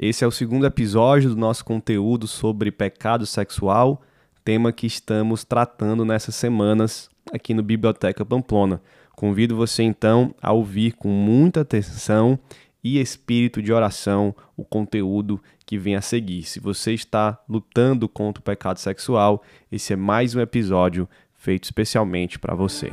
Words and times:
Esse 0.00 0.22
é 0.22 0.26
o 0.28 0.30
segundo 0.30 0.64
episódio 0.64 1.30
do 1.30 1.36
nosso 1.36 1.64
conteúdo 1.64 2.28
sobre 2.28 2.70
pecado 2.70 3.26
sexual, 3.26 4.00
tema 4.44 4.70
que 4.70 4.86
estamos 4.86 5.42
tratando 5.42 6.04
nessas 6.04 6.36
semanas 6.36 7.10
aqui 7.32 7.52
no 7.52 7.64
Biblioteca 7.64 8.24
Pamplona. 8.24 8.80
Convido 9.16 9.56
você 9.56 9.82
então 9.82 10.32
a 10.40 10.52
ouvir 10.52 10.92
com 10.92 11.08
muita 11.08 11.62
atenção 11.62 12.38
e 12.82 13.00
espírito 13.00 13.60
de 13.60 13.72
oração 13.72 14.32
o 14.56 14.64
conteúdo 14.64 15.42
que 15.66 15.76
vem 15.76 15.96
a 15.96 16.00
seguir. 16.00 16.44
Se 16.44 16.60
você 16.60 16.94
está 16.94 17.36
lutando 17.48 18.08
contra 18.08 18.40
o 18.40 18.44
pecado 18.44 18.78
sexual, 18.78 19.42
esse 19.70 19.92
é 19.92 19.96
mais 19.96 20.32
um 20.32 20.40
episódio 20.40 21.08
feito 21.34 21.64
especialmente 21.64 22.38
para 22.38 22.54
você. 22.54 22.92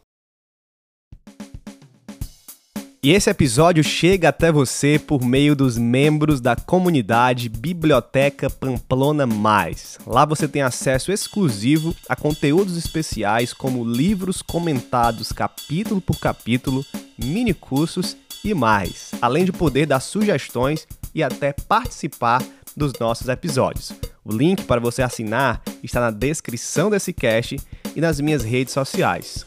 E 3.03 3.13
esse 3.13 3.31
episódio 3.31 3.83
chega 3.83 4.29
até 4.29 4.51
você 4.51 4.99
por 4.99 5.23
meio 5.23 5.55
dos 5.55 5.75
membros 5.75 6.39
da 6.39 6.55
comunidade 6.55 7.49
Biblioteca 7.49 8.47
Pamplona 8.47 9.25
Mais. 9.25 9.97
Lá 10.05 10.23
você 10.23 10.47
tem 10.47 10.61
acesso 10.61 11.11
exclusivo 11.11 11.95
a 12.07 12.15
conteúdos 12.15 12.77
especiais 12.77 13.53
como 13.53 13.83
livros 13.83 14.43
comentados 14.43 15.31
capítulo 15.31 15.99
por 15.99 16.19
capítulo, 16.19 16.85
mini 17.17 17.55
cursos 17.55 18.15
e 18.45 18.53
mais, 18.53 19.09
além 19.19 19.45
de 19.45 19.51
poder 19.51 19.87
dar 19.87 19.99
sugestões 19.99 20.87
e 21.15 21.23
até 21.23 21.53
participar 21.53 22.45
dos 22.77 22.93
nossos 22.99 23.27
episódios. 23.29 23.91
O 24.23 24.31
link 24.31 24.65
para 24.65 24.79
você 24.79 25.01
assinar 25.01 25.59
está 25.81 25.99
na 25.99 26.11
descrição 26.11 26.91
desse 26.91 27.11
cast 27.11 27.59
e 27.95 27.99
nas 27.99 28.21
minhas 28.21 28.43
redes 28.43 28.75
sociais, 28.75 29.43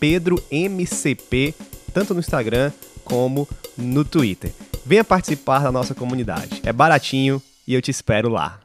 PedroMCP 0.00 1.54
tanto 1.90 2.14
no 2.14 2.20
Instagram 2.20 2.72
como 3.04 3.48
no 3.76 4.04
Twitter. 4.04 4.52
Venha 4.86 5.04
participar 5.04 5.60
da 5.60 5.72
nossa 5.72 5.94
comunidade. 5.94 6.60
É 6.64 6.72
baratinho 6.72 7.42
e 7.66 7.74
eu 7.74 7.82
te 7.82 7.90
espero 7.90 8.28
lá. 8.28 8.60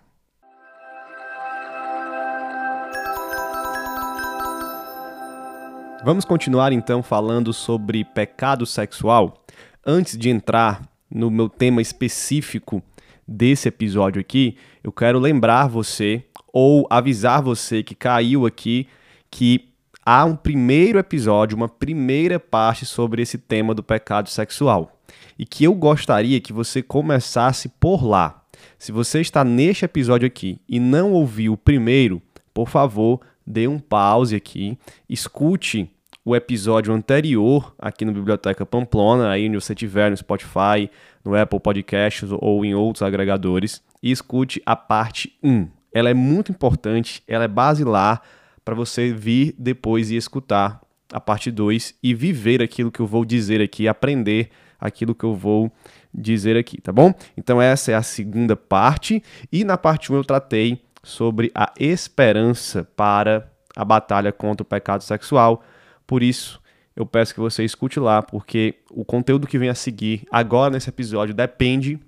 Vamos 6.04 6.24
continuar 6.24 6.72
então 6.72 7.02
falando 7.02 7.52
sobre 7.52 8.06
pecado 8.06 8.64
sexual. 8.66 9.44
Antes 9.84 10.16
de 10.16 10.30
entrar 10.30 10.88
no 11.10 11.32
meu 11.32 11.50
tema 11.50 11.82
específico 11.82 12.82
desse 13.28 13.68
episódio 13.68 14.22
aqui, 14.22 14.56
eu 14.84 14.92
quero 14.92 15.18
lembrar 15.18 15.68
você 15.68 16.24
ou 16.54 16.86
avisar 16.92 17.42
você 17.42 17.82
que 17.82 17.96
caiu 17.96 18.46
aqui 18.46 18.88
que 19.32 19.75
há 20.06 20.24
um 20.24 20.36
primeiro 20.36 21.00
episódio, 21.00 21.58
uma 21.58 21.68
primeira 21.68 22.40
parte 22.40 22.86
sobre 22.86 23.24
esse 23.24 23.38
tema 23.38 23.74
do 23.74 23.82
pecado 23.82 24.30
sexual. 24.30 25.02
E 25.38 25.46
que 25.46 25.64
eu 25.64 25.74
gostaria 25.74 26.40
que 26.40 26.54
você 26.54 26.82
começasse 26.84 27.68
por 27.68 28.06
lá. 28.06 28.44
Se 28.78 28.92
você 28.92 29.20
está 29.20 29.44
neste 29.44 29.84
episódio 29.84 30.28
aqui 30.28 30.60
e 30.70 30.80
não 30.80 31.12
ouviu 31.12 31.54
o 31.54 31.58
primeiro, 31.58 32.22
por 32.54 32.70
favor, 32.70 33.20
dê 33.46 33.68
um 33.68 33.80
pause 33.80 34.36
aqui, 34.36 34.78
escute 35.10 35.92
o 36.24 36.36
episódio 36.36 36.94
anterior 36.94 37.76
aqui 37.78 38.06
no 38.06 38.12
Biblioteca 38.12 38.66
Pamplona, 38.66 39.30
aí 39.30 39.48
onde 39.48 39.62
você 39.62 39.74
estiver 39.74 40.10
no 40.10 40.18
Spotify, 40.18 40.90
no 41.24 41.36
Apple 41.36 41.60
Podcasts 41.60 42.30
ou 42.32 42.64
em 42.66 42.74
outros 42.74 43.04
agregadores, 43.04 43.84
e 44.02 44.12
escute 44.12 44.62
a 44.66 44.76
parte 44.76 45.38
1. 45.44 45.68
Ela 45.94 46.10
é 46.10 46.14
muito 46.14 46.52
importante, 46.52 47.22
ela 47.28 47.44
é 47.44 47.48
basilar 47.48 48.22
para 48.66 48.74
você 48.76 49.14
vir 49.14 49.56
depois 49.58 50.10
e 50.10 50.18
escutar 50.18 50.82
a 51.14 51.22
parte 51.22 51.52
2 51.52 51.96
e 52.02 52.14
viver 52.14 52.62
aquilo 52.62 52.92
que 52.92 53.00
eu 53.00 53.08
vou 53.08 53.24
dizer 53.24 53.62
aqui, 53.62 53.88
aprender 53.88 54.50
aquilo 54.80 55.14
que 55.14 55.24
eu 55.24 55.36
vou 55.36 55.72
dizer 56.14 56.58
aqui, 56.58 56.82
tá 56.82 56.92
bom? 56.92 57.14
Então 57.38 57.62
essa 57.62 57.92
é 57.92 57.96
a 57.96 58.02
segunda 58.02 58.56
parte 58.56 59.24
e 59.52 59.64
na 59.64 59.78
parte 59.78 60.12
1 60.12 60.16
um 60.16 60.18
eu 60.18 60.24
tratei 60.24 60.82
sobre 61.04 61.52
a 61.54 61.72
esperança 61.80 62.84
para 62.96 63.50
a 63.76 63.86
batalha 63.86 64.32
contra 64.32 64.64
o 64.64 64.66
pecado 64.66 65.04
sexual. 65.04 65.64
Por 66.08 66.24
isso, 66.24 66.60
eu 66.96 67.06
peço 67.06 67.34
que 67.34 67.40
você 67.40 67.64
escute 67.64 68.00
lá, 68.00 68.24
porque 68.24 68.76
o 68.90 69.06
conteúdo 69.06 69.46
que 69.46 69.60
vem 69.60 69.70
a 69.70 69.76
seguir 69.76 70.26
agora 70.32 70.72
nesse 70.72 70.90
episódio 70.90 71.36
depende 71.36 72.00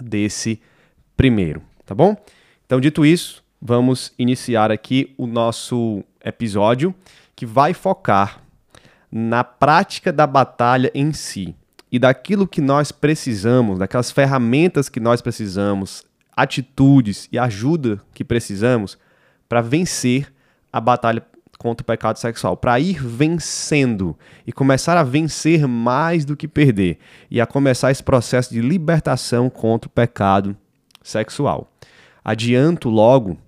desse 0.00 0.62
primeiro, 1.16 1.60
tá 1.84 1.94
bom? 1.94 2.16
Então, 2.64 2.80
dito 2.80 3.04
isso, 3.04 3.41
vamos 3.62 4.12
iniciar 4.18 4.72
aqui 4.72 5.14
o 5.16 5.24
nosso 5.24 6.02
episódio 6.24 6.92
que 7.36 7.46
vai 7.46 7.72
focar 7.72 8.42
na 9.10 9.44
prática 9.44 10.12
da 10.12 10.26
batalha 10.26 10.90
em 10.92 11.12
si 11.12 11.54
e 11.90 11.98
daquilo 11.98 12.48
que 12.48 12.60
nós 12.60 12.90
precisamos, 12.90 13.78
daquelas 13.78 14.10
ferramentas 14.10 14.88
que 14.88 14.98
nós 14.98 15.22
precisamos, 15.22 16.04
atitudes 16.36 17.28
e 17.30 17.38
ajuda 17.38 18.02
que 18.12 18.24
precisamos 18.24 18.98
para 19.48 19.60
vencer 19.60 20.32
a 20.72 20.80
batalha 20.80 21.22
contra 21.58 21.82
o 21.82 21.86
pecado 21.86 22.18
sexual, 22.18 22.56
para 22.56 22.80
ir 22.80 23.00
vencendo 23.00 24.18
e 24.44 24.52
começar 24.52 24.96
a 24.96 25.04
vencer 25.04 25.68
mais 25.68 26.24
do 26.24 26.36
que 26.36 26.48
perder 26.48 26.98
e 27.30 27.40
a 27.40 27.46
começar 27.46 27.92
esse 27.92 28.02
processo 28.02 28.52
de 28.52 28.60
libertação 28.60 29.48
contra 29.48 29.86
o 29.86 29.92
pecado 29.92 30.56
sexual. 31.02 31.70
Adianto 32.24 32.88
logo 32.88 33.38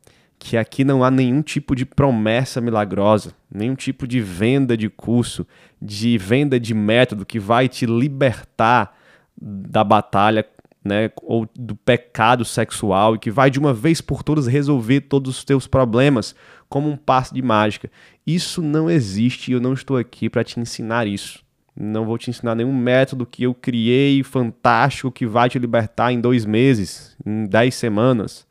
que 0.44 0.59
aqui 0.59 0.84
não 0.84 1.03
há 1.03 1.10
nenhum 1.10 1.41
tipo 1.41 1.75
de 1.75 1.87
promessa 1.87 2.60
milagrosa, 2.60 3.32
nenhum 3.50 3.75
tipo 3.75 4.06
de 4.06 4.21
venda 4.21 4.77
de 4.77 4.91
curso, 4.91 5.47
de 5.81 6.19
venda 6.19 6.60
de 6.60 6.75
método 6.75 7.25
que 7.25 7.41
vai 7.41 7.66
te 7.66 7.87
libertar 7.87 8.94
da 9.41 9.82
batalha 9.82 10.47
né, 10.84 11.10
ou 11.22 11.49
do 11.59 11.75
pecado 11.75 12.44
sexual 12.44 13.15
e 13.15 13.19
que 13.19 13.31
vai 13.31 13.50
de 13.50 13.59
uma 13.59 13.72
vez 13.72 14.03
por 14.03 14.22
todas 14.22 14.47
resolver 14.47 15.00
todos 15.00 15.38
os 15.38 15.44
teus 15.44 15.66
problemas 15.66 16.34
como 16.69 16.91
um 16.91 16.97
passo 16.97 17.32
de 17.32 17.41
mágica. 17.41 17.91
Isso 18.26 18.61
não 18.61 18.91
existe 18.91 19.50
e 19.50 19.55
eu 19.55 19.61
não 19.61 19.72
estou 19.72 19.97
aqui 19.97 20.28
para 20.28 20.44
te 20.44 20.61
ensinar 20.61 21.06
isso. 21.06 21.43
Não 21.75 22.05
vou 22.05 22.19
te 22.19 22.28
ensinar 22.28 22.55
nenhum 22.55 22.76
método 22.76 23.25
que 23.25 23.44
eu 23.44 23.55
criei 23.55 24.22
fantástico 24.22 25.11
que 25.11 25.26
vai 25.26 25.49
te 25.49 25.59
libertar 25.59 26.12
em 26.12 26.21
dois 26.21 26.44
meses, 26.44 27.16
em 27.25 27.47
dez 27.47 27.76
semanas. 27.76 28.47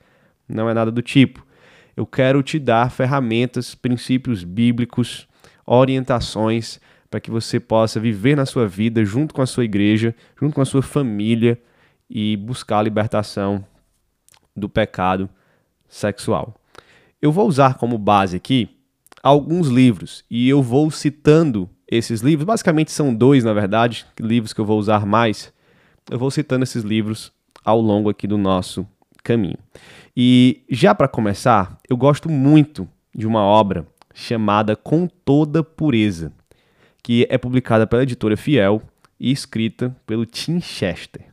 Não 0.49 0.67
é 0.67 0.73
nada 0.73 0.91
do 0.91 1.03
tipo 1.03 1.42
eu 1.95 2.05
quero 2.05 2.41
te 2.41 2.59
dar 2.59 2.91
ferramentas, 2.91 3.75
princípios 3.75 4.43
bíblicos, 4.43 5.27
orientações 5.65 6.79
para 7.09 7.19
que 7.19 7.29
você 7.29 7.59
possa 7.59 7.99
viver 7.99 8.35
na 8.35 8.45
sua 8.45 8.67
vida 8.67 9.05
junto 9.05 9.33
com 9.33 9.41
a 9.41 9.45
sua 9.45 9.65
igreja, 9.65 10.15
junto 10.39 10.55
com 10.55 10.61
a 10.61 10.65
sua 10.65 10.81
família 10.81 11.61
e 12.09 12.35
buscar 12.37 12.79
a 12.79 12.81
libertação 12.81 13.63
do 14.55 14.67
pecado 14.67 15.29
sexual. 15.87 16.55
Eu 17.21 17.31
vou 17.31 17.47
usar 17.47 17.75
como 17.75 17.97
base 17.97 18.35
aqui 18.35 18.69
alguns 19.21 19.67
livros 19.67 20.25
e 20.29 20.49
eu 20.49 20.61
vou 20.61 20.89
citando 20.89 21.69
esses 21.87 22.21
livros. 22.21 22.45
Basicamente 22.45 22.91
são 22.91 23.13
dois, 23.13 23.43
na 23.43 23.53
verdade, 23.53 24.05
livros 24.19 24.51
que 24.51 24.59
eu 24.59 24.65
vou 24.65 24.79
usar 24.79 25.05
mais. 25.05 25.53
Eu 26.09 26.17
vou 26.17 26.31
citando 26.31 26.63
esses 26.63 26.83
livros 26.83 27.31
ao 27.63 27.79
longo 27.79 28.09
aqui 28.09 28.27
do 28.27 28.37
nosso 28.37 28.85
caminho. 29.23 29.57
E 30.15 30.63
já 30.69 30.93
para 30.93 31.07
começar, 31.07 31.77
eu 31.89 31.97
gosto 31.97 32.29
muito 32.29 32.87
de 33.15 33.25
uma 33.25 33.41
obra 33.41 33.87
chamada 34.13 34.75
Com 34.75 35.07
Toda 35.07 35.63
Pureza, 35.63 36.31
que 37.01 37.25
é 37.29 37.37
publicada 37.37 37.87
pela 37.87 38.03
editora 38.03 38.37
Fiel 38.37 38.81
e 39.19 39.31
escrita 39.31 39.95
pelo 40.05 40.25
Tim 40.25 40.59
Chester. 40.59 41.23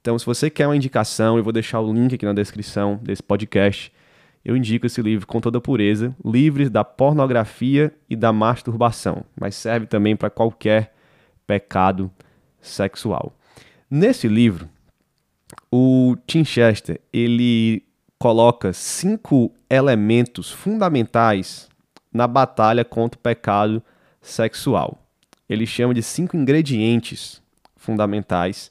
Então, 0.00 0.18
se 0.18 0.26
você 0.26 0.48
quer 0.48 0.66
uma 0.66 0.76
indicação, 0.76 1.36
eu 1.36 1.44
vou 1.44 1.52
deixar 1.52 1.80
o 1.80 1.92
link 1.92 2.14
aqui 2.14 2.24
na 2.24 2.32
descrição 2.32 2.98
desse 3.02 3.22
podcast. 3.22 3.92
Eu 4.44 4.56
indico 4.56 4.86
esse 4.86 5.02
livro 5.02 5.26
com 5.26 5.40
toda 5.40 5.60
pureza, 5.60 6.14
livres 6.24 6.70
da 6.70 6.84
pornografia 6.84 7.92
e 8.08 8.16
da 8.16 8.32
masturbação, 8.32 9.24
mas 9.38 9.54
serve 9.54 9.86
também 9.86 10.16
para 10.16 10.30
qualquer 10.30 10.94
pecado 11.46 12.10
sexual. 12.60 13.36
Nesse 13.90 14.28
livro, 14.28 14.68
o 15.70 16.16
Tim 16.26 16.44
Chester, 16.44 17.00
ele 17.12 17.84
coloca 18.18 18.72
cinco 18.72 19.52
elementos 19.70 20.50
fundamentais 20.50 21.68
na 22.12 22.26
batalha 22.26 22.84
contra 22.84 23.18
o 23.18 23.22
pecado 23.22 23.82
sexual. 24.20 24.98
Ele 25.48 25.66
chama 25.66 25.94
de 25.94 26.02
cinco 26.02 26.36
ingredientes 26.36 27.42
fundamentais 27.76 28.70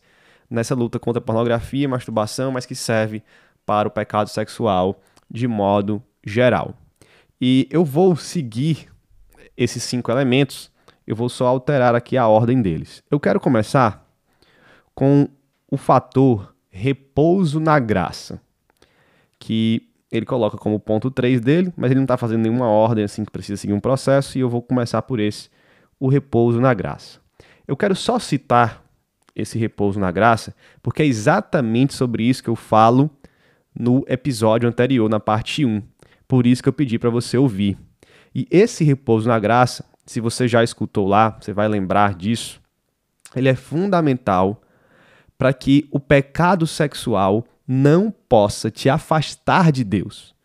nessa 0.49 0.75
luta 0.75 0.99
contra 0.99 1.19
a 1.19 1.23
pornografia 1.23 1.85
e 1.85 1.87
masturbação, 1.87 2.51
mas 2.51 2.65
que 2.65 2.75
serve 2.75 3.23
para 3.65 3.87
o 3.87 3.91
pecado 3.91 4.29
sexual 4.29 4.99
de 5.29 5.47
modo 5.47 6.01
geral. 6.25 6.75
E 7.39 7.67
eu 7.69 7.83
vou 7.83 8.15
seguir 8.15 8.89
esses 9.55 9.83
cinco 9.83 10.11
elementos, 10.11 10.71
eu 11.05 11.15
vou 11.15 11.29
só 11.29 11.47
alterar 11.47 11.95
aqui 11.95 12.17
a 12.17 12.27
ordem 12.27 12.61
deles. 12.61 13.03
Eu 13.09 13.19
quero 13.19 13.39
começar 13.39 14.05
com 14.93 15.29
o 15.69 15.77
fator 15.77 16.55
repouso 16.77 17.59
na 17.59 17.79
graça, 17.79 18.39
que 19.39 19.89
ele 20.11 20.25
coloca 20.25 20.57
como 20.57 20.79
ponto 20.79 21.11
3 21.11 21.41
dele, 21.41 21.73
mas 21.75 21.91
ele 21.91 21.99
não 21.99 22.05
está 22.05 22.15
fazendo 22.15 22.43
nenhuma 22.43 22.67
ordem 22.67 23.03
assim 23.03 23.25
que 23.25 23.31
precisa 23.31 23.57
seguir 23.57 23.73
um 23.73 23.79
processo, 23.79 24.37
e 24.37 24.41
eu 24.41 24.49
vou 24.49 24.61
começar 24.61 25.01
por 25.01 25.19
esse, 25.19 25.49
o 25.99 26.07
repouso 26.07 26.61
na 26.61 26.73
graça. 26.73 27.19
Eu 27.67 27.75
quero 27.75 27.95
só 27.95 28.19
citar 28.19 28.85
esse 29.35 29.57
repouso 29.57 29.99
na 29.99 30.11
graça, 30.11 30.55
porque 30.81 31.01
é 31.01 31.05
exatamente 31.05 31.93
sobre 31.93 32.23
isso 32.23 32.43
que 32.43 32.49
eu 32.49 32.55
falo 32.55 33.09
no 33.77 34.03
episódio 34.07 34.69
anterior, 34.69 35.09
na 35.09 35.19
parte 35.19 35.65
1. 35.65 35.81
Por 36.27 36.47
isso 36.47 36.63
que 36.63 36.69
eu 36.69 36.73
pedi 36.73 36.97
para 36.97 37.09
você 37.09 37.37
ouvir. 37.37 37.77
E 38.33 38.47
esse 38.49 38.83
repouso 38.83 39.27
na 39.27 39.37
graça, 39.39 39.85
se 40.05 40.19
você 40.19 40.47
já 40.47 40.63
escutou 40.63 41.07
lá, 41.07 41.37
você 41.39 41.53
vai 41.53 41.67
lembrar 41.67 42.15
disso, 42.15 42.61
ele 43.35 43.49
é 43.49 43.55
fundamental 43.55 44.61
para 45.37 45.53
que 45.53 45.87
o 45.91 45.99
pecado 45.99 46.65
sexual 46.65 47.45
não 47.67 48.13
possa 48.29 48.71
te 48.71 48.89
afastar 48.89 49.71
de 49.71 49.83
Deus. 49.83 50.35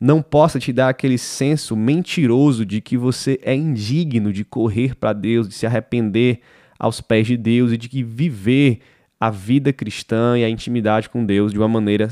Não 0.00 0.22
possa 0.22 0.60
te 0.60 0.72
dar 0.72 0.88
aquele 0.88 1.18
senso 1.18 1.76
mentiroso 1.76 2.64
de 2.64 2.80
que 2.80 2.96
você 2.96 3.38
é 3.42 3.54
indigno 3.54 4.32
de 4.32 4.44
correr 4.44 4.94
para 4.94 5.12
Deus, 5.12 5.48
de 5.48 5.54
se 5.54 5.66
arrepender 5.66 6.40
aos 6.78 7.00
pés 7.00 7.26
de 7.26 7.36
Deus 7.36 7.72
e 7.72 7.76
de 7.76 7.88
que 7.88 8.04
viver 8.04 8.80
a 9.18 9.30
vida 9.30 9.72
cristã 9.72 10.38
e 10.38 10.44
a 10.44 10.48
intimidade 10.48 11.08
com 11.08 11.24
Deus 11.24 11.50
de 11.50 11.58
uma 11.58 11.66
maneira 11.66 12.08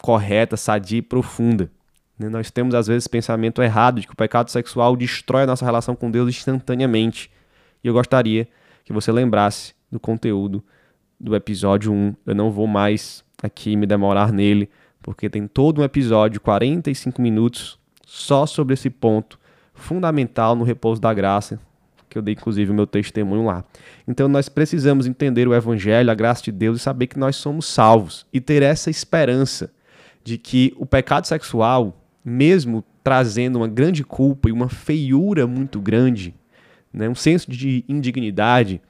correta, 0.00 0.56
sadia 0.56 0.98
e 0.98 1.02
profunda. 1.02 1.70
Né? 2.18 2.28
Nós 2.28 2.50
temos, 2.50 2.74
às 2.74 2.88
vezes, 2.88 3.06
pensamento 3.06 3.62
errado 3.62 4.00
de 4.00 4.06
que 4.08 4.12
o 4.12 4.16
pecado 4.16 4.50
sexual 4.50 4.96
destrói 4.96 5.44
a 5.44 5.46
nossa 5.46 5.64
relação 5.64 5.94
com 5.94 6.10
Deus 6.10 6.28
instantaneamente. 6.28 7.30
E 7.84 7.86
eu 7.86 7.94
gostaria 7.94 8.48
que 8.84 8.92
você 8.92 9.12
lembrasse 9.12 9.74
do 9.90 10.00
conteúdo 10.00 10.64
do 11.22 11.36
episódio 11.36 11.92
1. 11.92 12.16
Eu 12.26 12.34
não 12.34 12.50
vou 12.50 12.66
mais 12.66 13.24
aqui 13.40 13.76
me 13.76 13.86
demorar 13.86 14.32
nele, 14.32 14.68
porque 15.00 15.30
tem 15.30 15.46
todo 15.46 15.80
um 15.80 15.84
episódio, 15.84 16.40
45 16.40 17.22
minutos, 17.22 17.78
só 18.04 18.44
sobre 18.44 18.74
esse 18.74 18.90
ponto 18.90 19.38
fundamental 19.72 20.56
no 20.56 20.64
repouso 20.64 21.00
da 21.00 21.14
graça, 21.14 21.60
que 22.10 22.18
eu 22.18 22.22
dei 22.22 22.34
inclusive 22.34 22.70
o 22.70 22.74
meu 22.74 22.86
testemunho 22.86 23.46
lá. 23.46 23.64
Então 24.06 24.28
nós 24.28 24.48
precisamos 24.48 25.06
entender 25.06 25.46
o 25.46 25.54
evangelho, 25.54 26.10
a 26.10 26.14
graça 26.14 26.42
de 26.42 26.52
Deus 26.52 26.80
e 26.80 26.82
saber 26.82 27.06
que 27.06 27.18
nós 27.18 27.36
somos 27.36 27.66
salvos 27.66 28.26
e 28.32 28.40
ter 28.40 28.62
essa 28.62 28.90
esperança 28.90 29.72
de 30.24 30.36
que 30.36 30.74
o 30.76 30.84
pecado 30.84 31.26
sexual, 31.26 31.96
mesmo 32.24 32.84
trazendo 33.02 33.56
uma 33.56 33.68
grande 33.68 34.04
culpa 34.04 34.48
e 34.48 34.52
uma 34.52 34.68
feiura 34.68 35.46
muito 35.46 35.80
grande, 35.80 36.34
né, 36.92 37.08
um 37.08 37.14
senso 37.14 37.50
de 37.50 37.84
indignidade, 37.88 38.80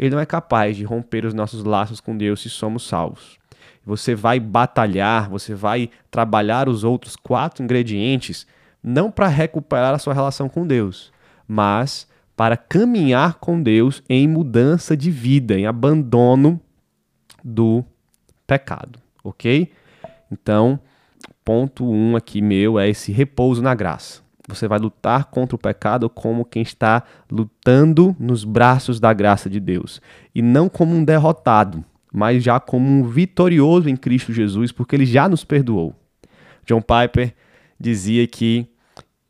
ele 0.00 0.14
não 0.14 0.18
é 0.18 0.24
capaz 0.24 0.78
de 0.78 0.82
romper 0.82 1.26
os 1.26 1.34
nossos 1.34 1.62
laços 1.62 2.00
com 2.00 2.16
Deus 2.16 2.40
se 2.40 2.48
somos 2.48 2.88
salvos. 2.88 3.38
Você 3.84 4.14
vai 4.14 4.40
batalhar, 4.40 5.28
você 5.28 5.54
vai 5.54 5.90
trabalhar 6.10 6.70
os 6.70 6.84
outros 6.84 7.16
quatro 7.16 7.62
ingredientes, 7.62 8.46
não 8.82 9.10
para 9.10 9.28
recuperar 9.28 9.92
a 9.92 9.98
sua 9.98 10.14
relação 10.14 10.48
com 10.48 10.66
Deus, 10.66 11.12
mas 11.46 12.08
para 12.34 12.56
caminhar 12.56 13.34
com 13.34 13.62
Deus 13.62 14.02
em 14.08 14.26
mudança 14.26 14.96
de 14.96 15.10
vida, 15.10 15.58
em 15.58 15.66
abandono 15.66 16.58
do 17.44 17.84
pecado, 18.46 18.98
ok? 19.22 19.70
Então, 20.32 20.80
ponto 21.44 21.84
um 21.84 22.16
aqui 22.16 22.40
meu 22.40 22.78
é 22.78 22.88
esse 22.88 23.12
repouso 23.12 23.60
na 23.60 23.74
graça. 23.74 24.22
Você 24.54 24.68
vai 24.68 24.78
lutar 24.78 25.26
contra 25.26 25.56
o 25.56 25.58
pecado 25.58 26.08
como 26.10 26.44
quem 26.44 26.62
está 26.62 27.02
lutando 27.30 28.14
nos 28.18 28.44
braços 28.44 29.00
da 29.00 29.12
graça 29.12 29.48
de 29.48 29.58
Deus. 29.58 30.00
E 30.34 30.42
não 30.42 30.68
como 30.68 30.94
um 30.94 31.04
derrotado, 31.04 31.84
mas 32.12 32.42
já 32.42 32.60
como 32.60 32.88
um 32.88 33.04
vitorioso 33.04 33.88
em 33.88 33.96
Cristo 33.96 34.32
Jesus, 34.32 34.72
porque 34.72 34.96
ele 34.96 35.06
já 35.06 35.28
nos 35.28 35.44
perdoou. 35.44 35.94
John 36.66 36.82
Piper 36.82 37.34
dizia 37.78 38.26
que 38.26 38.68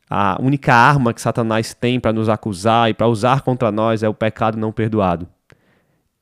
a 0.09 0.37
única 0.41 0.73
arma 0.73 1.13
que 1.13 1.21
Satanás 1.21 1.73
tem 1.73 1.99
para 1.99 2.11
nos 2.11 2.27
acusar 2.27 2.89
e 2.89 2.93
para 2.93 3.07
usar 3.07 3.41
contra 3.41 3.71
nós 3.71 4.03
é 4.03 4.09
o 4.09 4.13
pecado 4.13 4.57
não 4.57 4.71
perdoado. 4.71 5.27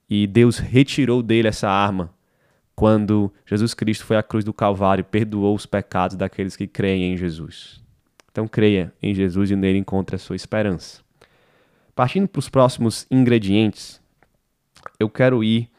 E 0.10 0.28
Deus 0.28 0.60
retirou 0.60 1.24
dele 1.24 1.48
essa 1.48 1.70
arma 1.70 2.12
quando 2.76 3.34
Jesus 3.46 3.74
Cristo 3.74 4.06
foi 4.06 4.16
à 4.16 4.24
cruz 4.24 4.46
do 4.46 4.54
Calvário 4.54 5.02
e 5.02 5.04
perdoou 5.04 5.56
os 5.56 5.66
pecados 5.66 6.16
daqueles 6.16 6.56
que 6.56 6.66
creem 6.66 7.14
em 7.14 7.18
Jesus. 7.18 7.84
Então 8.32 8.48
creia 8.48 8.94
em 9.02 9.14
Jesus 9.14 9.52
e 9.52 9.56
nele 9.56 9.80
encontre 9.80 10.16
a 10.16 10.20
sua 10.20 10.36
esperança. 10.36 11.02
Partindo 11.96 12.28
para 12.28 12.40
os 12.40 12.50
próximos 12.50 13.06
ingredientes, 13.12 14.02
eu 15.00 15.10
quero 15.10 15.44
ir 15.44 15.70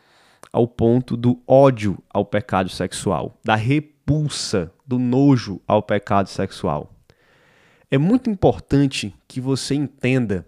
ao 0.53 0.67
ponto 0.67 1.17
do 1.17 1.41
ódio 1.47 1.99
ao 2.11 2.25
pecado 2.25 2.69
sexual, 2.69 3.39
da 3.45 3.55
repulsa, 3.55 4.73
do 4.87 4.99
nojo 4.99 5.61
ao 5.67 5.83
pecado 5.83 6.29
sexual. 6.29 6.93
É 7.91 7.99
muito 7.99 8.29
importante 8.29 9.15
que 9.27 9.41
você 9.41 9.75
entenda 9.75 10.47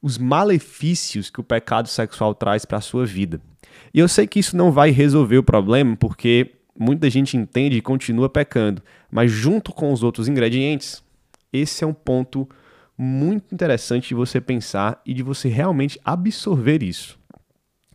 os 0.00 0.18
malefícios 0.18 1.30
que 1.30 1.40
o 1.40 1.44
pecado 1.44 1.88
sexual 1.88 2.34
traz 2.34 2.64
para 2.64 2.78
a 2.78 2.80
sua 2.80 3.06
vida. 3.06 3.40
E 3.94 4.00
eu 4.00 4.08
sei 4.08 4.26
que 4.26 4.40
isso 4.40 4.56
não 4.56 4.72
vai 4.72 4.90
resolver 4.90 5.38
o 5.38 5.42
problema, 5.44 5.96
porque 5.96 6.52
muita 6.78 7.08
gente 7.08 7.36
entende 7.36 7.76
e 7.76 7.82
continua 7.82 8.28
pecando, 8.28 8.82
mas 9.10 9.30
junto 9.30 9.72
com 9.72 9.92
os 9.92 10.02
outros 10.02 10.26
ingredientes, 10.26 11.02
esse 11.52 11.84
é 11.84 11.86
um 11.86 11.92
ponto 11.92 12.48
muito 12.96 13.54
interessante 13.54 14.08
de 14.08 14.14
você 14.14 14.40
pensar 14.40 15.00
e 15.04 15.12
de 15.12 15.22
você 15.22 15.48
realmente 15.48 16.00
absorver 16.04 16.82
isso 16.82 17.18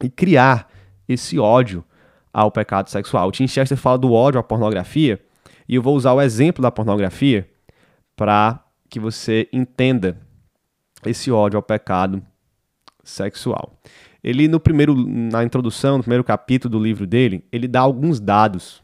e 0.04 0.10
criar 0.10 0.70
esse 1.08 1.40
ódio 1.40 1.84
ao 2.34 2.52
pecado 2.52 2.90
sexual. 2.90 3.30
O 3.30 3.32
Tim 3.32 3.48
Chester 3.48 3.78
fala 3.78 3.98
do 3.98 4.12
ódio 4.14 4.40
à 4.40 4.44
pornografia 4.44 5.20
e 5.68 5.76
eu 5.76 5.82
vou 5.82 5.96
usar 5.96 6.14
o 6.14 6.22
exemplo 6.22 6.62
da 6.62 6.72
pornografia 6.72 7.50
para 8.16 8.64
que 8.90 9.00
você 9.00 9.48
entenda 9.52 10.18
esse 11.06 11.32
ódio 11.32 11.58
ao 11.58 11.64
pecado 11.64 12.22
sexual. 13.04 13.80
Ele 14.24 14.48
no 14.48 14.60
primeiro 14.60 14.96
na 14.96 15.44
introdução, 15.44 15.98
no 15.98 16.04
primeiro 16.04 16.24
capítulo 16.24 16.72
do 16.72 16.84
livro 16.84 17.08
dele, 17.08 17.46
ele 17.52 17.68
dá 17.68 17.82
alguns 17.82 18.20
dados 18.20 18.84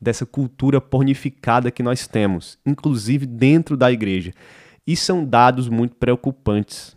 dessa 0.00 0.26
cultura 0.26 0.80
pornificada 0.80 1.70
que 1.70 1.82
nós 1.82 2.06
temos, 2.06 2.58
inclusive 2.64 3.26
dentro 3.26 3.76
da 3.76 3.90
igreja. 3.90 4.32
E 4.86 4.96
são 4.96 5.24
dados 5.24 5.68
muito 5.68 5.96
preocupantes. 5.96 6.96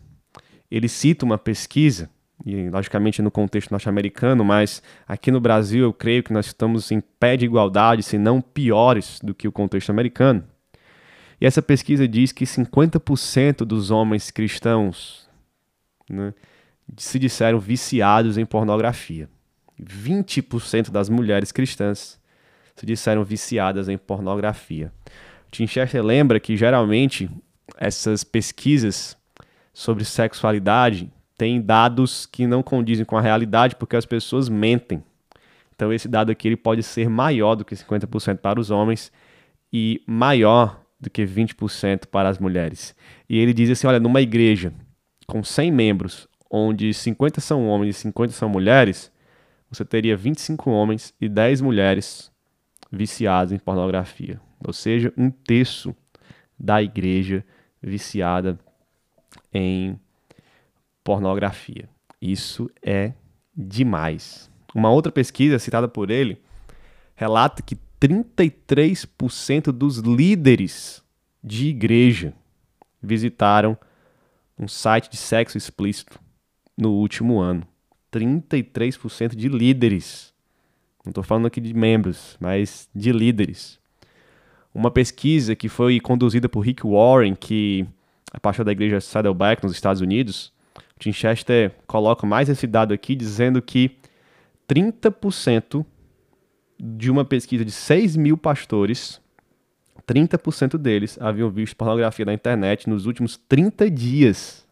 Ele 0.69 0.87
cita 0.87 1.25
uma 1.25 1.37
pesquisa, 1.37 2.09
e 2.45 2.69
logicamente 2.69 3.21
no 3.21 3.31
contexto 3.31 3.71
norte-americano, 3.71 4.45
mas 4.45 4.81
aqui 5.07 5.31
no 5.31 5.41
Brasil 5.41 5.83
eu 5.83 5.93
creio 5.93 6.23
que 6.23 6.31
nós 6.31 6.47
estamos 6.47 6.91
em 6.91 7.01
pé 7.01 7.35
de 7.35 7.45
igualdade, 7.45 8.03
se 8.03 8.17
não 8.17 8.41
piores 8.41 9.19
do 9.23 9.33
que 9.33 9.47
o 9.47 9.51
contexto 9.51 9.89
americano. 9.89 10.43
E 11.41 11.45
essa 11.45 11.61
pesquisa 11.61 12.07
diz 12.07 12.31
que 12.31 12.45
50% 12.45 13.65
dos 13.65 13.91
homens 13.91 14.29
cristãos 14.29 15.27
né, 16.09 16.33
se 16.97 17.17
disseram 17.17 17.59
viciados 17.59 18.37
em 18.37 18.45
pornografia. 18.45 19.29
20% 19.81 20.91
das 20.91 21.07
mulheres 21.07 21.51
cristãs 21.51 22.19
se 22.79 22.85
disseram 22.85 23.25
viciadas 23.25 23.89
em 23.89 23.97
pornografia. 23.97 24.89
Tim 25.51 25.67
Chester 25.67 26.01
lembra 26.01 26.39
que 26.39 26.55
geralmente 26.55 27.29
essas 27.77 28.23
pesquisas 28.23 29.17
sobre 29.73 30.05
sexualidade 30.05 31.11
têm 31.37 31.61
dados 31.61 32.25
que 32.25 32.47
não 32.47 32.63
condizem 32.63 33.03
com 33.03 33.17
a 33.17 33.21
realidade 33.21 33.75
porque 33.75 33.97
as 33.97 34.05
pessoas 34.05 34.47
mentem. 34.47 35.03
Então 35.75 35.91
esse 35.91 36.07
dado 36.07 36.31
aqui 36.31 36.47
ele 36.47 36.55
pode 36.55 36.81
ser 36.81 37.09
maior 37.09 37.55
do 37.55 37.65
que 37.65 37.75
50% 37.75 38.37
para 38.37 38.59
os 38.59 38.71
homens 38.71 39.11
e 39.73 40.01
maior 40.07 40.81
do 40.97 41.09
que 41.09 41.25
20% 41.25 42.05
para 42.05 42.29
as 42.29 42.39
mulheres. 42.39 42.95
E 43.29 43.37
ele 43.37 43.53
diz 43.53 43.69
assim: 43.69 43.87
olha, 43.87 43.99
numa 43.99 44.21
igreja 44.21 44.73
com 45.27 45.43
100 45.43 45.69
membros, 45.69 46.29
onde 46.49 46.93
50 46.93 47.41
são 47.41 47.67
homens 47.67 47.97
e 47.97 47.99
50 47.99 48.31
são 48.31 48.47
mulheres, 48.47 49.11
você 49.69 49.83
teria 49.83 50.15
25 50.15 50.69
homens 50.69 51.13
e 51.19 51.27
10 51.27 51.59
mulheres 51.59 52.31
viciados 52.91 53.51
em 53.51 53.59
pornografia. 53.59 54.39
Ou 54.65 54.73
seja, 54.73 55.13
um 55.17 55.29
terço 55.29 55.95
da 56.57 56.81
igreja 56.81 57.45
viciada 57.81 58.59
em 59.53 59.99
pornografia. 61.03 61.89
Isso 62.21 62.69
é 62.81 63.13
demais. 63.55 64.49
Uma 64.73 64.91
outra 64.91 65.11
pesquisa 65.11 65.57
citada 65.57 65.87
por 65.87 66.11
ele 66.11 66.41
relata 67.15 67.61
que 67.61 67.77
33% 67.99 69.71
dos 69.71 69.97
líderes 69.97 71.03
de 71.43 71.67
igreja 71.67 72.33
visitaram 73.01 73.77
um 74.57 74.67
site 74.67 75.09
de 75.09 75.17
sexo 75.17 75.57
explícito 75.57 76.19
no 76.77 76.91
último 76.91 77.39
ano. 77.39 77.65
33% 78.11 79.35
de 79.35 79.47
líderes. 79.47 80.28
Não 81.05 81.11
estou 81.11 81.23
falando 81.23 81.47
aqui 81.47 81.61
de 81.61 81.73
membros, 81.73 82.37
mas 82.39 82.89
de 82.93 83.11
líderes. 83.11 83.79
Uma 84.73 84.91
pesquisa 84.91 85.55
que 85.55 85.69
foi 85.69 85.99
conduzida 85.99 86.47
por 86.47 86.61
Rick 86.61 86.85
Warren, 86.85 87.35
que 87.35 87.87
é 88.33 88.39
pastor 88.39 88.65
da 88.65 88.71
igreja 88.71 89.01
Saddleback 89.01 89.63
nos 89.63 89.73
Estados 89.73 90.01
Unidos, 90.01 90.53
Tim 90.99 91.13
Chester 91.13 91.73
coloca 91.87 92.27
mais 92.27 92.49
esse 92.49 92.67
dado 92.67 92.93
aqui, 92.93 93.15
dizendo 93.15 93.61
que 93.61 93.97
30% 94.67 95.85
de 96.79 97.09
uma 97.09 97.25
pesquisa 97.25 97.65
de 97.65 97.71
6 97.71 98.15
mil 98.15 98.37
pastores, 98.37 99.19
30% 100.07 100.77
deles 100.77 101.17
haviam 101.21 101.49
visto 101.49 101.75
pornografia 101.75 102.25
na 102.25 102.33
internet 102.33 102.89
nos 102.89 103.05
últimos 103.05 103.37
30 103.37 103.89
dias. 103.89 104.65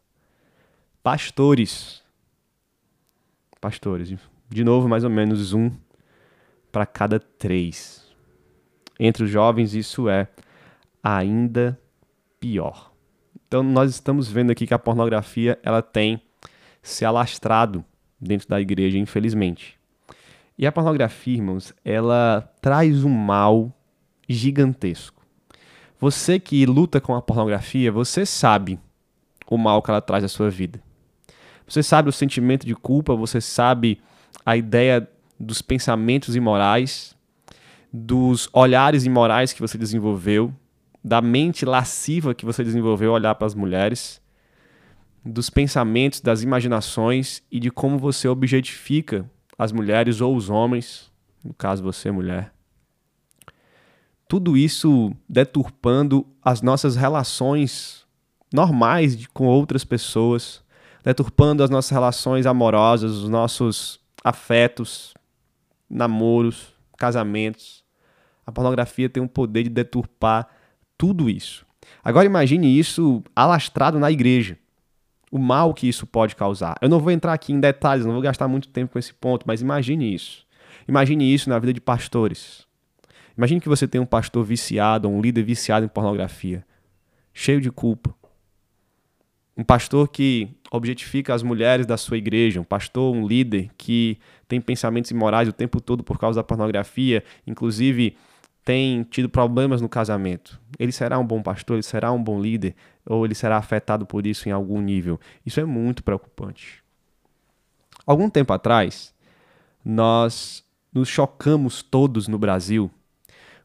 Pastores. 1.02 2.04
Pastores. 3.60 4.14
De 4.50 4.64
novo, 4.64 4.88
mais 4.88 5.04
ou 5.04 5.10
menos 5.10 5.54
um 5.54 5.72
para 6.72 6.86
cada 6.86 7.20
três. 7.20 8.06
Entre 9.00 9.24
os 9.24 9.30
jovens, 9.30 9.74
isso 9.74 10.10
é 10.10 10.28
ainda 11.04 11.80
pior. 12.40 12.92
Então, 13.48 13.64
nós 13.64 13.92
estamos 13.92 14.28
vendo 14.28 14.52
aqui 14.52 14.68
que 14.68 14.74
a 14.74 14.80
pornografia 14.80 15.58
ela 15.64 15.82
tem 15.82 16.22
se 16.82 17.06
alastrado 17.06 17.84
dentro 18.20 18.48
da 18.48 18.60
igreja, 18.60 18.98
infelizmente. 18.98 19.78
E 20.58 20.66
a 20.66 20.72
pornografia, 20.72 21.36
irmãos, 21.36 21.74
ela 21.86 22.52
traz 22.62 23.04
um 23.04 23.10
mal 23.10 23.72
gigantesco. 24.28 25.22
Você 26.00 26.40
que 26.40 26.66
luta 26.66 27.00
com 27.00 27.16
a 27.16 27.22
pornografia, 27.22 27.92
você 27.92 28.26
sabe 28.26 28.80
o 29.48 29.58
mal 29.58 29.82
que 29.82 29.90
ela 29.90 30.02
traz 30.02 30.24
à 30.24 30.28
sua 30.28 30.50
vida. 30.50 30.82
Você 31.68 31.84
sabe 31.84 32.10
o 32.10 32.14
sentimento 32.14 32.66
de 32.66 32.76
culpa, 32.76 33.16
você 33.16 33.42
sabe 33.42 34.00
a 34.46 34.56
ideia 34.56 35.08
dos 35.40 35.62
pensamentos 35.62 36.36
imorais, 36.36 37.16
dos 37.92 38.50
olhares 38.54 39.06
imorais 39.06 39.54
que 39.54 39.62
você 39.62 39.78
desenvolveu, 39.78 40.54
da 41.04 41.22
mente 41.22 41.66
lasciva 41.66 42.36
que 42.36 42.46
você 42.46 42.64
desenvolveu 42.64 43.12
olhar 43.14 43.36
para 43.36 43.48
as 43.48 43.56
mulheres, 43.56 44.22
dos 45.24 45.50
pensamentos, 45.50 46.22
das 46.22 46.42
imaginações 46.42 47.44
e 47.52 47.60
de 47.60 47.70
como 47.70 47.98
você 47.98 48.28
objetifica 48.28 49.30
as 49.58 49.72
mulheres 49.72 50.22
ou 50.22 50.36
os 50.36 50.50
homens, 50.50 51.12
no 51.44 51.54
caso 51.54 51.84
você, 51.84 52.12
mulher. 52.12 52.54
Tudo 54.28 54.58
isso 54.58 55.14
deturpando 55.28 56.26
as 56.44 56.62
nossas 56.62 56.96
relações 56.96 58.06
normais 58.54 59.26
com 59.28 59.46
outras 59.46 59.84
pessoas, 59.84 60.62
deturpando 61.04 61.64
as 61.64 61.70
nossas 61.70 61.92
relações 61.92 62.46
amorosas, 62.46 63.12
os 63.12 63.30
nossos 63.30 64.00
afetos, 64.24 65.14
namoros, 65.90 66.74
casamentos. 66.98 67.84
A 68.46 68.52
pornografia 68.52 69.10
tem 69.10 69.22
o 69.22 69.28
poder 69.28 69.64
de 69.64 69.70
deturpar 69.70 70.48
tudo 70.98 71.30
isso. 71.30 71.66
Agora 72.04 72.26
imagine 72.26 72.78
isso 72.78 73.24
alastrado 73.36 74.00
na 74.00 74.12
igreja. 74.12 74.58
O 75.32 75.38
mal 75.38 75.74
que 75.74 75.88
isso 75.88 76.08
pode 76.08 76.36
causar. 76.36 76.78
Eu 76.82 76.90
não 76.90 77.00
vou 77.00 77.12
entrar 77.12 77.34
aqui 77.34 77.52
em 77.52 77.60
detalhes, 77.60 78.06
não 78.06 78.14
vou 78.14 78.22
gastar 78.22 78.48
muito 78.48 78.70
tempo 78.70 78.94
com 78.94 79.00
esse 79.00 79.14
ponto, 79.14 79.46
mas 79.46 79.62
imagine 79.62 80.14
isso. 80.14 80.46
Imagine 80.88 81.34
isso 81.34 81.50
na 81.50 81.60
vida 81.60 81.74
de 81.74 81.82
pastores. 81.82 82.66
Imagine 83.38 83.60
que 83.60 83.70
você 83.70 83.88
tem 83.88 84.00
um 84.00 84.06
pastor 84.06 84.44
viciado, 84.44 85.08
um 85.08 85.22
líder 85.22 85.44
viciado 85.44 85.86
em 85.86 85.90
pornografia, 85.90 86.66
cheio 87.34 87.62
de 87.62 87.70
culpa. 87.70 88.16
Um 89.56 89.64
pastor 89.64 90.08
que 90.08 90.50
objetifica 90.72 91.34
as 91.34 91.44
mulheres 91.44 91.86
da 91.86 91.98
sua 91.98 92.18
igreja, 92.18 92.60
um 92.60 92.64
pastor, 92.64 93.16
um 93.16 93.26
líder 93.26 93.70
que 93.78 94.18
tem 94.48 94.60
pensamentos 94.60 95.12
imorais 95.12 95.48
o 95.48 95.54
tempo 95.54 95.80
todo 95.80 96.04
por 96.04 96.20
causa 96.20 96.40
da 96.40 96.44
pornografia, 96.44 97.24
inclusive 97.46 98.18
tem 98.64 99.04
tido 99.04 99.30
problemas 99.30 99.82
no 99.82 99.88
casamento. 99.88 100.60
Ele 100.78 100.92
será 100.92 101.18
um 101.18 101.26
bom 101.26 101.42
pastor, 101.42 101.78
ele 101.78 101.84
será 101.84 102.12
um 102.12 102.22
bom 102.22 102.42
líder, 102.42 102.76
ou 103.06 103.24
ele 103.24 103.34
será 103.34 103.58
afetado 103.58 104.06
por 104.06 104.28
isso 104.28 104.50
em 104.50 104.52
algum 104.52 104.82
nível. 104.82 105.20
Isso 105.46 105.60
é 105.60 105.66
muito 105.66 106.04
preocupante. 106.04 106.84
Algum 108.06 108.30
tempo 108.30 108.52
atrás, 108.52 109.14
nós 109.84 110.64
nos 110.94 111.08
chocamos 111.08 111.82
todos 111.82 112.28
no 112.28 112.38
Brasil 112.38 112.92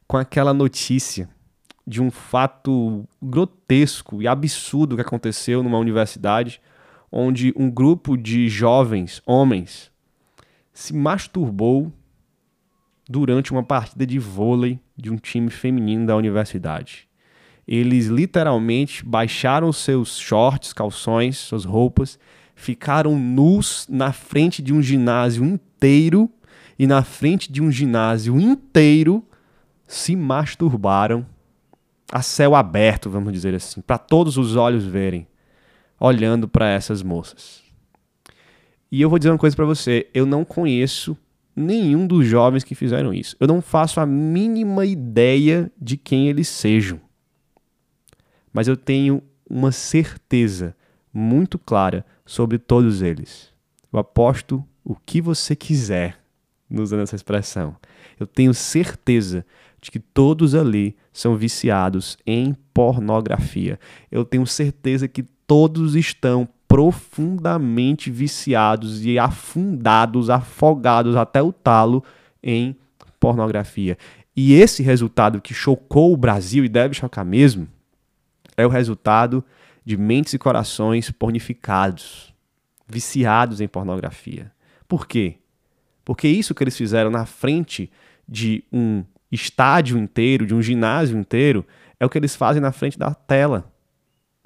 com 0.07 0.17
aquela 0.17 0.53
notícia 0.53 1.29
de 1.85 2.01
um 2.01 2.09
fato 2.09 3.05
grotesco 3.21 4.21
e 4.21 4.27
absurdo 4.27 4.95
que 4.95 5.01
aconteceu 5.01 5.61
numa 5.61 5.77
universidade, 5.77 6.61
onde 7.15 7.53
um 7.55 7.69
grupo 7.69 8.17
de 8.17 8.49
jovens 8.49 9.21
homens 9.23 9.91
se 10.73 10.95
masturbou 10.95 11.93
durante 13.07 13.51
uma 13.51 13.61
partida 13.61 14.03
de 14.03 14.17
vôlei 14.17 14.79
de 14.97 15.11
um 15.11 15.17
time 15.17 15.51
feminino 15.51 16.07
da 16.07 16.15
universidade. 16.15 17.07
Eles 17.67 18.07
literalmente 18.07 19.05
baixaram 19.05 19.71
seus 19.71 20.17
shorts, 20.17 20.73
calções, 20.73 21.37
suas 21.37 21.65
roupas, 21.65 22.17
ficaram 22.55 23.17
nus 23.17 23.87
na 23.87 24.11
frente 24.11 24.63
de 24.63 24.73
um 24.73 24.81
ginásio 24.81 25.45
inteiro 25.45 26.27
e 26.79 26.87
na 26.87 27.03
frente 27.03 27.51
de 27.51 27.61
um 27.61 27.71
ginásio 27.71 28.39
inteiro 28.39 29.23
se 29.85 30.15
masturbaram 30.15 31.23
a 32.11 32.23
céu 32.23 32.55
aberto, 32.55 33.07
vamos 33.07 33.31
dizer 33.31 33.53
assim, 33.53 33.81
para 33.81 33.99
todos 33.99 34.35
os 34.35 34.55
olhos 34.55 34.83
verem, 34.83 35.27
olhando 36.03 36.49
para 36.49 36.67
essas 36.69 37.01
moças. 37.01 37.63
E 38.91 39.01
eu 39.01 39.09
vou 39.09 39.17
dizer 39.17 39.31
uma 39.31 39.37
coisa 39.37 39.55
para 39.55 39.63
você, 39.63 40.05
eu 40.13 40.25
não 40.25 40.43
conheço 40.43 41.17
nenhum 41.55 42.05
dos 42.05 42.27
jovens 42.27 42.65
que 42.65 42.75
fizeram 42.75 43.13
isso. 43.13 43.37
Eu 43.39 43.47
não 43.47 43.61
faço 43.61 44.01
a 44.01 44.05
mínima 44.05 44.85
ideia 44.85 45.71
de 45.81 45.95
quem 45.95 46.27
eles 46.27 46.49
sejam. 46.49 46.99
Mas 48.51 48.67
eu 48.67 48.75
tenho 48.75 49.23
uma 49.49 49.71
certeza 49.71 50.75
muito 51.13 51.57
clara 51.57 52.05
sobre 52.25 52.57
todos 52.57 53.01
eles. 53.01 53.49
Eu 53.91 53.97
aposto 53.97 54.61
o 54.83 54.95
que 54.95 55.21
você 55.21 55.55
quiser, 55.55 56.19
usando 56.69 57.03
essa 57.03 57.15
expressão. 57.15 57.77
Eu 58.19 58.27
tenho 58.27 58.53
certeza 58.53 59.45
de 59.81 59.89
que 59.89 59.99
todos 59.99 60.53
ali 60.53 60.97
são 61.13 61.37
viciados 61.37 62.17
em 62.27 62.53
pornografia. 62.73 63.79
Eu 64.11 64.25
tenho 64.25 64.45
certeza 64.45 65.07
que 65.07 65.23
todos 65.53 65.93
estão 65.93 66.49
profundamente 66.67 68.09
viciados 68.09 69.05
e 69.05 69.19
afundados, 69.19 70.31
afogados 70.31 71.15
até 71.15 71.43
o 71.43 71.53
talo 71.53 72.03
em 72.41 72.75
pornografia. 73.19 73.95
E 74.35 74.55
esse 74.55 74.81
resultado 74.81 75.39
que 75.39 75.53
chocou 75.53 76.11
o 76.11 76.17
Brasil 76.17 76.65
e 76.65 76.67
deve 76.67 76.95
chocar 76.95 77.23
mesmo 77.23 77.67
é 78.57 78.65
o 78.65 78.69
resultado 78.69 79.45
de 79.85 79.95
mentes 79.95 80.33
e 80.33 80.39
corações 80.39 81.11
pornificados, 81.11 82.33
viciados 82.87 83.61
em 83.61 83.67
pornografia. 83.67 84.51
Por 84.87 85.05
quê? 85.05 85.35
Porque 86.03 86.27
isso 86.27 86.55
que 86.55 86.63
eles 86.63 86.75
fizeram 86.75 87.11
na 87.11 87.27
frente 87.27 87.91
de 88.27 88.63
um 88.73 89.03
estádio 89.31 89.99
inteiro, 89.99 90.47
de 90.47 90.55
um 90.55 90.63
ginásio 90.63 91.15
inteiro, 91.15 91.63
é 91.99 92.05
o 92.07 92.09
que 92.09 92.17
eles 92.17 92.35
fazem 92.35 92.59
na 92.59 92.71
frente 92.71 92.97
da 92.97 93.13
tela. 93.13 93.71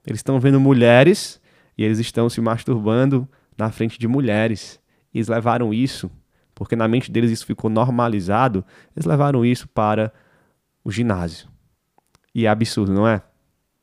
Eles 0.08 0.20
estão 0.20 0.40
vendo 0.40 0.58
mulheres 0.58 1.40
e 1.78 1.84
eles 1.84 2.00
estão 2.00 2.30
se 2.30 2.40
masturbando 2.40 3.28
na 3.58 3.70
frente 3.70 4.00
de 4.00 4.08
mulheres. 4.08 4.80
E 5.14 5.18
eles 5.18 5.28
levaram 5.28 5.74
isso, 5.74 6.10
porque 6.56 6.78
na 6.78 6.88
mente 6.88 7.12
deles 7.12 7.30
isso 7.30 7.46
ficou 7.46 7.70
normalizado, 7.70 8.64
eles 8.96 9.06
levaram 9.06 9.46
isso 9.46 9.68
para 9.68 10.14
o 10.82 10.90
ginásio. 10.90 11.50
E 12.34 12.46
é 12.46 12.50
absurdo, 12.50 12.94
não 12.94 13.06
é? 13.06 13.22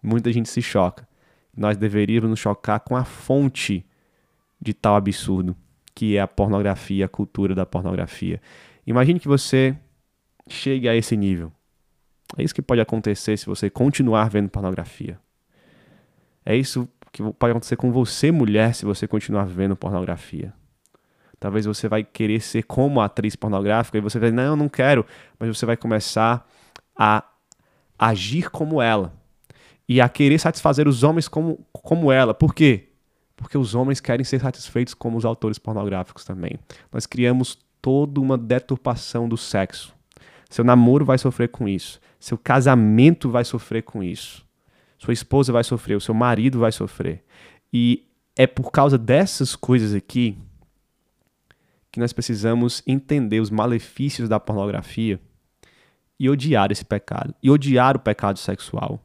Muita 0.02 0.33
gente 0.33 0.49
se 0.49 0.62
choca. 0.62 1.07
Nós 1.54 1.76
deveríamos 1.76 2.31
nos 2.31 2.40
chocar 2.40 2.81
com 2.81 2.97
a 2.97 3.04
fonte 3.04 3.85
de 4.59 4.73
tal 4.73 4.97
absurdo, 4.97 5.54
que 5.95 6.16
é 6.16 6.21
a 6.23 6.26
pornografia, 6.26 7.04
a 7.04 7.09
cultura 7.09 7.54
da 7.54 7.66
pornografia. 7.66 8.40
Imagine 8.87 9.21
que 9.21 9.28
você 9.28 9.76
chegue 10.49 10.88
a 10.88 10.97
esse 10.97 11.16
nível. 11.16 11.52
É 12.37 12.43
isso 12.43 12.54
que 12.54 12.62
pode 12.62 12.81
acontecer 12.81 13.37
se 13.37 13.45
você 13.45 13.69
continuar 13.69 14.31
vendo 14.31 14.49
pornografia. 14.49 15.21
É 16.44 16.56
isso 16.56 16.88
que 17.12 17.22
pode 17.22 17.52
acontecer 17.52 17.76
com 17.76 17.92
você, 17.92 18.32
mulher, 18.32 18.74
se 18.74 18.84
você 18.84 19.06
continuar 19.06 19.44
vendo 19.46 19.76
pornografia. 19.76 20.52
Talvez 21.38 21.66
você 21.66 21.88
vai 21.88 22.02
querer 22.02 22.40
ser 22.40 22.62
como 22.64 23.00
atriz 23.00 23.36
pornográfica 23.36 23.98
e 23.98 24.00
você 24.00 24.18
vai, 24.18 24.30
não, 24.30 24.56
não 24.56 24.68
quero, 24.68 25.06
mas 25.38 25.48
você 25.48 25.66
vai 25.66 25.76
começar 25.76 26.48
a 26.96 27.24
agir 27.98 28.50
como 28.50 28.80
ela 28.80 29.12
e 29.88 30.00
a 30.00 30.08
querer 30.08 30.38
satisfazer 30.38 30.88
os 30.88 31.02
homens 31.02 31.28
como, 31.28 31.64
como 31.72 32.10
ela. 32.10 32.34
Por 32.34 32.54
quê? 32.54 32.88
Porque 33.36 33.58
os 33.58 33.74
homens 33.74 34.00
querem 34.00 34.24
ser 34.24 34.40
satisfeitos 34.40 34.94
como 34.94 35.16
os 35.18 35.24
autores 35.24 35.58
pornográficos 35.58 36.24
também. 36.24 36.58
Nós 36.90 37.06
criamos 37.06 37.58
toda 37.80 38.20
uma 38.20 38.38
deturpação 38.38 39.28
do 39.28 39.36
sexo. 39.36 39.94
Seu 40.48 40.64
namoro 40.64 41.04
vai 41.04 41.18
sofrer 41.18 41.48
com 41.48 41.68
isso. 41.68 42.00
Seu 42.18 42.38
casamento 42.38 43.28
vai 43.28 43.44
sofrer 43.44 43.82
com 43.82 44.02
isso. 44.02 44.44
Sua 45.04 45.12
esposa 45.12 45.52
vai 45.52 45.62
sofrer, 45.62 45.96
o 45.96 46.00
seu 46.00 46.14
marido 46.14 46.58
vai 46.61 46.73
sofrer. 46.73 47.23
E 47.70 48.06
é 48.34 48.46
por 48.46 48.70
causa 48.70 48.96
dessas 48.96 49.54
coisas 49.54 49.92
aqui 49.92 50.38
que 51.92 52.00
nós 52.00 52.11
precisamos 52.11 52.82
entender 52.87 53.38
os 53.38 53.50
malefícios 53.50 54.30
da 54.30 54.40
pornografia 54.40 55.20
e 56.18 56.30
odiar 56.30 56.73
esse 56.73 56.87
pecado, 56.87 57.34
e 57.42 57.50
odiar 57.50 57.96
o 57.96 58.00
pecado 58.00 58.38
sexual. 58.38 58.99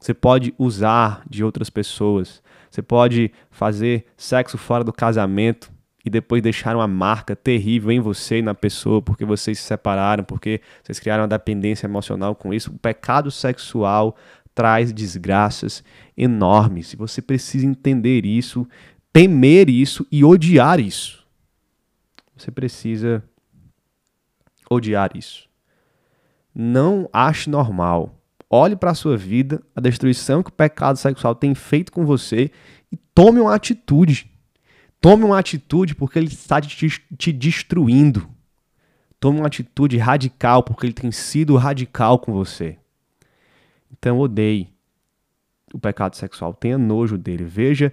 Você 0.00 0.14
pode 0.14 0.54
usar 0.56 1.22
de 1.28 1.44
outras 1.44 1.68
pessoas, 1.68 2.42
você 2.70 2.80
pode 2.80 3.30
fazer 3.50 4.06
sexo 4.16 4.56
fora 4.56 4.82
do 4.82 4.92
casamento 4.92 5.70
e 6.02 6.08
depois 6.08 6.42
deixar 6.42 6.74
uma 6.74 6.88
marca 6.88 7.36
terrível 7.36 7.90
em 7.90 8.00
você 8.00 8.38
e 8.38 8.42
na 8.42 8.54
pessoa 8.54 9.02
porque 9.02 9.24
vocês 9.26 9.58
se 9.58 9.64
separaram, 9.64 10.24
porque 10.24 10.62
vocês 10.82 10.98
criaram 10.98 11.24
uma 11.24 11.28
dependência 11.28 11.86
emocional 11.86 12.34
com 12.34 12.54
isso. 12.54 12.70
O 12.70 12.78
pecado 12.78 13.30
sexual 13.30 14.16
traz 14.56 14.90
desgraças 14.90 15.84
enormes 16.16 16.94
e 16.94 16.96
você 16.96 17.20
precisa 17.20 17.66
entender 17.66 18.24
isso, 18.24 18.66
temer 19.12 19.68
isso 19.68 20.06
e 20.10 20.24
odiar 20.24 20.80
isso. 20.80 21.22
Você 22.34 22.50
precisa 22.50 23.22
odiar 24.70 25.14
isso. 25.14 25.46
Não 26.54 27.06
ache 27.12 27.50
normal. 27.50 28.18
Olhe 28.48 28.74
para 28.74 28.92
a 28.92 28.94
sua 28.94 29.14
vida, 29.14 29.62
a 29.74 29.80
destruição 29.80 30.42
que 30.42 30.48
o 30.48 30.54
pecado 30.54 30.96
sexual 30.96 31.34
tem 31.34 31.54
feito 31.54 31.92
com 31.92 32.06
você 32.06 32.50
e 32.90 32.96
tome 33.14 33.38
uma 33.38 33.54
atitude. 33.54 34.30
Tome 35.02 35.24
uma 35.24 35.38
atitude 35.38 35.94
porque 35.94 36.18
ele 36.18 36.28
está 36.28 36.62
te, 36.62 36.88
te 37.18 37.30
destruindo. 37.30 38.26
Tome 39.20 39.38
uma 39.38 39.48
atitude 39.48 39.98
radical 39.98 40.62
porque 40.62 40.86
ele 40.86 40.94
tem 40.94 41.12
sido 41.12 41.56
radical 41.56 42.18
com 42.18 42.32
você. 42.32 42.78
Então 44.06 44.20
odeie 44.20 44.72
o 45.74 45.80
pecado 45.80 46.14
sexual, 46.14 46.54
tenha 46.54 46.78
nojo 46.78 47.18
dele, 47.18 47.42
veja 47.42 47.92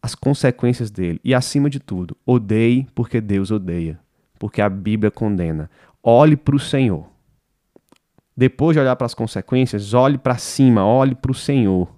as 0.00 0.14
consequências 0.14 0.88
dele 0.88 1.20
e 1.24 1.34
acima 1.34 1.68
de 1.68 1.80
tudo, 1.80 2.16
odeie 2.24 2.86
porque 2.94 3.20
Deus 3.20 3.50
odeia, 3.50 3.98
porque 4.38 4.62
a 4.62 4.68
Bíblia 4.68 5.10
condena. 5.10 5.68
Olhe 6.00 6.36
para 6.36 6.54
o 6.54 6.60
Senhor. 6.60 7.10
Depois 8.36 8.76
de 8.76 8.80
olhar 8.80 8.94
para 8.94 9.06
as 9.06 9.14
consequências, 9.14 9.94
olhe 9.94 10.16
para 10.16 10.38
cima, 10.38 10.86
olhe 10.86 11.16
para 11.16 11.32
o 11.32 11.34
Senhor. 11.34 11.92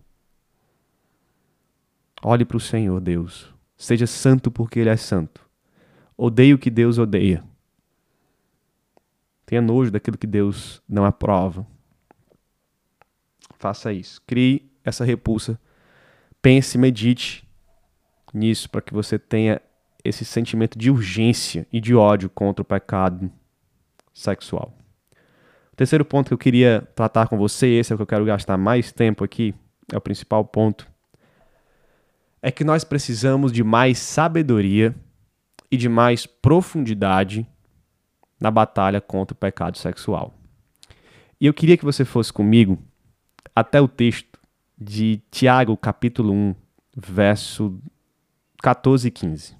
Olhe 2.22 2.46
para 2.46 2.56
o 2.56 2.60
Senhor, 2.60 2.98
Deus. 2.98 3.52
Seja 3.76 4.06
santo 4.06 4.50
porque 4.50 4.80
Ele 4.80 4.88
é 4.88 4.96
santo. 4.96 5.46
Odeie 6.16 6.54
o 6.54 6.58
que 6.58 6.70
Deus 6.70 6.96
odeia. 6.96 7.44
Tenha 9.44 9.60
nojo 9.60 9.90
daquilo 9.90 10.16
que 10.16 10.26
Deus 10.26 10.82
não 10.88 11.04
aprova. 11.04 11.66
Faça 13.60 13.92
isso. 13.92 14.22
Crie 14.26 14.72
essa 14.82 15.04
repulsa. 15.04 15.60
Pense, 16.40 16.78
medite 16.78 17.46
nisso 18.32 18.70
para 18.70 18.80
que 18.80 18.94
você 18.94 19.18
tenha 19.18 19.60
esse 20.02 20.24
sentimento 20.24 20.78
de 20.78 20.90
urgência 20.90 21.66
e 21.70 21.78
de 21.78 21.94
ódio 21.94 22.30
contra 22.30 22.62
o 22.62 22.64
pecado 22.64 23.30
sexual. 24.14 24.72
O 25.74 25.76
terceiro 25.76 26.06
ponto 26.06 26.28
que 26.28 26.32
eu 26.32 26.38
queria 26.38 26.88
tratar 26.94 27.28
com 27.28 27.36
você, 27.36 27.66
esse 27.66 27.92
é 27.92 27.94
o 27.94 27.98
que 27.98 28.02
eu 28.02 28.06
quero 28.06 28.24
gastar 28.24 28.56
mais 28.56 28.92
tempo 28.92 29.22
aqui, 29.22 29.54
é 29.92 29.96
o 29.96 30.00
principal 30.00 30.42
ponto, 30.42 30.90
é 32.40 32.50
que 32.50 32.64
nós 32.64 32.82
precisamos 32.82 33.52
de 33.52 33.62
mais 33.62 33.98
sabedoria 33.98 34.94
e 35.70 35.76
de 35.76 35.88
mais 35.88 36.24
profundidade 36.24 37.46
na 38.40 38.50
batalha 38.50 39.02
contra 39.02 39.34
o 39.34 39.38
pecado 39.38 39.76
sexual. 39.76 40.32
E 41.38 41.44
eu 41.44 41.52
queria 41.52 41.76
que 41.76 41.84
você 41.84 42.06
fosse 42.06 42.32
comigo 42.32 42.78
até 43.60 43.80
o 43.80 43.86
texto 43.86 44.38
de 44.78 45.20
Tiago, 45.30 45.76
capítulo 45.76 46.32
1, 46.32 46.54
verso 46.96 47.78
14 48.62 49.08
e 49.08 49.10
15. 49.10 49.56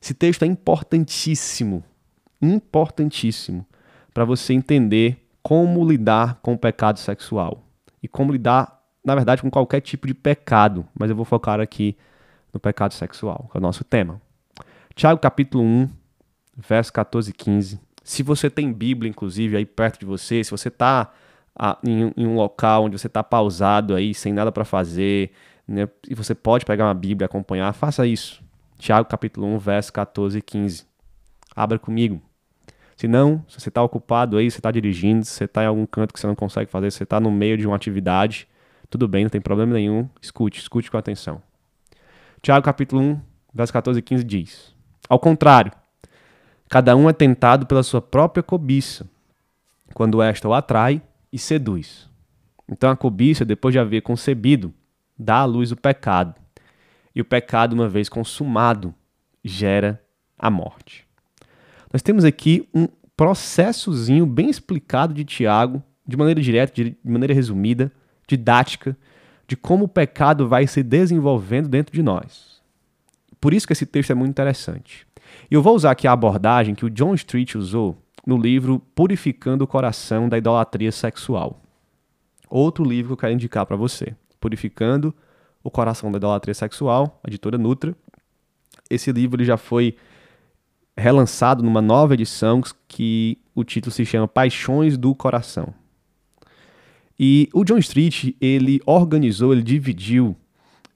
Esse 0.00 0.14
texto 0.14 0.42
é 0.42 0.46
importantíssimo, 0.46 1.84
importantíssimo, 2.40 3.66
para 4.14 4.24
você 4.24 4.54
entender 4.54 5.28
como 5.42 5.86
lidar 5.86 6.36
com 6.40 6.54
o 6.54 6.58
pecado 6.58 6.98
sexual 6.98 7.62
e 8.02 8.08
como 8.08 8.32
lidar, 8.32 8.82
na 9.04 9.14
verdade, 9.14 9.42
com 9.42 9.50
qualquer 9.50 9.80
tipo 9.80 10.06
de 10.06 10.14
pecado, 10.14 10.86
mas 10.98 11.10
eu 11.10 11.16
vou 11.16 11.24
focar 11.24 11.60
aqui 11.60 11.96
no 12.52 12.58
pecado 12.58 12.94
sexual, 12.94 13.48
que 13.50 13.56
é 13.56 13.60
o 13.60 13.62
nosso 13.62 13.84
tema. 13.84 14.20
Tiago 14.94 15.20
capítulo 15.20 15.62
1, 15.62 15.90
verso 16.56 16.92
14 16.92 17.30
e 17.30 17.32
15. 17.34 17.80
Se 18.02 18.22
você 18.22 18.48
tem 18.48 18.72
Bíblia, 18.72 19.10
inclusive, 19.10 19.56
aí 19.56 19.66
perto 19.66 20.00
de 20.00 20.06
você, 20.06 20.42
se 20.42 20.50
você 20.50 20.68
está 20.68 21.12
ah, 21.58 21.78
em, 21.82 22.12
em, 22.16 22.26
um 22.26 22.36
local 22.36 22.84
onde 22.84 22.98
você 22.98 23.06
está 23.06 23.24
pausado 23.24 23.94
aí, 23.94 24.14
sem 24.14 24.32
nada 24.32 24.52
para 24.52 24.64
fazer, 24.64 25.32
né, 25.66 25.88
e 26.08 26.14
você 26.14 26.34
pode 26.34 26.64
pegar 26.64 26.84
uma 26.84 26.94
Bíblia 26.94 27.24
e 27.24 27.26
acompanhar, 27.26 27.72
faça 27.72 28.06
isso. 28.06 28.44
Tiago 28.78 29.08
capítulo 29.08 29.46
1, 29.46 29.58
verso 29.58 29.92
14 29.92 30.38
e 30.38 30.42
15. 30.42 30.86
Abra 31.54 31.78
comigo. 31.78 32.20
Se 32.96 33.08
não, 33.08 33.44
se 33.48 33.60
você 33.60 33.68
está 33.68 33.82
ocupado 33.82 34.36
aí, 34.36 34.50
você 34.50 34.58
está 34.58 34.70
dirigindo, 34.70 35.24
se 35.24 35.32
você 35.32 35.44
está 35.44 35.62
em 35.62 35.66
algum 35.66 35.86
canto 35.86 36.12
que 36.12 36.20
você 36.20 36.26
não 36.26 36.34
consegue 36.34 36.70
fazer, 36.70 36.90
se 36.90 36.98
você 36.98 37.04
está 37.04 37.18
no 37.18 37.30
meio 37.30 37.56
de 37.56 37.66
uma 37.66 37.76
atividade, 37.76 38.48
tudo 38.88 39.08
bem, 39.08 39.24
não 39.24 39.30
tem 39.30 39.40
problema 39.40 39.74
nenhum. 39.74 40.08
Escute, 40.20 40.60
escute 40.60 40.90
com 40.90 40.96
atenção. 40.96 41.42
Tiago 42.40 42.64
capítulo 42.64 43.02
1, 43.02 43.20
verso 43.52 43.72
14 43.72 43.98
e 43.98 44.02
15 44.02 44.24
diz: 44.24 44.74
Ao 45.08 45.18
contrário, 45.18 45.72
cada 46.68 46.94
um 46.96 47.08
é 47.08 47.12
tentado 47.12 47.66
pela 47.66 47.82
sua 47.82 48.00
própria 48.00 48.42
cobiça, 48.42 49.06
quando 49.92 50.22
esta 50.22 50.48
o 50.48 50.54
atrai 50.54 51.02
e 51.32 51.38
seduz. 51.38 52.08
Então 52.68 52.90
a 52.90 52.96
cobiça, 52.96 53.44
depois 53.44 53.72
de 53.72 53.78
haver 53.78 54.02
concebido, 54.02 54.72
dá 55.18 55.38
à 55.38 55.44
luz 55.44 55.72
o 55.72 55.76
pecado. 55.76 56.34
E 57.14 57.20
o 57.20 57.24
pecado, 57.24 57.72
uma 57.72 57.88
vez 57.88 58.08
consumado, 58.08 58.94
gera 59.44 60.02
a 60.38 60.50
morte. 60.50 61.06
Nós 61.92 62.02
temos 62.02 62.24
aqui 62.24 62.68
um 62.74 62.88
processozinho 63.16 64.26
bem 64.26 64.50
explicado 64.50 65.14
de 65.14 65.24
Tiago, 65.24 65.82
de 66.06 66.16
maneira 66.16 66.40
direta, 66.40 66.72
de 66.74 66.96
maneira 67.02 67.32
resumida, 67.32 67.90
didática, 68.28 68.96
de 69.46 69.56
como 69.56 69.84
o 69.84 69.88
pecado 69.88 70.48
vai 70.48 70.66
se 70.66 70.82
desenvolvendo 70.82 71.68
dentro 71.68 71.94
de 71.94 72.02
nós. 72.02 72.60
Por 73.40 73.54
isso 73.54 73.66
que 73.66 73.72
esse 73.72 73.86
texto 73.86 74.10
é 74.10 74.14
muito 74.14 74.30
interessante. 74.30 75.06
E 75.50 75.54
eu 75.54 75.62
vou 75.62 75.74
usar 75.74 75.92
aqui 75.92 76.06
a 76.06 76.12
abordagem 76.12 76.74
que 76.74 76.84
o 76.84 76.90
John 76.90 77.14
Street 77.14 77.54
usou 77.54 77.96
no 78.26 78.36
livro 78.36 78.80
Purificando 78.94 79.62
o 79.62 79.66
Coração 79.68 80.28
da 80.28 80.36
Idolatria 80.36 80.90
Sexual. 80.90 81.62
Outro 82.50 82.84
livro 82.84 83.10
que 83.10 83.12
eu 83.12 83.16
quero 83.28 83.32
indicar 83.32 83.64
para 83.64 83.76
você. 83.76 84.16
Purificando 84.40 85.14
o 85.62 85.70
Coração 85.70 86.10
da 86.10 86.18
Idolatria 86.18 86.54
Sexual, 86.54 87.20
editora 87.26 87.56
Nutra. 87.56 87.96
Esse 88.90 89.12
livro 89.12 89.44
já 89.44 89.56
foi 89.56 89.96
relançado 90.96 91.62
numa 91.62 91.82
nova 91.82 92.14
edição 92.14 92.62
que 92.88 93.38
o 93.54 93.62
título 93.62 93.92
se 93.92 94.04
chama 94.04 94.26
Paixões 94.26 94.96
do 94.96 95.14
Coração. 95.14 95.72
E 97.18 97.48
o 97.52 97.64
John 97.64 97.78
Street, 97.78 98.34
ele 98.40 98.80
organizou, 98.84 99.52
ele 99.52 99.62
dividiu 99.62 100.36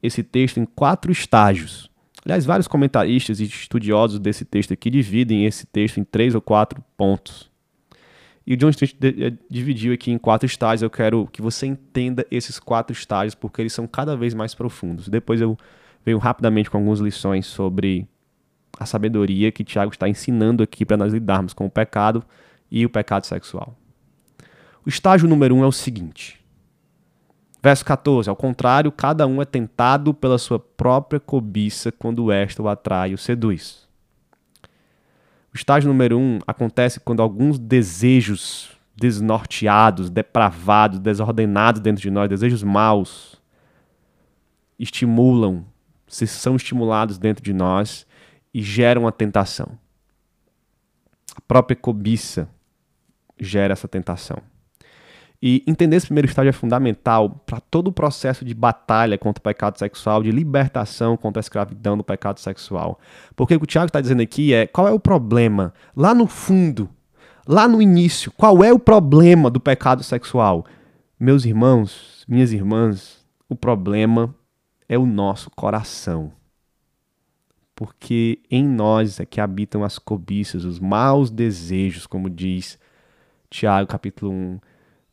esse 0.02 0.22
texto 0.22 0.58
em 0.58 0.64
quatro 0.64 1.10
estágios. 1.10 1.89
Aliás, 2.24 2.44
vários 2.44 2.68
comentaristas 2.68 3.40
e 3.40 3.44
estudiosos 3.44 4.18
desse 4.18 4.44
texto 4.44 4.72
aqui 4.72 4.90
dividem 4.90 5.46
esse 5.46 5.66
texto 5.66 5.98
em 5.98 6.04
três 6.04 6.34
ou 6.34 6.40
quatro 6.40 6.84
pontos. 6.96 7.50
E 8.46 8.54
o 8.54 8.56
John 8.56 8.70
Street 8.70 8.94
eh, 9.02 9.32
dividiu 9.48 9.92
aqui 9.92 10.10
em 10.10 10.18
quatro 10.18 10.46
estágios. 10.46 10.82
Eu 10.82 10.90
quero 10.90 11.28
que 11.32 11.40
você 11.40 11.66
entenda 11.66 12.26
esses 12.30 12.58
quatro 12.58 12.92
estágios, 12.92 13.34
porque 13.34 13.62
eles 13.62 13.72
são 13.72 13.86
cada 13.86 14.16
vez 14.16 14.34
mais 14.34 14.54
profundos. 14.54 15.08
Depois 15.08 15.40
eu 15.40 15.56
venho 16.04 16.18
rapidamente 16.18 16.70
com 16.70 16.78
algumas 16.78 17.00
lições 17.00 17.46
sobre 17.46 18.08
a 18.78 18.86
sabedoria 18.86 19.52
que 19.52 19.62
Tiago 19.62 19.92
está 19.92 20.08
ensinando 20.08 20.62
aqui 20.62 20.84
para 20.84 20.96
nós 20.96 21.12
lidarmos 21.12 21.52
com 21.52 21.66
o 21.66 21.70
pecado 21.70 22.24
e 22.70 22.84
o 22.84 22.90
pecado 22.90 23.24
sexual. 23.26 23.76
O 24.84 24.88
estágio 24.88 25.28
número 25.28 25.54
um 25.54 25.62
é 25.62 25.66
o 25.66 25.72
seguinte. 25.72 26.39
Verso 27.62 27.84
14: 27.84 28.28
Ao 28.28 28.36
contrário, 28.36 28.90
cada 28.90 29.26
um 29.26 29.42
é 29.42 29.44
tentado 29.44 30.14
pela 30.14 30.38
sua 30.38 30.58
própria 30.58 31.20
cobiça 31.20 31.92
quando 31.92 32.32
esta 32.32 32.62
o 32.62 32.68
atrai 32.68 33.10
e 33.10 33.14
o 33.14 33.18
seduz. 33.18 33.88
O 35.52 35.56
estágio 35.56 35.88
número 35.88 36.18
um 36.18 36.38
acontece 36.46 37.00
quando 37.00 37.20
alguns 37.20 37.58
desejos 37.58 38.70
desnorteados, 38.96 40.08
depravados, 40.08 40.98
desordenados 40.98 41.80
dentro 41.80 42.02
de 42.02 42.10
nós, 42.10 42.28
desejos 42.28 42.62
maus, 42.62 43.40
estimulam, 44.78 45.64
são 46.06 46.56
estimulados 46.56 47.18
dentro 47.18 47.42
de 47.42 47.52
nós 47.52 48.06
e 48.52 48.62
geram 48.62 49.06
a 49.06 49.12
tentação. 49.12 49.78
A 51.34 51.40
própria 51.40 51.76
cobiça 51.76 52.48
gera 53.38 53.72
essa 53.72 53.88
tentação. 53.88 54.38
E 55.42 55.64
entender 55.66 55.96
esse 55.96 56.06
primeiro 56.06 56.28
estágio 56.28 56.50
é 56.50 56.52
fundamental 56.52 57.30
para 57.46 57.60
todo 57.60 57.88
o 57.88 57.92
processo 57.92 58.44
de 58.44 58.52
batalha 58.52 59.16
contra 59.16 59.40
o 59.40 59.42
pecado 59.42 59.78
sexual, 59.78 60.22
de 60.22 60.30
libertação 60.30 61.16
contra 61.16 61.40
a 61.40 61.42
escravidão 61.42 61.96
do 61.96 62.04
pecado 62.04 62.38
sexual. 62.38 63.00
Porque 63.34 63.54
o 63.54 63.58
que 63.58 63.64
o 63.64 63.66
Tiago 63.66 63.86
está 63.86 64.00
dizendo 64.02 64.20
aqui 64.20 64.52
é 64.52 64.66
qual 64.66 64.86
é 64.86 64.92
o 64.92 65.00
problema? 65.00 65.72
Lá 65.96 66.14
no 66.14 66.26
fundo, 66.26 66.90
lá 67.48 67.66
no 67.66 67.80
início, 67.80 68.30
qual 68.32 68.62
é 68.62 68.70
o 68.70 68.78
problema 68.78 69.48
do 69.48 69.58
pecado 69.58 70.02
sexual? 70.02 70.66
Meus 71.18 71.46
irmãos, 71.46 72.24
minhas 72.28 72.52
irmãs, 72.52 73.24
o 73.48 73.56
problema 73.56 74.34
é 74.86 74.98
o 74.98 75.06
nosso 75.06 75.50
coração. 75.50 76.32
Porque 77.74 78.42
em 78.50 78.62
nós 78.62 79.18
é 79.20 79.24
que 79.24 79.40
habitam 79.40 79.82
as 79.82 79.98
cobiças, 79.98 80.66
os 80.66 80.78
maus 80.78 81.30
desejos, 81.30 82.06
como 82.06 82.28
diz 82.28 82.78
Tiago 83.48 83.88
capítulo 83.88 84.30
1, 84.30 84.60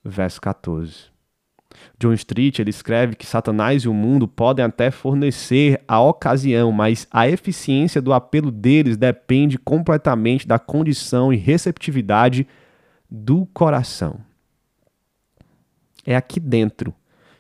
verso 0.09 0.41
14. 0.41 1.17
John 1.99 2.13
Street 2.13 2.59
ele 2.59 2.69
escreve 2.69 3.15
que 3.15 3.25
Satanás 3.25 3.83
e 3.83 3.89
o 3.89 3.93
mundo 3.93 4.27
podem 4.27 4.65
até 4.65 4.89
fornecer 4.89 5.83
a 5.87 6.01
ocasião, 6.01 6.71
mas 6.71 7.07
a 7.11 7.27
eficiência 7.27 8.01
do 8.01 8.13
apelo 8.13 8.51
deles 8.51 8.97
depende 8.97 9.57
completamente 9.57 10.47
da 10.47 10.57
condição 10.57 11.31
e 11.31 11.37
receptividade 11.37 12.47
do 13.09 13.45
coração. 13.47 14.19
É 16.05 16.15
aqui 16.15 16.39
dentro 16.39 16.93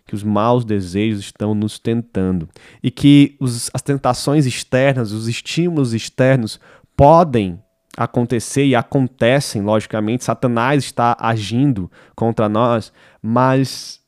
que 0.05 0.15
os 0.15 0.23
maus 0.23 0.63
desejos 0.63 1.19
estão 1.19 1.53
nos 1.53 1.79
tentando 1.79 2.47
e 2.81 2.89
que 2.89 3.35
os, 3.39 3.69
as 3.73 3.81
tentações 3.81 4.45
externas, 4.45 5.11
os 5.11 5.27
estímulos 5.27 5.93
externos 5.93 6.59
podem 6.95 7.61
acontecer 7.97 8.65
e 8.65 8.75
acontecem, 8.75 9.61
logicamente. 9.63 10.23
Satanás 10.23 10.83
está 10.83 11.17
agindo 11.19 11.91
contra 12.15 12.47
nós, 12.47 12.93
mas 13.21 13.99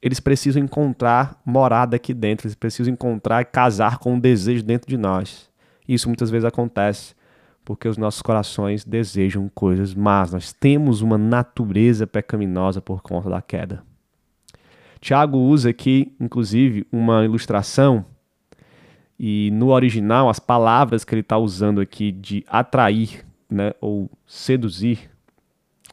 eles 0.00 0.20
precisam 0.20 0.62
encontrar 0.62 1.40
morada 1.44 1.96
aqui 1.96 2.14
dentro, 2.14 2.46
eles 2.46 2.54
precisam 2.54 2.92
encontrar 2.92 3.42
e 3.42 3.44
casar 3.44 3.98
com 3.98 4.14
um 4.14 4.20
desejo 4.20 4.62
dentro 4.62 4.88
de 4.88 4.96
nós. 4.96 5.50
Isso 5.88 6.08
muitas 6.08 6.30
vezes 6.30 6.44
acontece 6.44 7.14
porque 7.64 7.88
os 7.88 7.96
nossos 7.96 8.22
corações 8.22 8.84
desejam 8.84 9.50
coisas 9.52 9.92
más. 9.92 10.32
Nós 10.32 10.52
temos 10.52 11.02
uma 11.02 11.18
natureza 11.18 12.06
pecaminosa 12.06 12.80
por 12.80 13.02
conta 13.02 13.28
da 13.28 13.42
queda. 13.42 13.82
Tiago 15.00 15.38
usa 15.38 15.70
aqui, 15.70 16.14
inclusive, 16.20 16.86
uma 16.92 17.24
ilustração, 17.24 18.04
e 19.18 19.50
no 19.52 19.68
original, 19.68 20.28
as 20.28 20.38
palavras 20.38 21.04
que 21.04 21.14
ele 21.14 21.22
está 21.22 21.38
usando 21.38 21.80
aqui 21.80 22.12
de 22.12 22.44
atrair 22.48 23.24
né, 23.48 23.72
ou 23.80 24.10
seduzir 24.26 25.10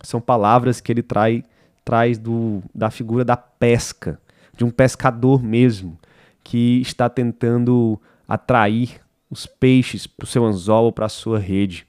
são 0.01 0.19
palavras 0.19 0.81
que 0.81 0.91
ele 0.91 1.01
trai 1.01 1.43
traz 1.85 2.17
do, 2.17 2.63
da 2.73 2.89
figura 2.89 3.25
da 3.25 3.35
pesca, 3.35 4.19
de 4.55 4.63
um 4.63 4.69
pescador 4.69 5.43
mesmo, 5.43 5.97
que 6.43 6.81
está 6.81 7.09
tentando 7.09 7.99
atrair 8.27 9.01
os 9.29 9.45
peixes 9.45 10.07
para 10.07 10.23
o 10.23 10.27
seu 10.27 10.45
anzol 10.45 10.85
ou 10.85 10.91
para 10.91 11.07
a 11.07 11.09
sua 11.09 11.39
rede. 11.39 11.85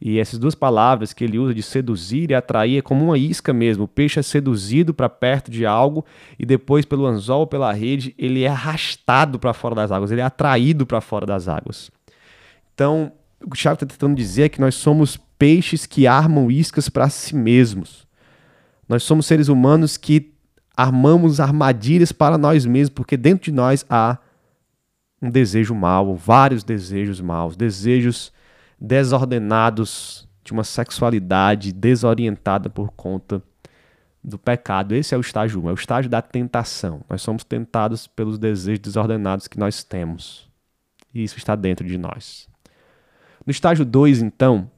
E 0.00 0.18
essas 0.18 0.38
duas 0.38 0.54
palavras 0.54 1.12
que 1.12 1.24
ele 1.24 1.38
usa 1.38 1.52
de 1.52 1.62
seduzir 1.62 2.30
e 2.30 2.34
atrair 2.34 2.78
é 2.78 2.82
como 2.82 3.06
uma 3.06 3.18
isca 3.18 3.52
mesmo. 3.52 3.84
O 3.84 3.88
peixe 3.88 4.20
é 4.20 4.22
seduzido 4.22 4.94
para 4.94 5.08
perto 5.08 5.50
de 5.50 5.66
algo 5.66 6.04
e 6.38 6.46
depois, 6.46 6.84
pelo 6.84 7.04
anzol 7.04 7.40
ou 7.40 7.46
pela 7.46 7.72
rede, 7.72 8.14
ele 8.16 8.44
é 8.44 8.48
arrastado 8.48 9.38
para 9.38 9.52
fora 9.52 9.74
das 9.74 9.90
águas, 9.90 10.12
ele 10.12 10.20
é 10.20 10.24
atraído 10.24 10.86
para 10.86 11.00
fora 11.00 11.26
das 11.26 11.48
águas. 11.48 11.90
Então, 12.74 13.12
o 13.44 13.50
que 13.50 13.56
o 13.56 13.60
Thiago 13.60 13.74
está 13.74 13.86
tentando 13.86 14.14
dizer 14.14 14.44
é 14.44 14.48
que 14.48 14.60
nós 14.60 14.76
somos 14.76 15.16
peixes 15.36 15.84
que 15.84 16.06
armam 16.06 16.50
iscas 16.50 16.88
para 16.88 17.08
si 17.08 17.34
mesmos. 17.34 18.06
Nós 18.88 19.02
somos 19.02 19.26
seres 19.26 19.48
humanos 19.48 19.96
que 19.96 20.32
armamos 20.76 21.40
armadilhas 21.40 22.12
para 22.12 22.38
nós 22.38 22.64
mesmos, 22.64 22.90
porque 22.90 23.16
dentro 23.16 23.46
de 23.46 23.52
nós 23.52 23.84
há 23.90 24.18
um 25.20 25.28
desejo 25.28 25.74
mau, 25.74 26.14
vários 26.14 26.62
desejos 26.62 27.20
maus, 27.20 27.56
desejos 27.56 28.32
desordenados 28.80 30.28
de 30.44 30.52
uma 30.52 30.64
sexualidade 30.64 31.72
desorientada 31.72 32.70
por 32.70 32.90
conta 32.92 33.42
do 34.22 34.38
pecado. 34.38 34.94
Esse 34.94 35.14
é 35.14 35.18
o 35.18 35.20
estágio 35.20 35.62
1, 35.64 35.68
é 35.68 35.72
o 35.72 35.74
estágio 35.74 36.10
da 36.10 36.22
tentação. 36.22 37.02
Nós 37.08 37.22
somos 37.22 37.44
tentados 37.44 38.06
pelos 38.06 38.38
desejos 38.38 38.80
desordenados 38.80 39.48
que 39.48 39.58
nós 39.58 39.82
temos. 39.82 40.48
E 41.14 41.22
isso 41.22 41.38
está 41.38 41.56
dentro 41.56 41.86
de 41.86 41.98
nós. 41.98 42.48
No 43.44 43.50
estágio 43.50 43.84
2, 43.84 44.22
então, 44.22 44.70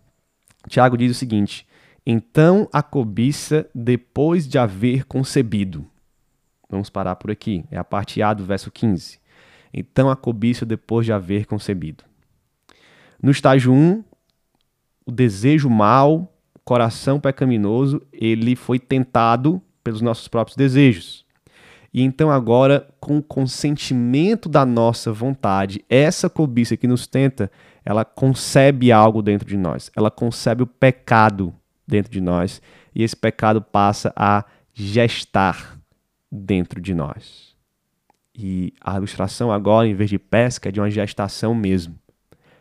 Tiago 0.68 0.96
diz 0.96 1.10
o 1.10 1.18
seguinte: 1.18 1.66
então 2.04 2.68
a 2.72 2.82
cobiça 2.82 3.68
depois 3.74 4.48
de 4.48 4.58
haver 4.58 5.04
concebido. 5.04 5.86
Vamos 6.68 6.88
parar 6.88 7.16
por 7.16 7.30
aqui. 7.30 7.64
É 7.70 7.78
a 7.78 7.84
parte 7.84 8.22
A 8.22 8.32
do 8.32 8.44
verso 8.44 8.70
15. 8.70 9.18
Então 9.72 10.08
a 10.10 10.16
cobiça 10.16 10.64
depois 10.64 11.04
de 11.04 11.12
haver 11.12 11.46
concebido. 11.46 12.04
No 13.22 13.30
estágio 13.30 13.72
1, 13.72 14.02
o 15.04 15.12
desejo 15.12 15.68
mal, 15.68 16.32
o 16.54 16.58
coração 16.64 17.20
pecaminoso, 17.20 18.00
ele 18.12 18.56
foi 18.56 18.78
tentado 18.78 19.60
pelos 19.84 20.00
nossos 20.00 20.28
próprios 20.28 20.56
desejos. 20.56 21.24
E 21.92 22.02
então 22.02 22.30
agora, 22.30 22.88
com 23.00 23.18
o 23.18 23.22
consentimento 23.22 24.48
da 24.48 24.64
nossa 24.64 25.12
vontade, 25.12 25.84
essa 25.88 26.30
cobiça 26.30 26.76
que 26.76 26.86
nos 26.86 27.06
tenta, 27.06 27.50
ela 27.84 28.04
concebe 28.04 28.92
algo 28.92 29.20
dentro 29.20 29.46
de 29.46 29.56
nós. 29.56 29.90
Ela 29.96 30.10
concebe 30.10 30.62
o 30.62 30.66
pecado 30.66 31.52
dentro 31.86 32.12
de 32.12 32.20
nós 32.20 32.62
e 32.94 33.02
esse 33.02 33.16
pecado 33.16 33.60
passa 33.60 34.12
a 34.14 34.44
gestar 34.72 35.78
dentro 36.30 36.80
de 36.80 36.94
nós. 36.94 37.56
E 38.34 38.72
a 38.80 38.96
ilustração 38.96 39.52
agora, 39.52 39.86
em 39.86 39.94
vez 39.94 40.08
de 40.08 40.18
pesca, 40.18 40.68
é 40.68 40.72
de 40.72 40.80
uma 40.80 40.90
gestação 40.90 41.54
mesmo. 41.54 41.98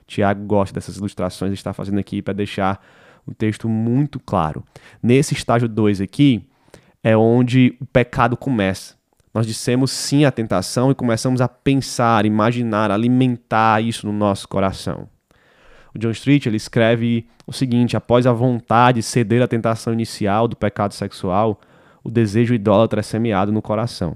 Tiago 0.10 0.44
gosta 0.46 0.74
dessas 0.74 0.98
ilustrações, 0.98 1.54
está 1.54 1.72
fazendo 1.72 2.00
aqui 2.00 2.22
para 2.22 2.34
deixar 2.34 2.84
o 3.26 3.34
texto 3.34 3.70
muito 3.70 4.20
claro. 4.20 4.64
Nesse 5.02 5.34
estágio 5.34 5.68
2 5.68 6.02
aqui, 6.02 6.44
é 7.04 7.16
onde 7.16 7.78
o 7.80 7.86
pecado 7.86 8.36
começa. 8.36 8.96
Nós 9.34 9.46
dissemos 9.46 9.92
sim 9.92 10.26
à 10.26 10.32
tentação 10.32 10.90
e 10.90 10.96
começamos 10.96 11.40
a 11.40 11.48
pensar, 11.48 12.26
imaginar, 12.26 12.92
alimentar 12.92 13.82
isso 13.82 14.08
no 14.08 14.12
nosso 14.12 14.48
coração. 14.48 15.08
O 15.94 16.00
John 16.00 16.10
Street 16.12 16.46
ele 16.48 16.58
escreve 16.58 17.28
o 17.46 17.54
seguinte: 17.54 17.96
após 17.96 18.26
a 18.26 18.34
vontade 18.34 19.04
ceder 19.04 19.42
à 19.42 19.48
tentação 19.48 19.94
inicial 19.94 20.48
do 20.48 20.56
pecado 20.56 20.94
sexual, 20.94 21.62
o 22.04 22.10
desejo 22.10 22.54
idólatra 22.54 23.02
é 23.02 23.04
semeado 23.04 23.52
no 23.52 23.62
coração. 23.62 24.16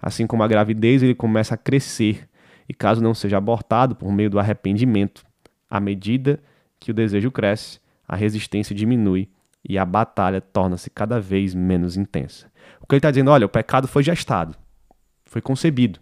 Assim 0.00 0.26
como 0.26 0.42
a 0.42 0.48
gravidez, 0.48 1.02
ele 1.02 1.14
começa 1.14 1.54
a 1.54 1.58
crescer 1.58 2.28
e, 2.68 2.74
caso 2.74 3.00
não 3.00 3.14
seja 3.14 3.38
abortado 3.38 3.94
por 3.94 4.12
meio 4.12 4.30
do 4.30 4.38
arrependimento, 4.38 5.24
à 5.68 5.80
medida 5.80 6.40
que 6.78 6.90
o 6.90 6.94
desejo 6.94 7.30
cresce, 7.30 7.80
a 8.06 8.16
resistência 8.16 8.74
diminui 8.74 9.28
e 9.68 9.76
a 9.76 9.84
batalha 9.84 10.40
torna-se 10.40 10.88
cada 10.90 11.20
vez 11.20 11.54
menos 11.54 11.96
intensa. 11.96 12.50
O 12.80 12.86
que 12.86 12.94
ele 12.94 12.98
está 12.98 13.10
dizendo, 13.10 13.30
olha, 13.30 13.46
o 13.46 13.50
pecado 13.50 13.88
foi 13.88 14.02
gestado, 14.02 14.54
foi 15.24 15.42
concebido. 15.42 16.00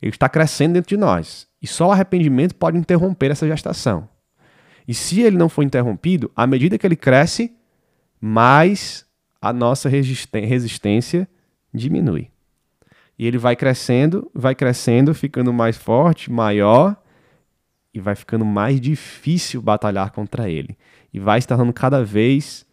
Ele 0.00 0.10
está 0.10 0.28
crescendo 0.28 0.74
dentro 0.74 0.88
de 0.88 0.96
nós. 0.96 1.46
E 1.60 1.66
só 1.66 1.88
o 1.88 1.92
arrependimento 1.92 2.54
pode 2.54 2.78
interromper 2.78 3.30
essa 3.30 3.46
gestação. 3.46 4.08
E 4.88 4.94
se 4.94 5.20
ele 5.20 5.36
não 5.36 5.48
for 5.48 5.62
interrompido, 5.62 6.30
à 6.34 6.46
medida 6.46 6.78
que 6.78 6.86
ele 6.86 6.96
cresce, 6.96 7.54
mais 8.20 9.04
a 9.40 9.52
nossa 9.52 9.88
resistência 9.88 11.28
diminui. 11.72 12.30
E 13.18 13.26
ele 13.26 13.36
vai 13.36 13.54
crescendo, 13.54 14.30
vai 14.34 14.54
crescendo, 14.54 15.14
ficando 15.14 15.52
mais 15.52 15.76
forte, 15.76 16.32
maior, 16.32 16.96
e 17.92 18.00
vai 18.00 18.14
ficando 18.14 18.44
mais 18.44 18.80
difícil 18.80 19.60
batalhar 19.60 20.10
contra 20.10 20.48
ele. 20.48 20.76
E 21.12 21.18
vai 21.18 21.40
se 21.40 21.46
tornando 21.46 21.72
cada 21.72 22.04
vez 22.04 22.66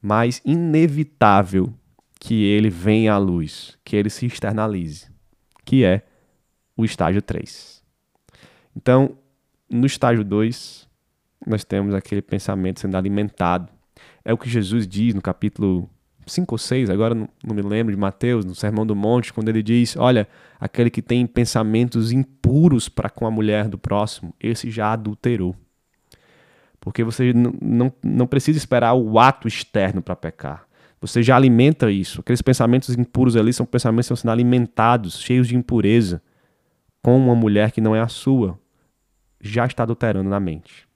mais 0.00 0.40
inevitável 0.44 1.72
que 2.18 2.44
ele 2.44 2.70
venha 2.70 3.14
à 3.14 3.18
luz, 3.18 3.78
que 3.84 3.96
ele 3.96 4.08
se 4.08 4.26
externalize, 4.26 5.08
que 5.64 5.84
é 5.84 6.02
o 6.76 6.84
estágio 6.84 7.20
3. 7.20 7.82
Então, 8.76 9.16
no 9.68 9.86
estágio 9.86 10.24
2, 10.24 10.88
nós 11.46 11.64
temos 11.64 11.94
aquele 11.94 12.22
pensamento 12.22 12.80
sendo 12.80 12.96
alimentado. 12.96 13.68
É 14.24 14.32
o 14.32 14.38
que 14.38 14.48
Jesus 14.48 14.86
diz 14.86 15.14
no 15.14 15.20
capítulo 15.20 15.90
5 16.26 16.54
ou 16.54 16.58
6, 16.58 16.90
agora 16.90 17.14
não, 17.14 17.28
não, 17.44 17.54
me 17.54 17.62
lembro, 17.62 17.94
de 17.94 18.00
Mateus, 18.00 18.44
no 18.44 18.54
Sermão 18.54 18.86
do 18.86 18.94
Monte, 18.94 19.32
quando 19.32 19.48
ele 19.48 19.62
diz: 19.62 19.96
Olha, 19.96 20.28
aquele 20.60 20.90
que 20.90 21.02
tem 21.02 21.26
pensamentos 21.26 22.12
impuros 22.12 22.88
para 22.88 23.10
com 23.10 23.26
a 23.26 23.30
mulher 23.30 23.68
do 23.68 23.78
próximo, 23.78 24.34
esse 24.40 24.70
já 24.70 24.92
adulterou. 24.92 25.56
Porque 26.80 27.04
você 27.04 27.32
não, 27.32 27.54
não, 27.60 27.92
não 28.02 28.26
precisa 28.26 28.58
esperar 28.58 28.94
o 28.94 29.18
ato 29.18 29.46
externo 29.46 30.02
para 30.02 30.16
pecar. 30.16 30.66
Você 31.00 31.22
já 31.22 31.34
alimenta 31.34 31.90
isso. 31.90 32.20
Aqueles 32.20 32.42
pensamentos 32.42 32.96
impuros 32.96 33.36
ali 33.36 33.52
são 33.52 33.66
pensamentos 33.66 34.06
que 34.06 34.14
estão 34.14 34.22
sendo 34.22 34.32
alimentados, 34.32 35.20
cheios 35.20 35.48
de 35.48 35.56
impureza, 35.56 36.22
com 37.02 37.16
uma 37.16 37.34
mulher 37.34 37.72
que 37.72 37.80
não 37.80 37.94
é 37.94 38.00
a 38.00 38.08
sua, 38.08 38.58
já 39.40 39.66
está 39.66 39.82
adulterando 39.82 40.30
na 40.30 40.38
mente. 40.38 40.86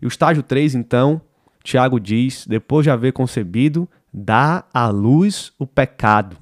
E 0.00 0.06
o 0.06 0.08
estágio 0.08 0.42
3, 0.42 0.74
então, 0.74 1.20
Tiago 1.62 1.98
diz: 1.98 2.46
depois 2.46 2.84
de 2.84 2.90
haver 2.90 3.12
concebido, 3.12 3.88
dá 4.12 4.64
à 4.72 4.88
luz 4.88 5.52
o 5.58 5.66
pecado. 5.66 6.36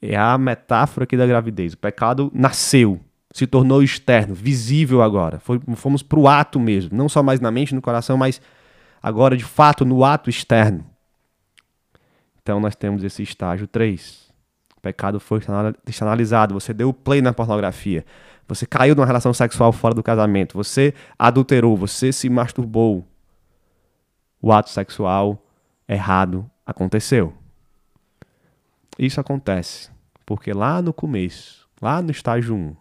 É 0.00 0.16
a 0.16 0.38
metáfora 0.38 1.04
aqui 1.04 1.16
da 1.16 1.26
gravidez. 1.26 1.72
O 1.72 1.78
pecado 1.78 2.30
nasceu, 2.34 3.00
se 3.32 3.46
tornou 3.46 3.82
externo, 3.82 4.34
visível 4.34 5.02
agora. 5.02 5.40
Foi, 5.40 5.60
fomos 5.74 6.02
para 6.02 6.18
o 6.18 6.28
ato 6.28 6.60
mesmo, 6.60 6.96
não 6.96 7.08
só 7.08 7.22
mais 7.22 7.40
na 7.40 7.50
mente, 7.50 7.74
no 7.74 7.82
coração, 7.82 8.16
mas 8.16 8.40
agora 9.02 9.36
de 9.36 9.44
fato 9.44 9.84
no 9.84 10.04
ato 10.04 10.30
externo. 10.30 10.84
Então 12.42 12.60
nós 12.60 12.74
temos 12.74 13.02
esse 13.04 13.22
estágio 13.22 13.66
3. 13.66 14.28
O 14.76 14.80
pecado 14.80 15.18
foi 15.18 15.40
externalizado, 15.86 16.54
você 16.54 16.72
deu 16.72 16.92
play 16.92 17.20
na 17.20 17.32
pornografia, 17.32 18.06
você 18.46 18.64
caiu 18.64 18.94
numa 18.94 19.04
relação 19.04 19.34
sexual 19.34 19.72
fora 19.72 19.92
do 19.92 20.02
casamento, 20.02 20.56
você 20.56 20.94
adulterou, 21.18 21.76
você 21.76 22.12
se 22.12 22.30
masturbou. 22.30 23.04
O 24.40 24.52
ato 24.52 24.70
sexual 24.70 25.44
errado 25.88 26.48
aconteceu. 26.66 27.34
Isso 28.98 29.20
acontece 29.20 29.90
porque 30.28 30.52
lá 30.52 30.82
no 30.82 30.92
começo, 30.92 31.66
lá 31.80 32.02
no 32.02 32.10
estágio 32.10 32.54
1, 32.54 32.76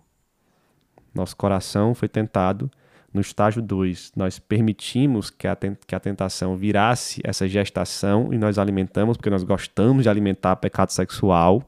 nosso 1.15 1.36
coração 1.38 1.96
foi 1.96 2.10
tentado. 2.10 2.70
No 3.13 3.22
estágio 3.22 3.62
2, 3.62 4.12
nós 4.17 4.38
permitimos 4.38 5.30
que 5.30 5.48
a, 5.48 5.56
que 5.56 5.96
a 5.96 6.00
tentação 6.00 6.58
virasse 6.58 7.22
essa 7.24 7.48
gestação 7.48 8.34
e 8.34 8.38
nós 8.38 8.60
alimentamos, 8.60 9.15
porque 9.15 9.30
nós 9.30 9.43
gostamos 9.43 10.04
de 10.04 10.10
alimentar 10.10 10.58
pecado 10.58 10.91
sexual, 10.91 11.63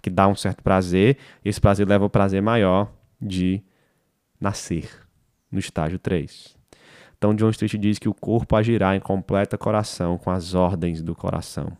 que 0.00 0.08
dá 0.08 0.26
um 0.26 0.34
certo 0.34 0.62
prazer, 0.62 1.18
e 1.44 1.50
esse 1.50 1.60
prazer 1.60 1.86
leva 1.86 2.04
ao 2.04 2.10
prazer 2.10 2.40
maior 2.40 2.90
de 3.20 3.62
nascer, 4.40 4.88
no 5.50 5.58
estágio 5.58 5.98
3. 5.98 6.61
Então, 7.22 7.36
John 7.36 7.50
Street 7.50 7.76
diz 7.76 8.00
que 8.00 8.08
o 8.08 8.14
corpo 8.14 8.56
agirá 8.56 8.96
em 8.96 9.00
completa 9.00 9.56
coração 9.56 10.18
com 10.18 10.28
as 10.28 10.54
ordens 10.54 11.00
do 11.00 11.14
coração. 11.14 11.70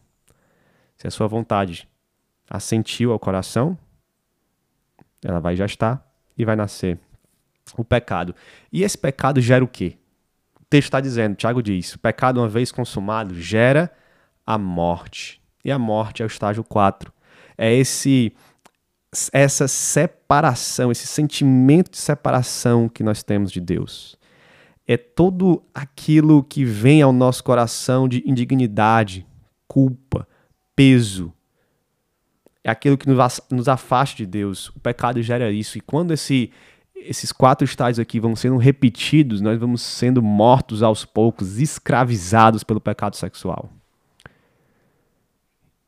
Se 0.96 1.08
a 1.08 1.10
sua 1.10 1.26
vontade 1.26 1.88
assentiu 2.48 3.10
ao 3.10 3.18
coração, 3.18 3.76
ela 5.20 5.40
vai 5.40 5.56
gestar 5.56 6.08
e 6.38 6.44
vai 6.44 6.54
nascer 6.54 6.96
o 7.76 7.82
pecado. 7.82 8.36
E 8.72 8.84
esse 8.84 8.96
pecado 8.96 9.40
gera 9.40 9.64
o 9.64 9.66
quê? 9.66 9.96
O 10.60 10.64
texto 10.66 10.86
está 10.86 11.00
dizendo, 11.00 11.34
Tiago 11.34 11.60
diz, 11.60 11.92
o 11.92 11.98
pecado 11.98 12.38
uma 12.38 12.48
vez 12.48 12.70
consumado 12.70 13.34
gera 13.34 13.92
a 14.46 14.56
morte. 14.56 15.42
E 15.64 15.72
a 15.72 15.78
morte 15.78 16.22
é 16.22 16.24
o 16.24 16.28
estágio 16.28 16.62
4. 16.62 17.12
É 17.58 17.74
esse 17.74 18.32
essa 19.32 19.66
separação, 19.66 20.92
esse 20.92 21.08
sentimento 21.08 21.90
de 21.90 21.98
separação 21.98 22.88
que 22.88 23.02
nós 23.02 23.24
temos 23.24 23.50
de 23.50 23.60
Deus. 23.60 24.21
É 24.92 24.96
todo 24.96 25.62
aquilo 25.74 26.42
que 26.42 26.64
vem 26.64 27.00
ao 27.00 27.12
nosso 27.12 27.42
coração 27.42 28.06
de 28.06 28.22
indignidade, 28.26 29.26
culpa, 29.66 30.28
peso, 30.76 31.32
é 32.64 32.70
aquilo 32.70 32.96
que 32.96 33.08
nos 33.08 33.68
afasta 33.68 34.16
de 34.16 34.26
Deus. 34.26 34.68
O 34.68 34.80
pecado 34.80 35.20
gera 35.22 35.50
isso. 35.50 35.78
E 35.78 35.80
quando 35.80 36.12
esse, 36.12 36.52
esses 36.94 37.32
quatro 37.32 37.64
estágios 37.64 37.98
aqui 37.98 38.20
vão 38.20 38.36
sendo 38.36 38.56
repetidos, 38.56 39.40
nós 39.40 39.58
vamos 39.58 39.82
sendo 39.82 40.22
mortos 40.22 40.82
aos 40.82 41.04
poucos, 41.04 41.58
escravizados 41.58 42.62
pelo 42.62 42.80
pecado 42.80 43.16
sexual. 43.16 43.70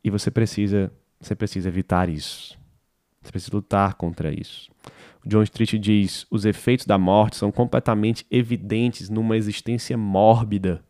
E 0.03 0.11
você 0.11 0.31
precisa, 0.31 0.93
você 1.21 1.35
precisa 1.35 1.69
evitar 1.69 2.09
isso. 2.09 2.59
Você 3.23 3.31
precisa 3.31 3.57
lutar 3.57 3.95
contra 3.95 4.33
isso. 4.33 4.71
John 5.27 5.43
Street 5.43 5.75
diz: 5.75 6.27
os 6.31 6.45
efeitos 6.45 6.87
da 6.87 6.99
morte 6.99 7.37
são 7.37 7.51
completamente 7.51 8.27
evidentes 8.31 9.09
numa 9.09 9.37
existência 9.37 9.97
mórbida 9.97 10.83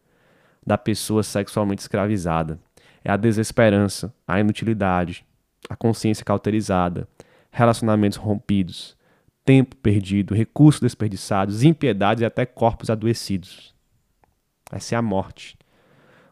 da 0.66 0.76
pessoa 0.76 1.22
sexualmente 1.22 1.82
escravizada. 1.82 2.58
É 3.04 3.10
a 3.10 3.16
desesperança, 3.16 4.12
a 4.26 4.40
inutilidade, 4.40 5.24
a 5.68 5.76
consciência 5.76 6.24
cauterizada, 6.24 7.06
relacionamentos 7.50 8.18
rompidos, 8.18 8.96
tempo 9.44 9.76
perdido, 9.76 10.34
recursos 10.34 10.80
desperdiçados, 10.80 11.62
impiedades 11.62 12.22
e 12.22 12.24
até 12.24 12.46
corpos 12.46 12.90
adoecidos. 12.90 13.74
Essa 14.72 14.94
é 14.94 14.98
a 14.98 15.02
morte. 15.02 15.56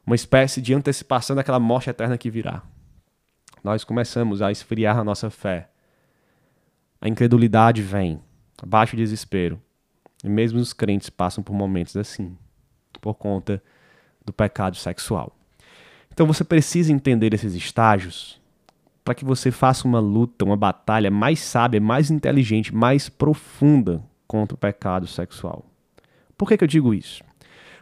Uma 0.04 0.16
espécie 0.16 0.60
de 0.60 0.74
antecipação 0.74 1.36
daquela 1.36 1.60
morte 1.60 1.90
eterna 1.90 2.18
que 2.18 2.30
virá. 2.30 2.62
Nós 3.62 3.84
começamos 3.84 4.42
a 4.42 4.50
esfriar 4.50 4.98
a 4.98 5.04
nossa 5.04 5.30
fé. 5.30 5.68
A 7.02 7.08
incredulidade 7.08 7.82
vem, 7.82 8.20
baixo 8.64 8.96
desespero. 8.96 9.60
E 10.22 10.28
mesmo 10.28 10.60
os 10.60 10.72
crentes 10.72 11.10
passam 11.10 11.42
por 11.42 11.52
momentos 11.52 11.96
assim, 11.96 12.38
por 13.00 13.14
conta 13.14 13.60
do 14.24 14.32
pecado 14.32 14.76
sexual. 14.76 15.36
Então 16.12 16.28
você 16.28 16.44
precisa 16.44 16.92
entender 16.92 17.34
esses 17.34 17.54
estágios 17.54 18.40
para 19.02 19.16
que 19.16 19.24
você 19.24 19.50
faça 19.50 19.88
uma 19.88 19.98
luta, 19.98 20.44
uma 20.44 20.56
batalha 20.56 21.10
mais 21.10 21.40
sábia, 21.40 21.80
mais 21.80 22.08
inteligente, 22.08 22.72
mais 22.72 23.08
profunda 23.08 24.00
contra 24.28 24.54
o 24.54 24.58
pecado 24.58 25.08
sexual. 25.08 25.66
Por 26.38 26.46
que, 26.46 26.56
que 26.56 26.62
eu 26.62 26.68
digo 26.68 26.94
isso? 26.94 27.24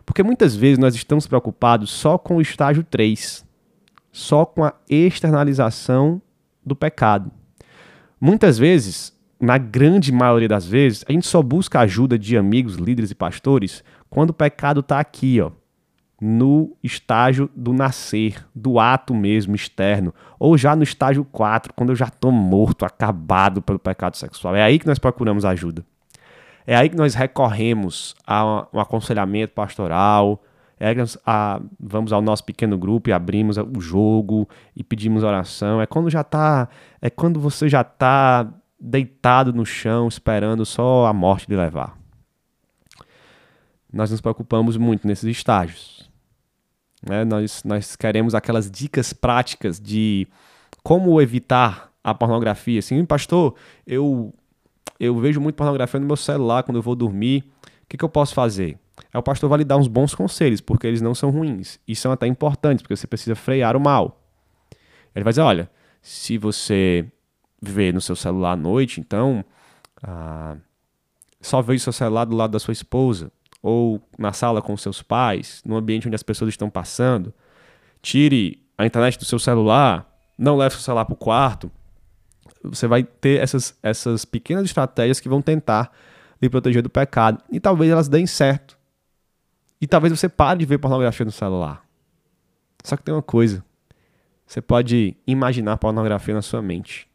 Porque 0.06 0.22
muitas 0.22 0.56
vezes 0.56 0.78
nós 0.78 0.94
estamos 0.94 1.26
preocupados 1.26 1.90
só 1.90 2.16
com 2.16 2.36
o 2.36 2.40
estágio 2.40 2.82
3, 2.82 3.44
só 4.10 4.46
com 4.46 4.64
a 4.64 4.72
externalização 4.88 6.22
do 6.64 6.74
pecado. 6.74 7.30
Muitas 8.20 8.58
vezes, 8.58 9.16
na 9.40 9.56
grande 9.56 10.12
maioria 10.12 10.48
das 10.48 10.66
vezes, 10.66 11.04
a 11.08 11.12
gente 11.12 11.26
só 11.26 11.42
busca 11.42 11.80
ajuda 11.80 12.18
de 12.18 12.36
amigos, 12.36 12.76
líderes 12.76 13.10
e 13.10 13.14
pastores 13.14 13.82
quando 14.10 14.30
o 14.30 14.34
pecado 14.34 14.80
está 14.80 15.00
aqui, 15.00 15.40
ó, 15.40 15.52
no 16.20 16.76
estágio 16.82 17.48
do 17.56 17.72
nascer, 17.72 18.46
do 18.54 18.78
ato 18.78 19.14
mesmo 19.14 19.54
externo, 19.54 20.12
ou 20.38 20.58
já 20.58 20.76
no 20.76 20.82
estágio 20.82 21.24
4, 21.24 21.72
quando 21.72 21.90
eu 21.90 21.96
já 21.96 22.08
estou 22.08 22.30
morto, 22.30 22.84
acabado 22.84 23.62
pelo 23.62 23.78
pecado 23.78 24.16
sexual. 24.16 24.54
É 24.54 24.62
aí 24.62 24.78
que 24.78 24.86
nós 24.86 24.98
procuramos 24.98 25.46
ajuda. 25.46 25.82
É 26.66 26.76
aí 26.76 26.90
que 26.90 26.96
nós 26.96 27.14
recorremos 27.14 28.14
a 28.26 28.66
um 28.70 28.78
aconselhamento 28.78 29.54
pastoral, 29.54 30.42
é 30.80 30.94
nós 30.94 31.18
a, 31.26 31.60
vamos 31.78 32.10
ao 32.10 32.22
nosso 32.22 32.42
pequeno 32.42 32.78
grupo 32.78 33.10
e 33.10 33.12
abrimos 33.12 33.58
o 33.58 33.80
jogo 33.80 34.48
e 34.74 34.82
pedimos 34.82 35.22
oração. 35.22 35.78
É 35.78 35.86
quando 35.86 36.08
já 36.08 36.24
tá, 36.24 36.70
é 37.02 37.10
quando 37.10 37.38
você 37.38 37.68
já 37.68 37.82
está 37.82 38.50
deitado 38.80 39.52
no 39.52 39.66
chão 39.66 40.08
esperando 40.08 40.64
só 40.64 41.04
a 41.04 41.12
morte 41.12 41.46
de 41.46 41.54
levar. 41.54 41.98
Nós 43.92 44.10
nos 44.10 44.22
preocupamos 44.22 44.78
muito 44.78 45.06
nesses 45.06 45.36
estágios. 45.36 46.10
Né? 47.06 47.26
Nós, 47.26 47.62
nós 47.62 47.94
queremos 47.94 48.34
aquelas 48.34 48.70
dicas 48.70 49.12
práticas 49.12 49.78
de 49.78 50.26
como 50.82 51.20
evitar 51.20 51.90
a 52.02 52.14
pornografia. 52.14 52.78
Assim, 52.78 53.04
pastor, 53.04 53.54
eu, 53.86 54.32
eu 54.98 55.18
vejo 55.18 55.42
muito 55.42 55.56
pornografia 55.56 56.00
no 56.00 56.06
meu 56.06 56.16
celular 56.16 56.62
quando 56.62 56.76
eu 56.76 56.82
vou 56.82 56.94
dormir. 56.94 57.44
O 57.66 57.86
que, 57.86 57.98
que 57.98 58.04
eu 58.04 58.08
posso 58.08 58.32
fazer? 58.32 58.78
Aí 59.12 59.18
o 59.18 59.22
pastor 59.22 59.48
vai 59.48 59.58
lhe 59.58 59.64
dar 59.64 59.76
uns 59.76 59.88
bons 59.88 60.14
conselhos, 60.14 60.60
porque 60.60 60.86
eles 60.86 61.00
não 61.00 61.14
são 61.14 61.30
ruins. 61.30 61.78
E 61.86 61.96
são 61.96 62.12
até 62.12 62.26
importantes, 62.26 62.82
porque 62.82 62.96
você 62.96 63.06
precisa 63.06 63.34
frear 63.34 63.76
o 63.76 63.80
mal. 63.80 64.20
Ele 65.14 65.24
vai 65.24 65.32
dizer: 65.32 65.42
olha, 65.42 65.70
se 66.02 66.38
você 66.38 67.04
vê 67.60 67.92
no 67.92 68.00
seu 68.00 68.16
celular 68.16 68.52
à 68.52 68.56
noite, 68.56 69.00
então 69.00 69.44
ah, 70.02 70.56
só 71.40 71.60
veja 71.60 71.80
o 71.80 71.84
seu 71.84 71.92
celular 71.92 72.24
do 72.24 72.36
lado 72.36 72.52
da 72.52 72.58
sua 72.58 72.72
esposa 72.72 73.30
ou 73.62 74.00
na 74.18 74.32
sala 74.32 74.62
com 74.62 74.76
seus 74.76 75.02
pais, 75.02 75.62
no 75.64 75.76
ambiente 75.76 76.06
onde 76.06 76.14
as 76.14 76.22
pessoas 76.22 76.48
estão 76.48 76.70
passando. 76.70 77.32
Tire 78.00 78.62
a 78.78 78.86
internet 78.86 79.18
do 79.18 79.24
seu 79.24 79.38
celular, 79.38 80.10
não 80.38 80.56
leve 80.56 80.74
seu 80.74 80.82
celular 80.82 81.04
para 81.04 81.12
o 81.14 81.16
quarto. 81.16 81.70
Você 82.62 82.86
vai 82.86 83.04
ter 83.04 83.40
essas, 83.40 83.76
essas 83.82 84.24
pequenas 84.24 84.64
estratégias 84.64 85.20
que 85.20 85.28
vão 85.28 85.42
tentar 85.42 85.92
lhe 86.40 86.48
proteger 86.48 86.82
do 86.82 86.88
pecado. 86.88 87.42
E 87.50 87.60
talvez 87.60 87.90
elas 87.90 88.08
deem 88.08 88.26
certo. 88.26 88.78
E 89.80 89.86
talvez 89.86 90.18
você 90.18 90.28
pare 90.28 90.60
de 90.60 90.66
ver 90.66 90.78
pornografia 90.78 91.24
no 91.24 91.32
celular. 91.32 91.84
Só 92.84 92.96
que 92.96 93.02
tem 93.02 93.14
uma 93.14 93.22
coisa. 93.22 93.64
Você 94.46 94.60
pode 94.60 95.16
imaginar 95.26 95.76
pornografia 95.78 96.34
na 96.34 96.42
sua 96.42 96.60
mente. 96.60 97.08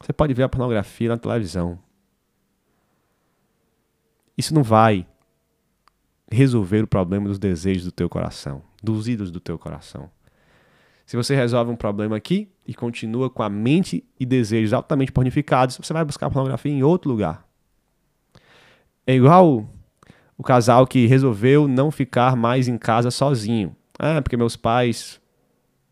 Você 0.00 0.12
pode 0.12 0.32
ver 0.32 0.44
a 0.44 0.48
pornografia 0.48 1.08
na 1.08 1.18
televisão. 1.18 1.78
Isso 4.36 4.54
não 4.54 4.62
vai 4.62 5.06
resolver 6.30 6.84
o 6.84 6.86
problema 6.86 7.28
dos 7.28 7.38
desejos 7.38 7.84
do 7.84 7.92
teu 7.92 8.08
coração, 8.08 8.62
dos 8.82 9.08
ídolos 9.08 9.30
do 9.32 9.40
teu 9.40 9.58
coração. 9.58 10.10
Se 11.04 11.16
você 11.16 11.34
resolve 11.34 11.70
um 11.70 11.76
problema 11.76 12.16
aqui 12.16 12.48
e 12.66 12.74
continua 12.74 13.30
com 13.30 13.42
a 13.42 13.48
mente 13.48 14.04
e 14.20 14.26
desejos 14.26 14.72
altamente 14.72 15.10
pornificados, 15.10 15.76
você 15.76 15.92
vai 15.92 16.04
buscar 16.04 16.30
pornografia 16.30 16.70
em 16.70 16.82
outro 16.82 17.10
lugar. 17.10 17.48
É 19.06 19.14
igual 19.14 19.66
o 20.38 20.44
casal 20.44 20.86
que 20.86 21.06
resolveu 21.06 21.66
não 21.66 21.90
ficar 21.90 22.36
mais 22.36 22.68
em 22.68 22.78
casa 22.78 23.10
sozinho. 23.10 23.74
Ah, 23.98 24.22
porque 24.22 24.36
meus 24.36 24.54
pais 24.54 25.20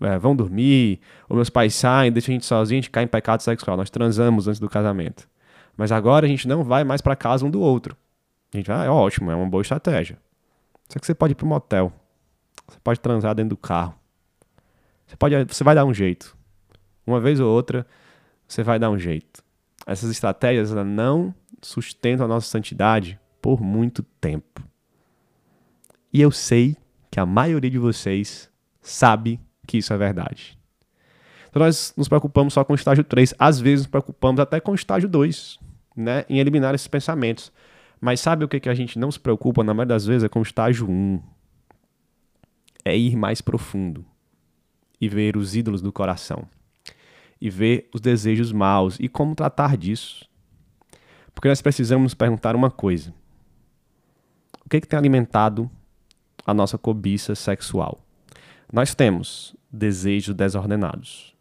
é, 0.01 0.17
vão 0.17 0.37
dormir, 0.37 1.01
ou 1.29 1.35
meus 1.35 1.51
pais 1.51 1.75
saem, 1.75 2.13
deixam 2.13 2.33
a 2.33 2.35
gente 2.35 2.47
sozinho, 2.47 2.79
a 2.79 2.81
gente 2.83 2.91
cai 2.91 3.03
em 3.03 3.09
pecado 3.09 3.43
sexual. 3.43 3.77
Nós 3.77 3.91
transamos 3.91 4.47
antes 4.47 4.61
do 4.61 4.69
casamento. 4.69 5.29
Mas 5.77 5.91
agora 5.91 6.27
a 6.27 6.29
gente 6.29 6.47
não 6.47 6.63
vai 6.63 6.85
mais 6.85 7.01
para 7.01 7.17
casa 7.17 7.45
um 7.45 7.51
do 7.51 7.61
outro. 7.61 7.97
A 8.55 8.57
gente, 8.57 8.71
ah, 8.71 8.85
é 8.85 8.89
ótimo, 8.89 9.33
é 9.33 9.35
uma 9.35 9.47
boa 9.47 9.63
estratégia. 9.63 10.17
Só 10.89 11.01
que 11.01 11.05
você 11.05 11.15
pode 11.15 11.33
ir 11.33 11.35
para 11.35 11.45
um 11.45 11.49
motel. 11.49 11.93
Você 12.69 12.79
pode 12.83 13.01
transar 13.01 13.35
dentro 13.35 13.51
do 13.51 13.57
carro. 13.57 13.97
Você, 15.07 15.17
pode, 15.17 15.35
você 15.45 15.65
vai 15.65 15.75
dar 15.75 15.85
um 15.85 15.93
jeito. 15.93 16.37
Uma 17.05 17.21
vez 17.21 17.41
ou 17.41 17.53
outra, 17.53 17.85
você 18.47 18.63
vai 18.63 18.79
dar 18.79 18.91
um 18.91 18.99
jeito. 18.99 19.43
Essas 19.85 20.09
estratégias 20.09 20.71
não 20.73 21.35
sustentam 21.61 22.25
a 22.27 22.29
nossa 22.29 22.49
santidade 22.49 23.19
por 23.47 23.63
muito 23.63 24.03
tempo. 24.21 24.61
E 26.13 26.21
eu 26.21 26.33
sei 26.33 26.77
que 27.09 27.21
a 27.21 27.25
maioria 27.25 27.71
de 27.71 27.79
vocês 27.79 28.51
sabe 28.83 29.39
que 29.65 29.79
isso 29.79 29.93
é 29.93 29.97
verdade. 29.97 30.59
Então 31.49 31.63
nós 31.63 31.95
nos 31.97 32.09
preocupamos 32.09 32.55
só 32.55 32.65
com 32.65 32.73
o 32.73 32.77
estágio 32.77 33.05
3, 33.05 33.35
às 33.39 33.61
vezes 33.61 33.85
nos 33.85 33.91
preocupamos 33.91 34.41
até 34.41 34.59
com 34.59 34.73
o 34.73 34.75
estágio 34.75 35.09
2, 35.09 35.61
né, 35.97 36.25
em 36.29 36.41
eliminar 36.41 36.75
esses 36.75 36.89
pensamentos. 36.89 37.53
Mas 38.01 38.19
sabe 38.19 38.45
o 38.45 38.49
que, 38.49 38.59
que 38.59 38.69
a 38.69 38.75
gente 38.75 38.99
não 38.99 39.13
se 39.13 39.21
preocupa, 39.21 39.63
na 39.63 39.73
maioria 39.73 39.95
das 39.95 40.05
vezes, 40.05 40.25
é 40.25 40.29
com 40.29 40.41
o 40.41 40.43
estágio 40.43 40.91
1. 40.91 41.23
É 42.85 42.99
ir 42.99 43.15
mais 43.15 43.41
profundo 43.41 44.05
e 45.01 45.09
ver 45.09 45.37
os 45.37 45.55
ídolos 45.55 45.81
do 45.81 45.93
coração. 45.93 46.49
E 47.41 47.49
ver 47.49 47.89
os 47.95 48.01
desejos 48.01 48.51
maus 48.51 48.99
e 48.99 49.09
como 49.09 49.37
tratar 49.37 49.77
disso. 49.77 50.29
Porque 51.33 51.47
nós 51.47 51.63
precisamos 51.63 52.13
perguntar 52.13 52.57
uma 52.57 52.73
coisa: 52.73 53.15
o 54.67 54.69
que, 54.69 54.81
que 54.81 54.89
tem 54.89 54.99
alimentado 54.99 55.71
a 56.45 56.53
nossa 56.53 56.77
cobiça 56.77 57.37
sexual? 57.37 58.05
Nós 58.73 58.97
temos 58.97 59.55
desejos 59.71 60.35
desordenados. 60.35 61.37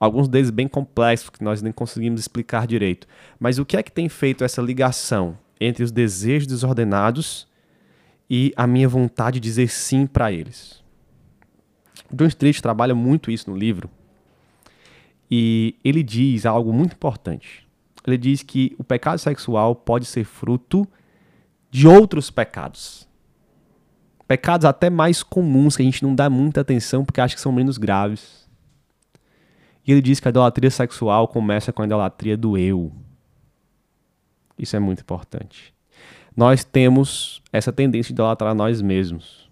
Alguns 0.00 0.28
deles 0.28 0.48
bem 0.48 0.66
complexos 0.66 1.28
que 1.28 1.44
nós 1.44 1.60
nem 1.60 1.72
conseguimos 1.72 2.18
explicar 2.20 2.66
direito. 2.66 3.06
Mas 3.38 3.58
o 3.58 3.66
que 3.66 3.76
é 3.76 3.82
que 3.82 3.92
tem 3.92 4.08
feito 4.08 4.44
essa 4.44 4.62
ligação 4.62 5.36
entre 5.60 5.84
os 5.84 5.92
desejos 5.92 6.46
desordenados 6.46 7.46
e 8.30 8.50
a 8.56 8.66
minha 8.66 8.88
vontade 8.88 9.38
de 9.38 9.40
dizer 9.40 9.68
sim 9.68 10.06
para 10.06 10.32
eles. 10.32 10.82
John 12.10 12.26
Street 12.28 12.60
trabalha 12.60 12.94
muito 12.94 13.30
isso 13.30 13.50
no 13.50 13.56
livro 13.56 13.90
e 15.30 15.76
ele 15.84 16.02
diz 16.02 16.46
algo 16.46 16.72
muito 16.72 16.94
importante. 16.94 17.68
Ele 18.06 18.16
diz 18.16 18.42
que 18.42 18.74
o 18.78 18.84
pecado 18.84 19.18
sexual 19.18 19.76
pode 19.76 20.06
ser 20.06 20.24
fruto 20.24 20.88
de 21.70 21.86
outros 21.86 22.30
pecados. 22.30 23.08
Pecados 24.26 24.64
até 24.64 24.90
mais 24.90 25.22
comuns 25.22 25.76
que 25.76 25.82
a 25.82 25.84
gente 25.84 26.02
não 26.02 26.14
dá 26.14 26.28
muita 26.28 26.60
atenção 26.60 27.04
porque 27.04 27.20
acha 27.20 27.34
que 27.34 27.40
são 27.40 27.52
menos 27.52 27.78
graves. 27.78 28.48
E 29.86 29.92
ele 29.92 30.02
diz 30.02 30.20
que 30.20 30.28
a 30.28 30.30
idolatria 30.30 30.70
sexual 30.70 31.26
começa 31.26 31.72
com 31.72 31.82
a 31.82 31.84
idolatria 31.84 32.36
do 32.36 32.56
eu. 32.56 32.92
Isso 34.58 34.76
é 34.76 34.78
muito 34.78 35.00
importante. 35.00 35.74
Nós 36.36 36.62
temos 36.62 37.42
essa 37.52 37.72
tendência 37.72 38.08
de 38.08 38.14
idolatrar 38.14 38.54
nós 38.54 38.80
mesmos. 38.80 39.50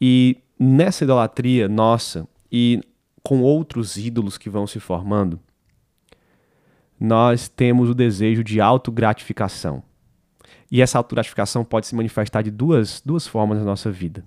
E 0.00 0.38
nessa 0.58 1.04
idolatria 1.04 1.68
nossa 1.68 2.26
e 2.50 2.80
com 3.22 3.40
outros 3.40 3.96
ídolos 3.96 4.36
que 4.36 4.50
vão 4.50 4.66
se 4.66 4.80
formando, 4.80 5.38
nós 6.98 7.48
temos 7.48 7.88
o 7.88 7.94
desejo 7.94 8.44
de 8.44 8.60
autogratificação. 8.60 9.82
E 10.72 10.80
essa 10.80 10.96
autogratificação 10.96 11.66
pode 11.66 11.86
se 11.86 11.94
manifestar 11.94 12.40
de 12.40 12.50
duas, 12.50 13.02
duas 13.04 13.26
formas 13.26 13.58
na 13.58 13.64
nossa 13.64 13.90
vida. 13.90 14.24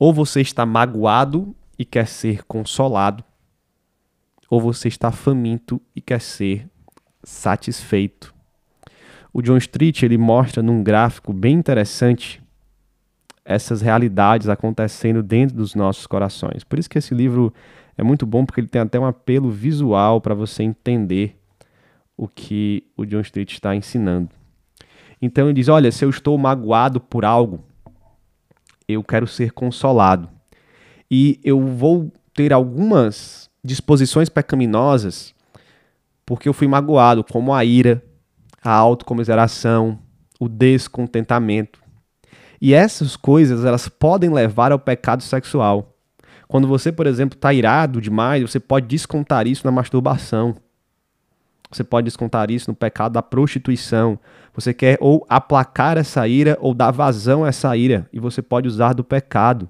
Ou 0.00 0.12
você 0.12 0.40
está 0.40 0.66
magoado 0.66 1.54
e 1.78 1.84
quer 1.84 2.08
ser 2.08 2.42
consolado, 2.42 3.22
ou 4.50 4.60
você 4.60 4.88
está 4.88 5.12
faminto 5.12 5.80
e 5.94 6.00
quer 6.00 6.20
ser 6.20 6.68
satisfeito. 7.22 8.34
O 9.32 9.40
John 9.40 9.56
Street 9.58 10.02
ele 10.02 10.18
mostra 10.18 10.60
num 10.60 10.82
gráfico 10.82 11.32
bem 11.32 11.54
interessante 11.54 12.42
essas 13.44 13.80
realidades 13.80 14.48
acontecendo 14.48 15.22
dentro 15.22 15.56
dos 15.56 15.76
nossos 15.76 16.04
corações. 16.04 16.64
Por 16.64 16.80
isso 16.80 16.90
que 16.90 16.98
esse 16.98 17.14
livro 17.14 17.54
é 17.96 18.02
muito 18.02 18.26
bom 18.26 18.44
porque 18.44 18.60
ele 18.60 18.68
tem 18.68 18.82
até 18.82 18.98
um 18.98 19.06
apelo 19.06 19.52
visual 19.52 20.20
para 20.20 20.34
você 20.34 20.64
entender 20.64 21.40
o 22.16 22.26
que 22.26 22.84
o 22.96 23.04
John 23.04 23.20
Street 23.20 23.52
está 23.52 23.72
ensinando. 23.76 24.35
Então 25.20 25.46
ele 25.46 25.54
diz: 25.54 25.68
Olha, 25.68 25.90
se 25.90 26.04
eu 26.04 26.10
estou 26.10 26.36
magoado 26.36 27.00
por 27.00 27.24
algo, 27.24 27.64
eu 28.88 29.02
quero 29.02 29.26
ser 29.26 29.52
consolado. 29.52 30.28
E 31.10 31.40
eu 31.44 31.60
vou 31.60 32.12
ter 32.34 32.52
algumas 32.52 33.50
disposições 33.64 34.28
pecaminosas 34.28 35.34
porque 36.26 36.48
eu 36.48 36.52
fui 36.52 36.66
magoado, 36.66 37.22
como 37.22 37.54
a 37.54 37.64
ira, 37.64 38.02
a 38.60 38.72
autocomiseração, 38.72 40.00
o 40.40 40.48
descontentamento. 40.48 41.80
E 42.60 42.74
essas 42.74 43.16
coisas, 43.16 43.64
elas 43.64 43.88
podem 43.88 44.28
levar 44.28 44.72
ao 44.72 44.78
pecado 44.78 45.22
sexual. 45.22 45.94
Quando 46.48 46.66
você, 46.66 46.90
por 46.90 47.06
exemplo, 47.06 47.36
está 47.36 47.52
irado 47.52 48.00
demais, 48.00 48.42
você 48.42 48.58
pode 48.58 48.86
descontar 48.86 49.46
isso 49.46 49.64
na 49.64 49.70
masturbação. 49.70 50.56
Você 51.70 51.84
pode 51.84 52.06
descontar 52.06 52.50
isso 52.50 52.70
no 52.70 52.74
pecado 52.74 53.12
da 53.12 53.22
prostituição. 53.22 54.18
Você 54.56 54.72
quer 54.72 54.96
ou 55.02 55.24
aplacar 55.28 55.98
essa 55.98 56.26
ira 56.26 56.56
ou 56.62 56.72
dar 56.72 56.90
vazão 56.90 57.44
a 57.44 57.48
essa 57.48 57.76
ira. 57.76 58.08
E 58.10 58.18
você 58.18 58.40
pode 58.40 58.66
usar 58.66 58.94
do 58.94 59.04
pecado. 59.04 59.68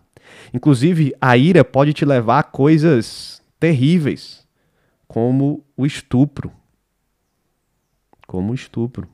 Inclusive, 0.54 1.12
a 1.20 1.36
ira 1.36 1.64
pode 1.64 1.92
te 1.92 2.04
levar 2.04 2.38
a 2.38 2.44
coisas 2.44 3.42
terríveis 3.58 4.46
como 5.08 5.64
o 5.76 5.84
estupro. 5.84 6.52
Como 8.28 8.52
o 8.52 8.54
estupro. 8.54 9.08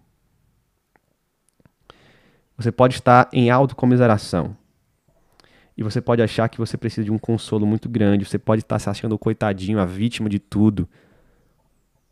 Você 2.58 2.70
pode 2.70 2.94
estar 2.94 3.30
em 3.32 3.50
autocomiseração. 3.50 4.54
E 5.74 5.82
você 5.82 6.02
pode 6.02 6.20
achar 6.20 6.50
que 6.50 6.58
você 6.58 6.76
precisa 6.76 7.06
de 7.06 7.10
um 7.10 7.18
consolo 7.18 7.66
muito 7.66 7.88
grande. 7.88 8.26
Você 8.26 8.38
pode 8.38 8.60
estar 8.60 8.78
se 8.78 8.90
achando 8.90 9.14
o 9.14 9.18
coitadinho, 9.18 9.80
a 9.80 9.86
vítima 9.86 10.28
de 10.28 10.38
tudo. 10.38 10.86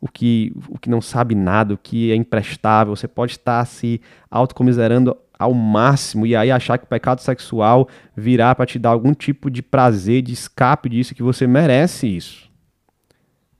O 0.01 0.07
que, 0.07 0.51
o 0.67 0.79
que 0.79 0.89
não 0.89 0.99
sabe 0.99 1.35
nada, 1.35 1.75
o 1.75 1.77
que 1.77 2.11
é 2.11 2.15
imprestável. 2.15 2.95
Você 2.95 3.07
pode 3.07 3.33
estar 3.33 3.63
se 3.65 4.01
autocomiserando 4.29 5.15
ao 5.37 5.53
máximo 5.53 6.25
e 6.25 6.35
aí 6.35 6.51
achar 6.51 6.77
que 6.77 6.85
o 6.85 6.87
pecado 6.87 7.19
sexual 7.21 7.87
virá 8.15 8.53
para 8.53 8.65
te 8.65 8.77
dar 8.77 8.89
algum 8.89 9.13
tipo 9.13 9.49
de 9.49 9.61
prazer, 9.61 10.21
de 10.21 10.33
escape 10.33 10.89
disso, 10.89 11.15
que 11.15 11.23
você 11.23 11.47
merece 11.47 12.07
isso. 12.07 12.51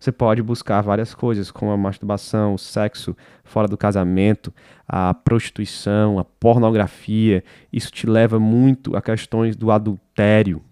Você 0.02 0.12
pode 0.12 0.42
buscar 0.42 0.82
várias 0.82 1.14
coisas, 1.14 1.52
como 1.52 1.72
a 1.72 1.78
masturbação, 1.78 2.56
o 2.56 2.58
sexo 2.58 3.16
fora 3.44 3.68
do 3.68 3.78
casamento, 3.78 4.52
a 4.88 5.14
prostituição, 5.14 6.18
a 6.18 6.24
pornografia. 6.26 7.44
Isso 7.72 7.92
te 7.92 8.08
leva 8.08 8.40
muito 8.40 8.96
a 8.96 9.02
questões 9.02 9.56
do 9.56 9.70
adultério. 9.70 10.64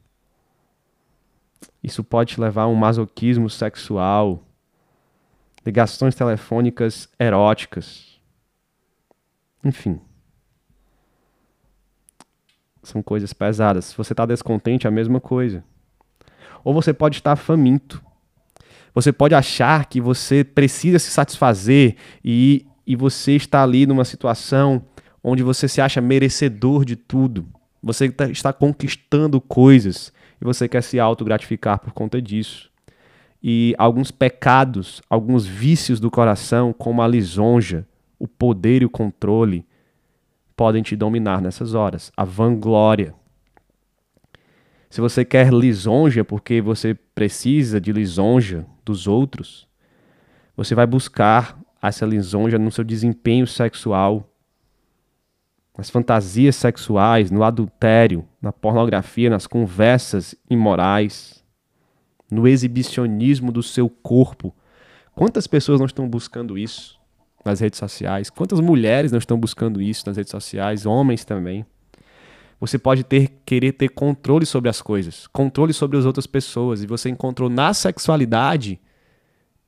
Isso 1.83 2.03
pode 2.03 2.33
te 2.33 2.41
levar 2.41 2.63
a 2.63 2.67
um 2.67 2.73
masoquismo 2.73 3.51
sexual, 3.51 4.43
ligações 5.65 6.15
telefônicas 6.15 7.09
eróticas. 7.19 8.19
Enfim. 9.63 9.99
São 12.81 13.03
coisas 13.03 13.33
pesadas. 13.33 13.85
Se 13.85 13.97
você 13.97 14.13
está 14.13 14.25
descontente, 14.25 14.87
é 14.87 14.89
a 14.89 14.91
mesma 14.91 15.19
coisa. 15.19 15.63
Ou 16.63 16.73
você 16.73 16.93
pode 16.93 17.17
estar 17.17 17.35
faminto 17.35 18.03
você 18.93 19.11
pode 19.11 19.35
achar 19.35 19.85
que 19.85 20.01
você 20.01 20.43
precisa 20.43 20.99
se 20.99 21.11
satisfazer 21.11 21.95
e, 22.23 22.65
e 22.85 22.95
você 22.95 23.33
está 23.33 23.63
ali 23.63 23.85
numa 23.85 24.05
situação 24.05 24.83
onde 25.23 25.43
você 25.43 25.67
se 25.67 25.81
acha 25.81 26.01
merecedor 26.01 26.85
de 26.85 26.95
tudo. 26.95 27.47
Você 27.81 28.09
tá, 28.09 28.29
está 28.29 28.51
conquistando 28.51 29.39
coisas 29.39 30.11
e 30.41 30.45
você 30.45 30.67
quer 30.67 30.81
se 30.81 30.99
autogratificar 30.99 31.79
por 31.79 31.93
conta 31.93 32.21
disso. 32.21 32.68
E 33.41 33.73
alguns 33.77 34.11
pecados, 34.11 35.01
alguns 35.09 35.45
vícios 35.45 35.99
do 35.99 36.11
coração, 36.11 36.73
como 36.73 37.01
a 37.01 37.07
lisonja, 37.07 37.87
o 38.17 38.27
poder 38.27 38.81
e 38.81 38.85
o 38.85 38.89
controle, 38.89 39.65
podem 40.55 40.83
te 40.83 40.95
dominar 40.95 41.41
nessas 41.41 41.73
horas. 41.73 42.11
A 42.17 42.25
vanglória, 42.25 43.15
se 44.89 44.99
você 44.99 45.23
quer 45.23 45.53
lisonja 45.53 46.25
porque 46.25 46.61
você 46.61 46.93
precisa 46.93 47.79
de 47.79 47.93
lisonja 47.93 48.65
dos 48.83 49.07
outros, 49.07 49.67
você 50.57 50.75
vai 50.75 50.85
buscar 50.85 51.57
essa 51.81 52.05
lisonja 52.05 52.57
no 52.57 52.71
seu 52.71 52.83
desempenho 52.83 53.47
sexual, 53.47 54.29
nas 55.77 55.89
fantasias 55.89 56.57
sexuais, 56.57 57.31
no 57.31 57.43
adultério, 57.43 58.27
na 58.41 58.51
pornografia, 58.51 59.29
nas 59.29 59.47
conversas 59.47 60.35
imorais, 60.49 61.38
no 62.31 62.47
exibicionismo 62.47 63.51
do 63.51 63.63
seu 63.63 63.89
corpo. 63.89 64.55
Quantas 65.15 65.47
pessoas 65.47 65.79
não 65.79 65.85
estão 65.85 66.07
buscando 66.07 66.57
isso 66.57 66.99
nas 67.43 67.59
redes 67.59 67.79
sociais? 67.79 68.29
Quantas 68.29 68.59
mulheres 68.59 69.11
não 69.11 69.19
estão 69.19 69.37
buscando 69.37 69.81
isso 69.81 70.03
nas 70.05 70.17
redes 70.17 70.31
sociais? 70.31 70.85
Homens 70.85 71.25
também. 71.25 71.65
Você 72.59 72.77
pode 72.77 73.03
ter 73.03 73.39
querer 73.45 73.71
ter 73.71 73.89
controle 73.89 74.45
sobre 74.45 74.69
as 74.69 74.81
coisas, 74.81 75.27
controle 75.27 75.73
sobre 75.73 75.97
as 75.97 76.05
outras 76.05 76.27
pessoas, 76.27 76.83
e 76.83 76.87
você 76.87 77.09
encontrou 77.09 77.49
na 77.49 77.73
sexualidade 77.73 78.79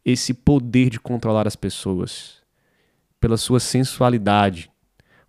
esse 0.04 0.34
poder 0.34 0.90
de 0.90 1.00
controlar 1.00 1.48
as 1.48 1.56
pessoas 1.56 2.42
pela 3.20 3.38
sua 3.38 3.60
sensualidade, 3.60 4.70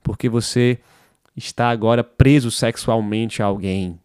porque 0.02 0.28
você 0.28 0.78
está 1.36 1.70
agora 1.70 2.02
preso 2.02 2.50
sexualmente 2.50 3.42
a 3.42 3.46
alguém. 3.46 4.00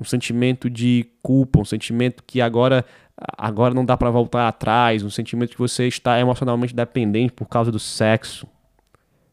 Um 0.00 0.04
sentimento 0.04 0.70
de 0.70 1.06
culpa, 1.22 1.60
um 1.60 1.64
sentimento 1.64 2.24
que 2.26 2.40
agora 2.40 2.84
agora 3.36 3.74
não 3.74 3.84
dá 3.84 3.96
para 3.96 4.10
voltar 4.10 4.48
atrás, 4.48 5.02
um 5.02 5.10
sentimento 5.10 5.50
que 5.50 5.58
você 5.58 5.86
está 5.86 6.18
emocionalmente 6.18 6.74
dependente 6.74 7.32
por 7.32 7.46
causa 7.46 7.70
do 7.70 7.78
sexo. 7.78 8.46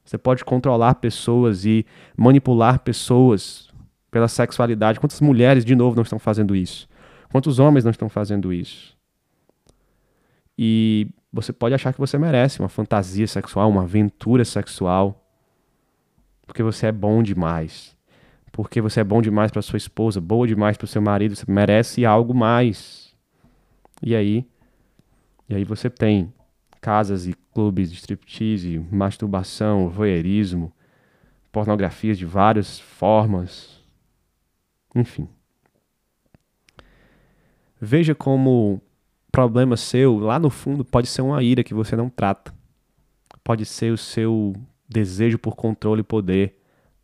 Você 0.03 0.18
pode 0.18 0.43
controlar 0.43 0.95
pessoas 0.95 1.65
e 1.65 1.86
manipular 2.15 2.80
pessoas 2.80 3.70
pela 4.11 4.28
sexualidade. 4.28 4.99
Quantas 4.99 5.22
mulheres, 5.22 5.65
de 5.65 5.76
novo, 5.76 5.95
não 5.95 6.03
estão 6.03 6.20
fazendo 6.20 6.55
isso? 6.55 6.88
Quantos 7.32 7.59
homens 7.59 7.84
não 7.84 7.91
estão 7.91 8.09
fazendo 8.09 8.53
isso? 8.53 8.97
E 10.57 11.09
você 11.32 11.51
pode 11.51 11.76
achar 11.76 11.93
que 11.93 11.99
você 11.99 12.18
merece 12.18 12.59
uma 12.59 12.70
fantasia 12.70 13.28
sexual, 13.28 13.70
uma 13.70 13.84
aventura 13.84 14.45
sexual, 14.45 15.28
porque 16.45 16.63
você 16.63 16.88
é 16.88 16.91
bom 16.91 17.22
demais. 17.22 17.97
Porque 18.58 18.82
você 18.82 19.01
é 19.01 19.03
bom 19.03 19.22
demais 19.22 19.51
para 19.51 19.62
sua 19.62 19.78
esposa, 19.78 20.20
boa 20.20 20.47
demais 20.47 20.76
para 20.78 20.88
seu 20.88 20.99
marido, 20.99 21.36
você 21.36 21.45
merece 21.47 22.03
algo 22.03 22.34
mais. 22.34 23.16
E 24.01 24.16
aí, 24.16 24.47
e 25.47 25.53
aí 25.53 25.64
você 25.64 25.91
tem 25.91 26.34
casas 26.82 27.28
e 27.28 27.36
clubes 27.53 27.91
de 27.91 27.97
striptease, 27.97 28.80
masturbação, 28.91 29.88
voyeurismo, 29.89 30.74
pornografias 31.51 32.18
de 32.18 32.26
várias 32.26 32.80
formas. 32.80 33.80
Enfim. 34.95 35.30
Veja 37.80 38.16
como 38.16 38.82
problema 39.32 39.78
seu, 39.78 40.18
lá 40.18 40.39
no 40.39 40.49
fundo, 40.49 40.84
pode 40.84 41.05
ser 41.05 41.22
uma 41.22 41.43
ira 41.43 41.64
que 41.64 41.76
você 41.76 41.95
não 41.95 42.10
trata. 42.10 42.51
Pode 43.43 43.68
ser 43.68 43.93
o 43.93 43.97
seu 43.99 44.55
desejo 44.89 45.38
por 45.38 45.55
controle 45.55 46.01
e 46.01 46.03
poder. 46.03 46.57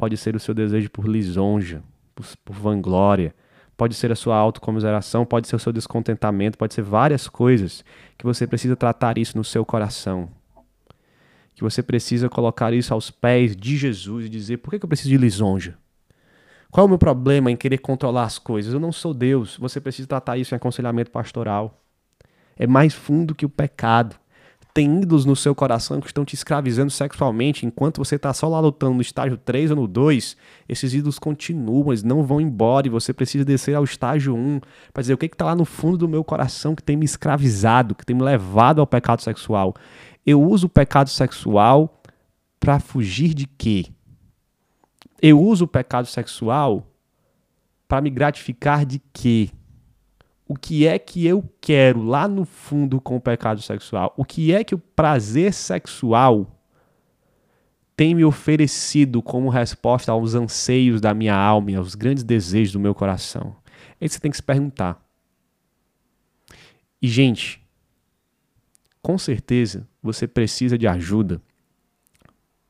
Pode 0.04 0.18
ser 0.18 0.36
o 0.36 0.40
seu 0.40 0.54
desejo 0.54 0.92
por 0.92 1.08
lisonja, 1.08 1.82
por, 2.14 2.26
por 2.44 2.54
vanglória. 2.54 3.34
Pode 3.78 3.96
ser 3.96 4.12
a 4.12 4.18
sua 4.18 4.36
autocomiseração, 4.36 5.26
pode 5.26 5.48
ser 5.48 5.56
o 5.56 5.60
seu 5.60 5.72
descontentamento, 5.72 6.58
pode 6.58 6.74
ser 6.74 6.82
várias 6.82 7.30
coisas 7.30 7.86
que 8.18 8.26
você 8.26 8.46
precisa 8.46 8.76
tratar 8.76 9.18
isso 9.18 9.38
no 9.38 9.46
seu 9.46 9.64
coração. 9.64 10.28
Que 11.56 11.64
você 11.64 11.82
precisa 11.82 12.28
colocar 12.28 12.74
isso 12.74 12.94
aos 12.94 13.10
pés 13.10 13.56
de 13.56 13.78
Jesus 13.78 14.26
e 14.26 14.30
dizer: 14.30 14.58
por 14.58 14.72
que 14.72 14.84
eu 14.84 14.90
preciso 14.90 15.08
de 15.08 15.18
lisonja? 15.18 15.78
Qual 16.70 16.84
é 16.84 16.86
o 16.86 16.90
meu 16.90 16.98
problema 16.98 17.50
em 17.50 17.56
querer 17.56 17.78
controlar 17.78 18.26
as 18.26 18.38
coisas? 18.38 18.74
Eu 18.74 18.82
não 18.82 18.92
sou 18.92 19.14
Deus. 19.14 19.56
Você 19.56 19.80
precisa 19.80 20.06
tratar 20.06 20.36
isso 20.36 20.54
em 20.54 20.58
aconselhamento 20.58 21.12
pastoral 21.12 21.82
é 22.58 22.68
mais 22.68 22.94
fundo 22.94 23.34
que 23.34 23.46
o 23.46 23.50
pecado. 23.50 24.16
Tem 24.74 25.02
ídolos 25.02 25.24
no 25.24 25.36
seu 25.36 25.54
coração 25.54 26.02
que 26.02 26.08
estão 26.08 26.26
te 26.26 26.34
escravizando 26.34 26.90
sexualmente, 26.90 27.64
enquanto 27.64 28.04
você 28.04 28.16
está 28.16 28.34
só 28.34 28.48
lá 28.48 28.60
lutando 28.60 28.96
no 28.96 29.02
estágio 29.02 29.38
3 29.38 29.70
ou 29.70 29.76
no 29.78 29.88
2, 29.88 30.36
esses 30.68 30.96
ídolos 30.96 31.20
continuam, 31.20 31.90
eles 31.90 32.02
não 32.02 32.24
vão 32.24 32.42
embora 32.42 32.88
e 32.88 32.90
você 32.90 33.14
precisa 33.14 33.46
descer 33.46 33.76
ao 33.76 33.84
estágio 33.84 34.36
1 34.36 34.62
para 34.92 35.02
dizer 35.02 35.14
o 35.14 35.18
que 35.18 35.28
está 35.28 35.46
lá 35.46 35.56
no 35.56 35.64
fundo 35.64 36.00
do 36.00 36.08
meu 36.08 36.24
coração 36.24 36.74
que 36.74 36.82
tem 36.82 36.98
me 36.98 37.06
escravizado, 37.06 37.94
que 37.94 38.04
tem 38.04 38.16
me 38.16 38.24
levado 38.24 38.82
ao 38.82 38.88
pecado 38.88 39.22
sexual. 39.22 39.76
Eu 40.26 40.42
uso 40.42 40.66
o 40.66 40.70
pecado 40.70 41.10
sexual 41.10 42.02
para 42.60 42.80
fugir 42.80 43.36
de 43.36 43.46
quê? 43.46 43.86
Eu 45.22 45.40
uso 45.40 45.66
o 45.66 45.68
pecado 45.68 46.08
sexual 46.08 46.88
para 47.88 48.02
me 48.02 48.10
gratificar 48.10 48.88
de 48.88 49.00
quê? 49.14 49.52
O 50.54 50.60
que 50.60 50.86
é 50.86 51.00
que 51.00 51.26
eu 51.26 51.44
quero 51.60 52.04
lá 52.04 52.28
no 52.28 52.46
fundo 52.46 53.02
com 53.02 53.16
o 53.16 53.22
pecado 53.22 53.60
sexual? 53.60 54.14
O 54.16 54.24
que 54.24 54.54
é 54.54 54.64
que 54.64 54.76
o 54.76 54.78
prazer 54.78 55.52
sexual 55.52 56.60
tem 57.98 58.14
me 58.14 58.24
oferecido 58.24 59.20
como 59.20 59.50
resposta 59.50 60.12
aos 60.12 60.36
anseios 60.36 61.02
da 61.02 61.12
minha 61.12 61.36
alma 61.36 61.72
e 61.72 61.76
aos 61.76 61.96
grandes 61.96 62.24
desejos 62.24 62.74
do 62.74 62.80
meu 62.80 62.94
coração? 62.94 63.56
Isso 64.00 64.14
você 64.14 64.20
tem 64.20 64.30
que 64.30 64.38
se 64.38 64.44
perguntar. 64.44 65.04
E, 67.02 67.08
gente, 67.08 67.60
com 69.02 69.18
certeza 69.18 69.88
você 70.04 70.28
precisa 70.28 70.78
de 70.78 70.88
ajuda 70.88 71.42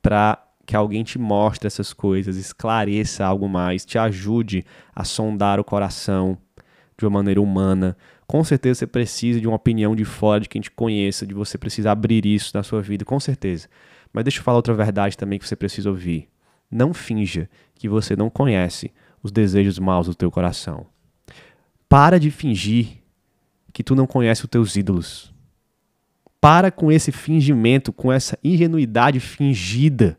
para 0.02 0.42
que 0.66 0.74
alguém 0.74 1.04
te 1.04 1.20
mostre 1.20 1.68
essas 1.68 1.92
coisas, 1.92 2.38
esclareça 2.38 3.26
algo 3.26 3.50
mais, 3.50 3.84
te 3.84 3.98
ajude 3.98 4.64
a 4.96 5.04
sondar 5.04 5.60
o 5.60 5.66
coração, 5.66 6.38
de 6.98 7.06
uma 7.06 7.12
maneira 7.12 7.42
humana. 7.42 7.98
Com 8.28 8.44
certeza 8.44 8.80
você 8.80 8.88
precisa 8.88 9.40
de 9.40 9.48
uma 9.48 9.56
opinião 9.56 9.96
de 9.96 10.06
fora, 10.06 10.40
de 10.40 10.50
quem 10.50 10.62
te 10.62 10.72
conheça, 10.72 11.26
de 11.26 11.34
você 11.34 11.58
precisar 11.58 11.92
abrir 11.92 12.26
isso 12.26 12.52
na 12.54 12.64
sua 12.64 12.82
vida, 12.82 13.06
com 13.06 13.20
certeza. 13.20 13.68
Mas 14.12 14.24
deixa 14.24 14.40
eu 14.40 14.44
falar 14.44 14.58
outra 14.58 14.74
verdade 14.74 15.18
também 15.18 15.40
que 15.40 15.48
você 15.48 15.56
precisa 15.56 15.90
ouvir. 15.90 16.30
Não 16.70 16.94
finja 16.94 17.50
que 17.76 17.90
você 17.90 18.16
não 18.16 18.30
conhece 18.30 18.92
os 19.22 19.32
desejos 19.32 19.80
maus 19.80 20.08
do 20.08 20.16
teu 20.16 20.30
coração. 20.32 20.86
Para 21.88 22.20
de 22.20 22.32
fingir 22.32 23.04
que 23.72 23.84
tu 23.84 23.96
não 23.96 24.06
conhece 24.06 24.44
os 24.44 24.50
teus 24.50 24.76
ídolos. 24.76 25.34
Para 26.40 26.72
com 26.72 26.92
esse 26.92 27.12
fingimento, 27.12 27.94
com 27.94 28.12
essa 28.12 28.38
ingenuidade 28.44 29.20
fingida 29.20 30.18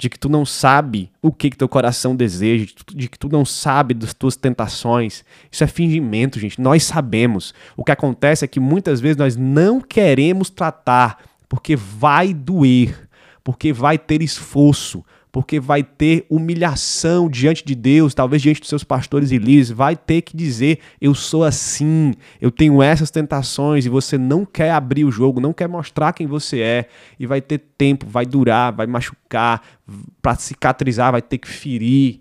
de 0.00 0.08
que 0.08 0.18
tu 0.18 0.30
não 0.30 0.46
sabe 0.46 1.10
o 1.20 1.30
que, 1.30 1.50
que 1.50 1.58
teu 1.58 1.68
coração 1.68 2.16
deseja, 2.16 2.72
de 2.88 3.06
que 3.06 3.18
tu 3.18 3.28
não 3.28 3.44
sabe 3.44 3.92
das 3.92 4.14
tuas 4.14 4.34
tentações. 4.34 5.22
Isso 5.52 5.62
é 5.62 5.66
fingimento, 5.66 6.40
gente. 6.40 6.58
Nós 6.58 6.84
sabemos. 6.84 7.52
O 7.76 7.84
que 7.84 7.92
acontece 7.92 8.42
é 8.42 8.48
que 8.48 8.58
muitas 8.58 8.98
vezes 8.98 9.18
nós 9.18 9.36
não 9.36 9.78
queremos 9.78 10.48
tratar 10.48 11.18
porque 11.46 11.76
vai 11.76 12.32
doer, 12.32 13.10
porque 13.44 13.74
vai 13.74 13.98
ter 13.98 14.22
esforço, 14.22 15.04
porque 15.32 15.60
vai 15.60 15.82
ter 15.82 16.26
humilhação 16.28 17.28
diante 17.28 17.64
de 17.64 17.74
Deus, 17.74 18.14
talvez 18.14 18.42
diante 18.42 18.60
dos 18.60 18.68
seus 18.68 18.82
pastores 18.82 19.30
e 19.30 19.38
líderes, 19.38 19.70
vai 19.70 19.94
ter 19.96 20.22
que 20.22 20.36
dizer: 20.36 20.80
eu 21.00 21.14
sou 21.14 21.44
assim, 21.44 22.14
eu 22.40 22.50
tenho 22.50 22.82
essas 22.82 23.10
tentações, 23.10 23.86
e 23.86 23.88
você 23.88 24.18
não 24.18 24.44
quer 24.44 24.72
abrir 24.72 25.04
o 25.04 25.12
jogo, 25.12 25.40
não 25.40 25.52
quer 25.52 25.68
mostrar 25.68 26.12
quem 26.12 26.26
você 26.26 26.60
é, 26.60 26.88
e 27.18 27.26
vai 27.26 27.40
ter 27.40 27.58
tempo, 27.78 28.06
vai 28.06 28.26
durar, 28.26 28.72
vai 28.72 28.86
machucar, 28.86 29.62
para 30.20 30.34
cicatrizar, 30.36 31.12
vai 31.12 31.22
ter 31.22 31.38
que 31.38 31.48
ferir, 31.48 32.20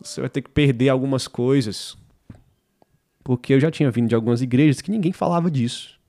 você 0.00 0.20
vai 0.20 0.30
ter 0.30 0.42
que 0.42 0.50
perder 0.50 0.88
algumas 0.88 1.26
coisas. 1.26 1.98
Porque 3.22 3.52
eu 3.52 3.60
já 3.60 3.70
tinha 3.70 3.90
vindo 3.90 4.08
de 4.08 4.14
algumas 4.14 4.40
igrejas 4.40 4.80
que 4.80 4.90
ninguém 4.90 5.12
falava 5.12 5.50
disso 5.50 6.00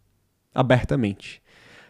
abertamente 0.54 1.42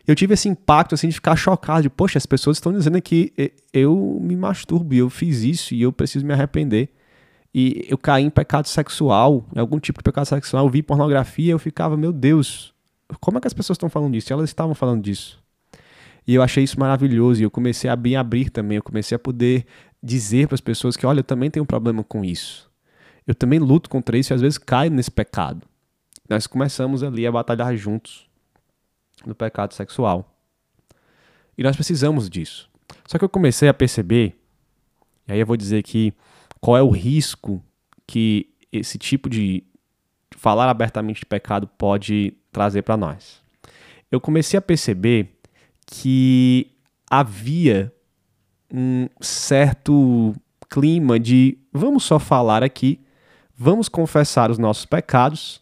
eu 0.08 0.16
tive 0.16 0.34
esse 0.34 0.50
impacto 0.50 0.96
assim 0.96 1.08
de 1.08 1.16
ficar 1.16 1.36
chocado, 1.36 1.84
de, 1.84 1.90
poxa, 1.90 2.18
as 2.18 2.26
pessoas 2.26 2.58
estão 2.58 2.74
dizendo 2.74 3.02
que 3.02 3.34
eu 3.72 4.20
me 4.22 4.36
masturbo, 4.36 4.94
eu 4.94 5.10
fiz 5.10 5.44
isso 5.44 5.74
e 5.74 5.82
eu 5.82 5.94
preciso 5.94 6.26
me 6.26 6.34
arrepender. 6.34 6.90
E 7.54 7.86
eu 7.90 7.98
caí 7.98 8.24
em 8.24 8.30
pecado 8.30 8.68
sexual, 8.68 9.46
em 9.56 9.60
algum 9.60 9.80
tipo 9.80 10.00
de 10.00 10.04
pecado 10.04 10.26
sexual, 10.26 10.66
eu 10.66 10.70
vi 10.70 10.82
pornografia, 10.82 11.52
eu 11.52 11.60
ficava, 11.60 11.98
meu 11.98 12.14
Deus, 12.14 12.74
como 13.20 13.38
é 13.38 13.42
que 13.42 13.48
as 13.48 13.54
pessoas 13.54 13.76
estão 13.76 13.90
falando 13.90 14.14
disso? 14.14 14.32
E 14.32 14.34
elas 14.34 14.50
estavam 14.50 14.74
falando 14.74 15.04
disso. 15.04 15.42
E 16.26 16.34
eu 16.34 16.42
achei 16.42 16.64
isso 16.64 16.80
maravilhoso 16.80 17.42
e 17.42 17.44
eu 17.44 17.52
comecei 17.52 17.90
a 17.90 17.96
me 17.96 18.16
abrir 18.16 18.50
também, 18.50 18.78
eu 18.78 18.84
comecei 18.84 19.16
a 19.16 19.20
poder 19.20 19.66
dizer 20.02 20.48
para 20.48 20.56
as 20.56 20.62
pessoas 20.62 20.96
que, 20.96 21.06
olha, 21.06 21.20
eu 21.20 21.24
também 21.24 21.50
tenho 21.52 21.64
um 21.64 21.68
problema 21.68 22.04
com 22.04 22.24
isso. 22.24 22.72
Eu 23.28 23.36
também 23.36 23.60
luto 23.60 23.90
contra 23.90 24.18
isso 24.18 24.32
e 24.32 24.34
às 24.34 24.42
vezes 24.42 24.58
caio 24.58 24.90
nesse 24.90 25.12
pecado. 25.12 25.68
Nós 26.30 26.48
começamos 26.48 27.04
ali 27.04 27.28
a 27.28 27.32
batalhar 27.32 27.76
juntos 27.76 28.31
no 29.26 29.36
pecado 29.36 29.74
sexual. 29.74 30.36
E 31.58 31.64
nós 31.64 31.76
precisamos 31.76 32.30
disso. 32.30 32.70
Só 33.06 33.18
que 33.18 33.26
eu 33.26 33.30
comecei 33.30 33.70
a 33.70 33.74
perceber, 33.74 34.36
e 35.28 35.34
aí 35.34 35.40
eu 35.40 35.46
vou 35.46 35.58
dizer 35.58 35.80
aqui 35.80 36.14
qual 36.60 36.78
é 36.78 36.82
o 36.82 36.90
risco 36.90 37.64
que 38.08 38.50
esse 38.72 38.98
tipo 38.98 39.30
de 39.30 39.64
falar 40.38 40.70
abertamente 40.70 41.20
de 41.20 41.26
pecado 41.26 41.68
pode 41.68 42.34
trazer 42.52 42.82
para 42.82 42.98
nós. 42.98 43.42
Eu 44.12 44.20
comecei 44.20 44.58
a 44.58 44.62
perceber 44.62 45.38
que 45.86 46.72
havia 47.10 47.94
um 48.74 49.08
certo 49.20 50.34
clima 50.70 51.20
de 51.20 51.58
vamos 51.74 52.04
só 52.04 52.18
falar 52.18 52.64
aqui, 52.64 53.00
vamos 53.56 53.90
confessar 53.90 54.50
os 54.50 54.58
nossos 54.58 54.86
pecados 54.86 55.62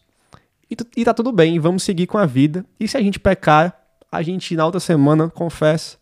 e, 0.70 0.76
e 0.96 1.04
tá 1.04 1.12
tudo 1.12 1.32
bem, 1.32 1.58
vamos 1.58 1.82
seguir 1.82 2.06
com 2.06 2.18
a 2.18 2.26
vida. 2.26 2.64
E 2.78 2.86
se 2.86 2.96
a 2.96 3.02
gente 3.02 3.18
pecar, 3.18 3.76
a 4.10 4.22
gente 4.22 4.54
na 4.54 4.64
outra 4.64 4.80
semana 4.80 5.28
confessa, 5.28 5.98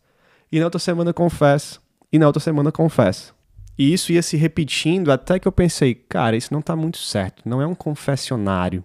e 0.51 0.59
na 0.59 0.65
outra 0.65 0.79
semana 0.79 1.13
confessa, 1.13 1.79
e 2.11 2.19
na 2.19 2.27
outra 2.27 2.39
semana 2.39 2.71
confessa. 2.71 3.33
E 3.77 3.93
isso 3.93 4.11
ia 4.11 4.21
se 4.21 4.35
repetindo 4.35 5.11
até 5.11 5.39
que 5.39 5.47
eu 5.47 5.51
pensei, 5.51 5.95
cara, 5.95 6.35
isso 6.35 6.53
não 6.53 6.61
tá 6.61 6.75
muito 6.75 6.97
certo. 6.97 7.47
Não 7.47 7.61
é 7.61 7.65
um 7.65 7.73
confessionário. 7.73 8.83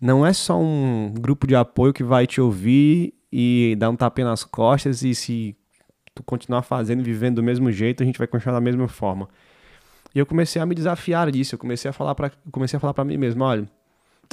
Não 0.00 0.24
é 0.24 0.32
só 0.32 0.58
um 0.58 1.12
grupo 1.20 1.46
de 1.46 1.54
apoio 1.54 1.92
que 1.92 2.02
vai 2.02 2.26
te 2.26 2.40
ouvir 2.40 3.12
e 3.30 3.76
dar 3.78 3.90
um 3.90 3.96
tapinha 3.96 4.26
nas 4.26 4.42
costas 4.42 5.02
e 5.02 5.14
se 5.14 5.54
tu 6.14 6.22
continuar 6.22 6.62
fazendo 6.62 7.02
vivendo 7.02 7.36
do 7.36 7.42
mesmo 7.42 7.70
jeito, 7.70 8.02
a 8.02 8.06
gente 8.06 8.18
vai 8.18 8.26
continuar 8.26 8.54
da 8.54 8.60
mesma 8.60 8.88
forma. 8.88 9.28
E 10.14 10.18
eu 10.18 10.24
comecei 10.24 10.60
a 10.60 10.66
me 10.66 10.74
desafiar 10.74 11.30
disso, 11.30 11.54
eu 11.54 11.58
comecei 11.58 11.90
a 11.90 11.92
falar 11.92 12.14
para 12.14 12.32
comecei 12.50 12.78
a 12.78 12.80
falar 12.80 12.94
para 12.94 13.04
mim 13.04 13.18
mesmo, 13.18 13.44
olha, 13.44 13.68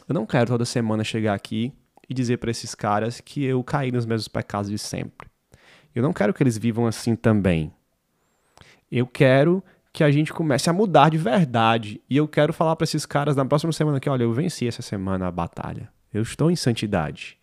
eu 0.08 0.14
não 0.14 0.26
quero 0.26 0.48
toda 0.48 0.66
semana 0.66 1.04
chegar 1.04 1.34
aqui 1.34 1.74
e 2.10 2.14
dizer 2.14 2.38
para 2.38 2.52
esses 2.52 2.74
caras 2.74 3.20
que 3.20 3.44
eu 3.44 3.64
caí 3.64 3.92
nos 3.92 4.06
mesmos 4.06 4.28
pecados 4.28 4.70
de 4.70 4.78
sempre. 4.78 5.28
Eu 5.94 6.04
não 6.04 6.14
quero 6.14 6.34
que 6.34 6.44
eles 6.44 6.58
vivam 6.58 6.86
assim 6.86 7.16
também. 7.16 7.74
Eu 8.92 9.08
quero 9.08 9.64
que 9.92 10.04
a 10.04 10.12
gente 10.12 10.32
comece 10.32 10.70
a 10.70 10.74
mudar 10.74 11.10
de 11.10 11.18
verdade. 11.18 12.00
E 12.10 12.16
eu 12.16 12.28
quero 12.28 12.54
falar 12.54 12.76
para 12.76 12.86
esses 12.86 13.06
caras 13.06 13.36
na 13.36 13.44
próxima 13.44 13.74
semana 13.74 14.00
que, 14.00 14.10
olha, 14.10 14.24
eu 14.24 14.32
venci 14.32 14.68
essa 14.68 14.82
semana 14.82 15.28
a 15.28 15.32
batalha. 15.32 15.90
Eu 16.14 16.22
estou 16.22 16.52
em 16.52 16.56
santidade. 16.56 17.38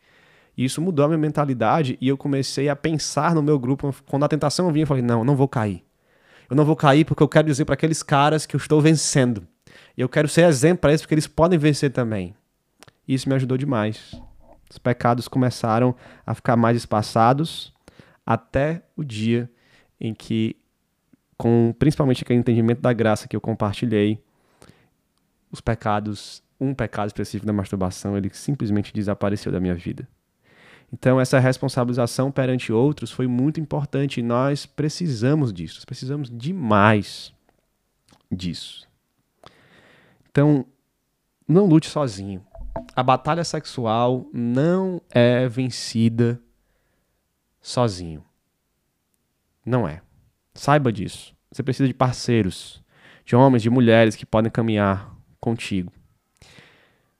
E 0.56 0.64
isso 0.64 0.80
mudou 0.80 1.04
a 1.04 1.08
minha 1.08 1.18
mentalidade 1.18 1.98
e 2.00 2.08
eu 2.08 2.16
comecei 2.16 2.68
a 2.68 2.76
pensar 2.76 3.34
no 3.34 3.42
meu 3.42 3.58
grupo. 3.58 3.94
Quando 4.06 4.24
a 4.24 4.28
tentação 4.28 4.72
vinha, 4.72 4.84
eu 4.84 4.86
falei: 4.86 5.02
não, 5.02 5.24
não 5.24 5.34
vou 5.34 5.48
cair. 5.48 5.84
Eu 6.48 6.56
não 6.56 6.64
vou 6.64 6.76
cair 6.76 7.04
porque 7.04 7.22
eu 7.22 7.28
quero 7.28 7.48
dizer 7.48 7.64
para 7.64 7.74
aqueles 7.74 8.02
caras 8.02 8.46
que 8.46 8.54
eu 8.54 8.58
estou 8.58 8.80
vencendo. 8.80 9.46
E 9.96 10.00
eu 10.00 10.08
quero 10.08 10.28
ser 10.28 10.46
exemplo 10.46 10.82
para 10.82 10.90
eles 10.90 11.00
porque 11.00 11.14
eles 11.14 11.26
podem 11.26 11.58
vencer 11.58 11.90
também. 11.90 12.34
E 13.06 13.14
isso 13.14 13.28
me 13.28 13.34
ajudou 13.34 13.56
demais. 13.56 14.14
Os 14.70 14.78
pecados 14.78 15.28
começaram 15.28 15.94
a 16.26 16.34
ficar 16.34 16.56
mais 16.56 16.76
espaçados 16.76 17.72
até 18.24 18.82
o 18.96 19.04
dia 19.04 19.50
em 20.00 20.14
que, 20.14 20.56
com 21.36 21.74
principalmente 21.78 22.22
aquele 22.22 22.40
entendimento 22.40 22.80
da 22.80 22.92
graça 22.92 23.28
que 23.28 23.36
eu 23.36 23.40
compartilhei, 23.40 24.22
os 25.50 25.60
pecados, 25.60 26.42
um 26.60 26.74
pecado 26.74 27.08
específico 27.08 27.46
da 27.46 27.52
masturbação, 27.52 28.16
ele 28.16 28.30
simplesmente 28.32 28.92
desapareceu 28.92 29.52
da 29.52 29.60
minha 29.60 29.74
vida. 29.74 30.08
Então, 30.92 31.20
essa 31.20 31.38
responsabilização 31.38 32.30
perante 32.30 32.72
outros 32.72 33.10
foi 33.10 33.26
muito 33.26 33.60
importante 33.60 34.22
nós 34.22 34.66
precisamos 34.66 35.52
disso, 35.52 35.84
precisamos 35.86 36.30
demais 36.30 37.32
disso. 38.30 38.86
Então, 40.30 40.66
não 41.46 41.66
lute 41.66 41.88
sozinho. 41.88 42.44
A 42.94 43.02
batalha 43.02 43.44
sexual 43.44 44.26
não 44.32 45.00
é 45.10 45.48
vencida 45.48 46.40
sozinho. 47.60 48.24
Não 49.64 49.88
é. 49.88 50.02
Saiba 50.54 50.92
disso. 50.92 51.34
Você 51.50 51.62
precisa 51.62 51.88
de 51.88 51.94
parceiros, 51.94 52.82
de 53.24 53.34
homens, 53.34 53.62
de 53.62 53.70
mulheres 53.70 54.14
que 54.16 54.26
podem 54.26 54.50
caminhar 54.50 55.14
contigo. 55.40 55.92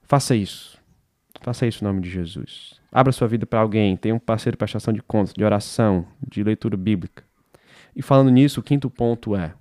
Faça 0.03 0.37
isso. 0.37 0.79
Faça 1.41 1.67
isso 1.67 1.83
em 1.83 1.87
nome 1.87 2.01
de 2.01 2.11
Jesus. 2.11 2.81
Abra 2.91 3.13
sua 3.13 3.27
vida 3.27 3.45
para 3.45 3.61
alguém, 3.61 3.97
tenha 3.97 4.15
um 4.15 4.19
parceiro 4.19 4.55
de 4.55 4.59
prestação 4.59 4.95
de 4.95 5.03
contas, 5.03 5.35
de 5.35 5.45
oração, 5.45 6.07
de 6.27 6.43
leitura 6.43 6.77
bíblica. 6.77 7.25
E 7.95 8.03
falando 8.03 8.31
nisso, 8.31 8.61
o 8.61 8.63
quinto 8.63 8.89
ponto 8.89 9.35
é: 9.35 9.55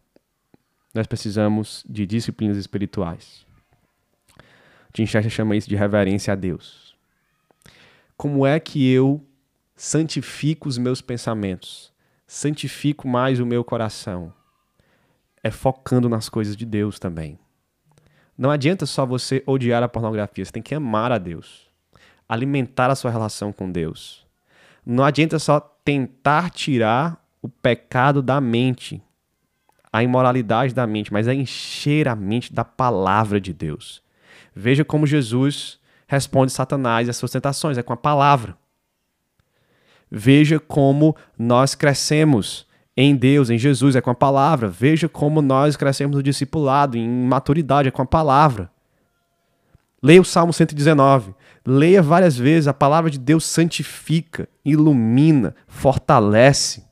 nós 0.93 1.07
precisamos 1.07 1.83
de 1.89 2.05
disciplinas 2.05 2.57
espirituais. 2.57 3.45
Tim 4.93 5.07
Chester 5.07 5.31
chama 5.31 5.55
isso 5.55 5.67
de 5.67 5.75
reverência 5.75 6.33
a 6.33 6.35
Deus. 6.35 6.95
Como 8.15 8.45
é 8.45 8.59
que 8.59 8.91
eu 8.91 9.25
santifico 9.75 10.69
os 10.69 10.77
meus 10.77 11.01
pensamentos? 11.01 11.91
Santifico 12.27 13.07
mais 13.07 13.39
o 13.39 13.45
meu 13.45 13.63
coração? 13.63 14.31
É 15.41 15.49
focando 15.49 16.07
nas 16.07 16.29
coisas 16.29 16.55
de 16.55 16.63
Deus 16.63 16.99
também. 16.99 17.39
Não 18.37 18.51
adianta 18.51 18.85
só 18.85 19.03
você 19.03 19.43
odiar 19.47 19.81
a 19.81 19.89
pornografia, 19.89 20.45
você 20.45 20.51
tem 20.51 20.61
que 20.61 20.75
amar 20.75 21.11
a 21.11 21.17
Deus. 21.17 21.67
Alimentar 22.29 22.91
a 22.91 22.95
sua 22.95 23.09
relação 23.09 23.51
com 23.51 23.71
Deus. 23.71 24.25
Não 24.85 25.03
adianta 25.03 25.39
só 25.39 25.59
tentar 25.59 26.51
tirar 26.51 27.19
o 27.41 27.49
pecado 27.49 28.21
da 28.21 28.39
mente, 28.39 29.01
a 29.91 30.03
imoralidade 30.03 30.73
da 30.73 30.85
mente, 30.85 31.11
mas 31.11 31.27
é 31.27 31.33
encher 31.33 32.07
a 32.07 32.15
mente 32.15 32.53
da 32.53 32.63
palavra 32.63 33.41
de 33.41 33.53
Deus. 33.53 34.02
Veja 34.55 34.85
como 34.85 35.07
Jesus 35.07 35.79
responde 36.07 36.51
Satanás 36.51 37.07
e 37.07 37.09
as 37.09 37.17
suas 37.17 37.31
tentações, 37.31 37.77
é 37.77 37.83
com 37.83 37.93
a 37.93 37.97
palavra. 37.97 38.55
Veja 40.09 40.59
como 40.59 41.15
nós 41.37 41.73
crescemos 41.73 42.67
em 42.95 43.15
Deus, 43.15 43.49
em 43.49 43.57
Jesus, 43.57 43.95
é 43.95 44.01
com 44.01 44.11
a 44.11 44.15
palavra. 44.15 44.67
Veja 44.67 45.09
como 45.09 45.41
nós 45.41 45.75
crescemos 45.75 46.15
no 46.15 46.21
discipulado, 46.21 46.95
em 46.95 47.09
maturidade, 47.09 47.87
é 47.87 47.91
com 47.91 48.03
a 48.03 48.05
palavra. 48.05 48.69
Leia 50.01 50.21
o 50.21 50.25
Salmo 50.25 50.53
119. 50.53 51.33
Leia 51.65 52.01
várias 52.01 52.37
vezes. 52.37 52.67
A 52.67 52.73
palavra 52.73 53.09
de 53.09 53.17
Deus 53.17 53.45
santifica, 53.45 54.47
ilumina, 54.63 55.55
fortalece 55.67 56.83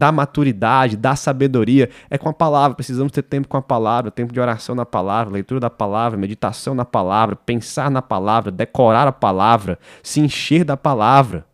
da 0.00 0.10
maturidade, 0.10 0.96
da 0.96 1.14
sabedoria, 1.14 1.90
é 2.08 2.16
com 2.16 2.30
a 2.30 2.32
palavra. 2.32 2.74
Precisamos 2.74 3.12
ter 3.12 3.20
tempo 3.20 3.46
com 3.46 3.58
a 3.58 3.62
palavra, 3.62 4.10
tempo 4.10 4.32
de 4.32 4.40
oração 4.40 4.74
na 4.74 4.86
palavra, 4.86 5.34
leitura 5.34 5.60
da 5.60 5.68
palavra, 5.68 6.18
meditação 6.18 6.74
na 6.74 6.86
palavra, 6.86 7.36
pensar 7.36 7.90
na 7.90 8.00
palavra, 8.00 8.50
decorar 8.50 9.06
a 9.06 9.12
palavra, 9.12 9.78
se 10.02 10.18
encher 10.18 10.64
da 10.64 10.74
palavra. 10.74 11.44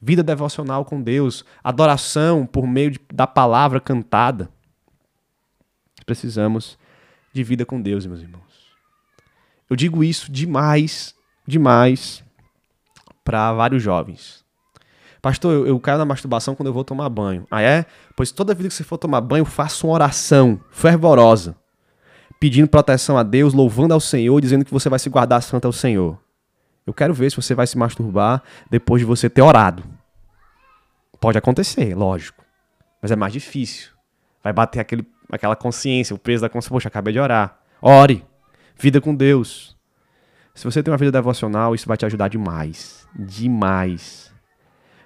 Vida 0.00 0.22
devocional 0.22 0.84
com 0.84 1.02
Deus, 1.02 1.44
adoração 1.64 2.46
por 2.46 2.64
meio 2.64 2.92
de, 2.92 3.00
da 3.12 3.26
palavra 3.26 3.80
cantada. 3.80 4.48
Precisamos 6.04 6.78
de 7.32 7.42
vida 7.42 7.66
com 7.66 7.82
Deus, 7.82 8.06
meus 8.06 8.20
irmãos. 8.20 8.70
Eu 9.68 9.74
digo 9.74 10.04
isso 10.04 10.30
demais, 10.30 11.12
demais 11.44 12.22
para 13.24 13.52
vários 13.52 13.82
jovens. 13.82 14.45
Pastor, 15.26 15.52
eu, 15.52 15.66
eu 15.66 15.80
caio 15.80 15.98
na 15.98 16.04
masturbação 16.04 16.54
quando 16.54 16.68
eu 16.68 16.72
vou 16.72 16.84
tomar 16.84 17.08
banho. 17.08 17.48
Ah, 17.50 17.60
é? 17.60 17.84
Pois 18.14 18.30
toda 18.30 18.54
vida 18.54 18.68
que 18.68 18.74
você 18.76 18.84
for 18.84 18.96
tomar 18.96 19.20
banho, 19.20 19.44
faça 19.44 19.84
uma 19.84 19.92
oração 19.92 20.60
fervorosa, 20.70 21.56
pedindo 22.38 22.68
proteção 22.68 23.18
a 23.18 23.24
Deus, 23.24 23.52
louvando 23.52 23.92
ao 23.92 23.98
Senhor, 23.98 24.40
dizendo 24.40 24.64
que 24.64 24.70
você 24.70 24.88
vai 24.88 25.00
se 25.00 25.10
guardar 25.10 25.42
santo 25.42 25.64
ao 25.64 25.72
Senhor. 25.72 26.16
Eu 26.86 26.94
quero 26.94 27.12
ver 27.12 27.28
se 27.28 27.36
você 27.36 27.56
vai 27.56 27.66
se 27.66 27.76
masturbar 27.76 28.40
depois 28.70 29.00
de 29.00 29.04
você 29.04 29.28
ter 29.28 29.42
orado. 29.42 29.82
Pode 31.20 31.36
acontecer, 31.36 31.92
lógico. 31.96 32.44
Mas 33.02 33.10
é 33.10 33.16
mais 33.16 33.32
difícil. 33.32 33.90
Vai 34.44 34.52
bater 34.52 34.78
aquele, 34.78 35.04
aquela 35.28 35.56
consciência, 35.56 36.14
o 36.14 36.18
peso 36.20 36.42
da 36.42 36.48
consciência. 36.48 36.72
Poxa, 36.72 36.86
acabei 36.86 37.12
de 37.12 37.18
orar. 37.18 37.58
Ore. 37.82 38.24
Vida 38.78 39.00
com 39.00 39.12
Deus. 39.12 39.76
Se 40.54 40.62
você 40.62 40.84
tem 40.84 40.92
uma 40.92 40.98
vida 40.98 41.10
devocional, 41.10 41.74
isso 41.74 41.88
vai 41.88 41.96
te 41.96 42.06
ajudar 42.06 42.28
demais. 42.28 43.08
Demais. 43.18 44.35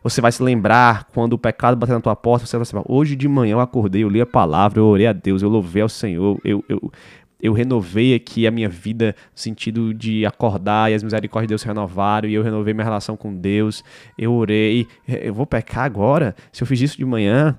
Você 0.02 0.20
vai 0.20 0.32
se 0.32 0.42
lembrar 0.42 1.04
quando 1.12 1.34
o 1.34 1.38
pecado 1.38 1.76
bater 1.76 1.92
na 1.92 2.00
tua 2.00 2.16
porta, 2.16 2.46
você 2.46 2.56
vai 2.56 2.64
se 2.64 2.74
lembrar, 2.74 2.90
hoje 2.90 3.14
de 3.14 3.28
manhã 3.28 3.52
eu 3.52 3.60
acordei, 3.60 4.02
eu 4.02 4.08
li 4.08 4.20
a 4.20 4.26
palavra, 4.26 4.80
eu 4.80 4.86
orei 4.86 5.06
a 5.06 5.12
Deus, 5.12 5.42
eu 5.42 5.48
louvei 5.48 5.82
ao 5.82 5.88
Senhor, 5.88 6.40
eu, 6.42 6.64
eu, 6.68 6.92
eu 7.40 7.52
renovei 7.52 8.14
aqui 8.14 8.46
a 8.46 8.50
minha 8.50 8.68
vida 8.68 9.14
no 9.32 9.38
sentido 9.38 9.92
de 9.92 10.24
acordar 10.24 10.90
e 10.90 10.94
as 10.94 11.02
misericórdias 11.02 11.48
de 11.48 11.52
Deus 11.52 11.60
se 11.60 11.66
renovaram 11.66 12.28
e 12.28 12.34
eu 12.34 12.42
renovei 12.42 12.72
minha 12.72 12.84
relação 12.84 13.16
com 13.16 13.34
Deus, 13.34 13.84
eu 14.16 14.32
orei, 14.32 14.86
eu 15.06 15.34
vou 15.34 15.46
pecar 15.46 15.84
agora? 15.84 16.34
Se 16.52 16.62
eu 16.62 16.66
fiz 16.66 16.80
isso 16.80 16.96
de 16.96 17.04
manhã, 17.04 17.58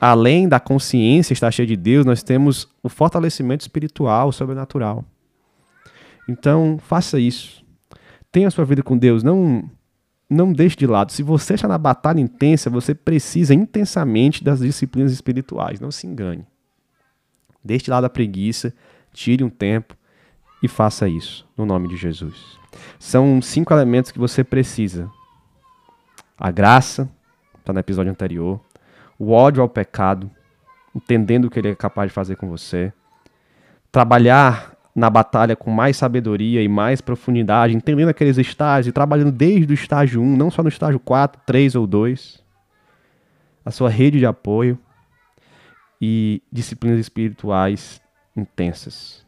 além 0.00 0.48
da 0.48 0.60
consciência 0.60 1.32
estar 1.32 1.50
cheia 1.50 1.66
de 1.66 1.76
Deus, 1.76 2.06
nós 2.06 2.22
temos 2.22 2.68
o 2.82 2.88
fortalecimento 2.88 3.62
espiritual, 3.62 4.32
sobrenatural. 4.32 5.04
Então, 6.28 6.78
faça 6.78 7.18
isso. 7.18 7.64
Tenha 8.30 8.48
a 8.48 8.50
sua 8.50 8.64
vida 8.64 8.82
com 8.82 8.96
Deus, 8.96 9.22
não 9.22 9.68
não 10.32 10.52
deixe 10.52 10.76
de 10.76 10.86
lado. 10.86 11.12
Se 11.12 11.22
você 11.22 11.54
está 11.54 11.68
na 11.68 11.78
batalha 11.78 12.20
intensa, 12.20 12.70
você 12.70 12.94
precisa 12.94 13.54
intensamente 13.54 14.42
das 14.42 14.60
disciplinas 14.60 15.12
espirituais. 15.12 15.80
Não 15.80 15.90
se 15.90 16.06
engane. 16.06 16.46
Deixe 17.64 17.84
de 17.84 17.90
lado 17.90 18.04
a 18.04 18.10
preguiça, 18.10 18.74
tire 19.12 19.44
um 19.44 19.50
tempo 19.50 19.96
e 20.62 20.68
faça 20.68 21.08
isso, 21.08 21.46
no 21.56 21.64
nome 21.64 21.88
de 21.88 21.96
Jesus. 21.96 22.58
São 22.98 23.40
cinco 23.40 23.72
elementos 23.72 24.10
que 24.10 24.18
você 24.18 24.42
precisa: 24.42 25.10
a 26.38 26.50
graça, 26.50 27.08
está 27.58 27.72
no 27.72 27.78
episódio 27.78 28.10
anterior, 28.10 28.60
o 29.18 29.30
ódio 29.30 29.62
ao 29.62 29.68
pecado, 29.68 30.30
entendendo 30.94 31.44
o 31.44 31.50
que 31.50 31.58
ele 31.58 31.68
é 31.68 31.74
capaz 31.74 32.10
de 32.10 32.14
fazer 32.14 32.36
com 32.36 32.48
você, 32.48 32.92
trabalhar 33.90 34.71
na 34.94 35.08
batalha 35.08 35.56
com 35.56 35.70
mais 35.70 35.96
sabedoria 35.96 36.62
e 36.62 36.68
mais 36.68 37.00
profundidade, 37.00 37.74
entendendo 37.74 38.08
aqueles 38.08 38.36
estágios 38.36 38.88
e 38.88 38.92
trabalhando 38.92 39.32
desde 39.32 39.72
o 39.72 39.74
estágio 39.74 40.20
1, 40.20 40.36
não 40.36 40.50
só 40.50 40.62
no 40.62 40.68
estágio 40.68 41.00
4, 41.00 41.40
3 41.46 41.74
ou 41.74 41.86
2. 41.86 42.42
A 43.64 43.70
sua 43.70 43.88
rede 43.88 44.18
de 44.18 44.26
apoio 44.26 44.78
e 46.00 46.42
disciplinas 46.52 46.98
espirituais 46.98 48.02
intensas. 48.36 49.24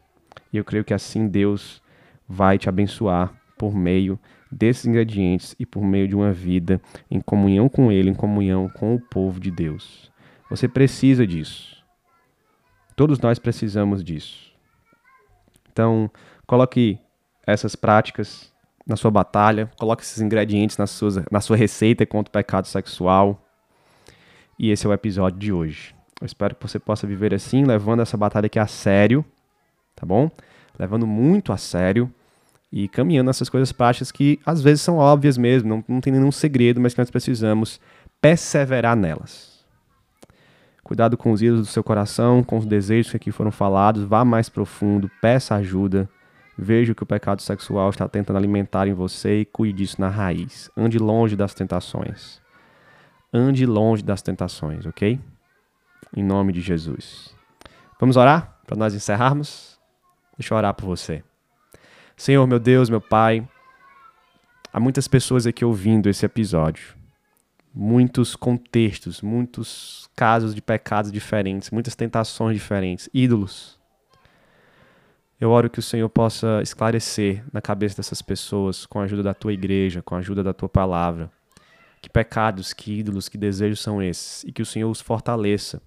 E 0.51 0.57
eu 0.57 0.63
creio 0.63 0.83
que 0.83 0.93
assim 0.93 1.27
Deus 1.27 1.81
vai 2.27 2.57
te 2.57 2.69
abençoar 2.69 3.33
por 3.57 3.73
meio 3.73 4.19
desses 4.51 4.85
ingredientes 4.85 5.55
e 5.59 5.65
por 5.65 5.83
meio 5.83 6.07
de 6.07 6.15
uma 6.15 6.31
vida 6.31 6.81
em 7.09 7.19
comunhão 7.19 7.67
com 7.67 7.91
Ele, 7.91 8.09
em 8.09 8.13
comunhão 8.13 8.69
com 8.69 8.93
o 8.93 8.99
povo 8.99 9.39
de 9.39 9.51
Deus. 9.51 10.11
Você 10.49 10.67
precisa 10.67 11.25
disso. 11.25 11.83
Todos 12.95 13.19
nós 13.19 13.39
precisamos 13.39 14.03
disso. 14.03 14.54
Então, 15.75 16.09
coloque 16.47 16.97
essas 17.45 17.75
práticas 17.75 18.49
na 18.87 18.95
sua 18.95 19.11
batalha, 19.11 19.69
coloque 19.77 20.03
esses 20.03 20.21
ingredientes 20.21 20.77
na 20.77 20.87
sua, 20.87 21.25
na 21.29 21.41
sua 21.41 21.57
receita 21.57 22.05
contra 22.05 22.29
o 22.29 22.31
pecado 22.31 22.65
sexual. 22.65 23.45
E 24.57 24.71
esse 24.71 24.85
é 24.85 24.89
o 24.89 24.93
episódio 24.93 25.37
de 25.37 25.51
hoje. 25.51 25.93
Eu 26.21 26.25
espero 26.25 26.55
que 26.55 26.65
você 26.65 26.79
possa 26.79 27.05
viver 27.05 27.33
assim, 27.33 27.65
levando 27.65 28.01
essa 28.01 28.15
batalha 28.15 28.45
aqui 28.45 28.57
a 28.57 28.67
sério, 28.67 29.25
tá 29.93 30.05
bom? 30.05 30.31
Levando 30.79 31.05
muito 31.05 31.51
a 31.51 31.57
sério 31.57 32.09
e 32.71 32.87
caminhando 32.87 33.29
essas 33.29 33.49
coisas 33.49 33.73
práticas 33.73 34.13
que 34.13 34.39
às 34.45 34.61
vezes 34.61 34.81
são 34.81 34.95
óbvias 34.95 35.37
mesmo, 35.37 35.67
não, 35.67 35.83
não 35.89 35.99
tem 35.99 36.13
nenhum 36.13 36.31
segredo, 36.31 36.79
mas 36.79 36.93
que 36.93 37.01
nós 37.01 37.11
precisamos 37.11 37.81
perseverar 38.21 38.95
nelas. 38.95 39.54
Cuidado 40.85 41.17
com 41.17 41.33
os 41.33 41.41
ídolos 41.41 41.67
do 41.67 41.71
seu 41.73 41.83
coração, 41.83 42.41
com 42.41 42.57
os 42.57 42.65
desejos 42.65 43.11
que 43.11 43.17
aqui 43.17 43.31
foram 43.31 43.51
falados, 43.51 44.03
vá 44.03 44.23
mais 44.23 44.47
profundo, 44.47 45.11
peça 45.19 45.55
ajuda 45.55 46.09
Veja 46.57 46.93
o 46.93 46.95
que 46.95 47.03
o 47.03 47.05
pecado 47.05 47.41
sexual 47.41 47.89
está 47.89 48.07
tentando 48.07 48.37
alimentar 48.37 48.87
em 48.87 48.93
você 48.93 49.41
e 49.41 49.45
cuide 49.45 49.79
disso 49.79 49.99
na 49.99 50.07
raiz. 50.07 50.71
Ande 50.75 50.97
longe 50.97 51.35
das 51.35 51.53
tentações. 51.53 52.41
Ande 53.33 53.65
longe 53.65 54.01
das 54.01 54.21
tentações, 54.21 54.85
ok? 54.85 55.19
Em 56.15 56.23
nome 56.23 56.53
de 56.53 56.61
Jesus. 56.61 57.35
Vamos 57.99 58.15
orar 58.15 58.57
para 58.65 58.77
nós 58.77 58.95
encerrarmos? 58.95 59.77
Deixa 60.37 60.53
eu 60.53 60.57
orar 60.57 60.73
por 60.73 60.85
você. 60.85 61.23
Senhor, 62.15 62.47
meu 62.47 62.59
Deus, 62.59 62.89
meu 62.89 63.01
Pai, 63.01 63.45
há 64.71 64.79
muitas 64.79 65.09
pessoas 65.09 65.45
aqui 65.45 65.65
ouvindo 65.65 66.07
esse 66.07 66.25
episódio. 66.25 66.95
Muitos 67.75 68.35
contextos, 68.35 69.21
muitos 69.21 70.09
casos 70.15 70.55
de 70.55 70.61
pecados 70.61 71.11
diferentes, 71.11 71.69
muitas 71.71 71.93
tentações 71.93 72.55
diferentes, 72.55 73.09
ídolos. 73.13 73.77
Eu 75.41 75.51
oro 75.51 75.69
que 75.69 75.79
o 75.79 75.83
Senhor 75.83 76.07
possa 76.07 76.61
esclarecer 76.61 77.43
na 77.51 77.61
cabeça 77.61 77.97
dessas 77.97 78.21
pessoas, 78.21 78.85
com 78.85 78.99
a 78.99 79.03
ajuda 79.03 79.21
da 79.21 79.33
tua 79.33 79.51
igreja, 79.51 80.01
com 80.01 80.15
a 80.15 80.19
ajuda 80.19 80.41
da 80.41 80.53
tua 80.53 80.69
palavra, 80.69 81.29
que 82.01 82.09
pecados, 82.09 82.71
que 82.71 82.99
ídolos, 82.99 83.27
que 83.27 83.37
desejos 83.37 83.81
são 83.81 84.01
esses, 84.01 84.45
e 84.45 84.53
que 84.53 84.61
o 84.61 84.65
Senhor 84.65 84.89
os 84.89 85.01
fortaleça 85.01 85.81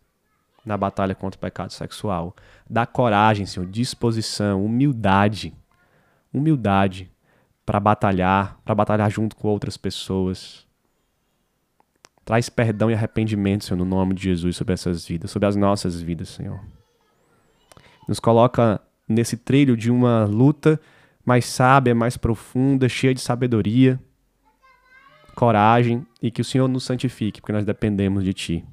na 0.67 0.77
batalha 0.77 1.15
contra 1.15 1.39
o 1.39 1.41
pecado 1.41 1.73
sexual. 1.73 2.37
Dá 2.69 2.85
coragem, 2.85 3.47
Senhor, 3.47 3.67
disposição, 3.67 4.63
humildade 4.63 5.55
humildade 6.33 7.11
para 7.65 7.81
batalhar, 7.81 8.59
para 8.65 8.75
batalhar 8.75 9.11
junto 9.11 9.37
com 9.37 9.49
outras 9.49 9.77
pessoas. 9.77 10.67
Traz 12.29 12.51
perdão 12.51 12.91
e 12.91 12.95
arrependimento, 12.95 13.65
Senhor, 13.65 13.79
no 13.79 13.87
nome 13.87 14.13
de 14.13 14.25
Jesus 14.25 14.55
sobre 14.55 14.75
essas 14.75 15.09
vidas, 15.09 15.31
sobre 15.31 15.49
as 15.49 15.57
nossas 15.57 15.99
vidas, 15.99 16.29
Senhor. 16.29 16.61
Nos 18.07 18.21
coloca 18.21 18.83
nesse 19.09 19.35
trilho 19.35 19.75
de 19.75 19.91
uma 19.91 20.27
luta 20.27 20.79
mais 21.25 21.47
sábia, 21.47 21.95
mais 21.95 22.19
profunda, 22.19 22.87
cheia 22.87 23.15
de 23.15 23.23
sabedoria, 23.23 23.99
coragem 25.35 26.07
e 26.21 26.31
que 26.31 26.43
o 26.43 26.45
Senhor 26.45 26.69
nos 26.69 26.85
santifique, 26.85 27.41
porque 27.41 27.55
nós 27.55 27.65
dependemos 27.65 28.23
de 28.23 28.35
Ti. 28.35 28.65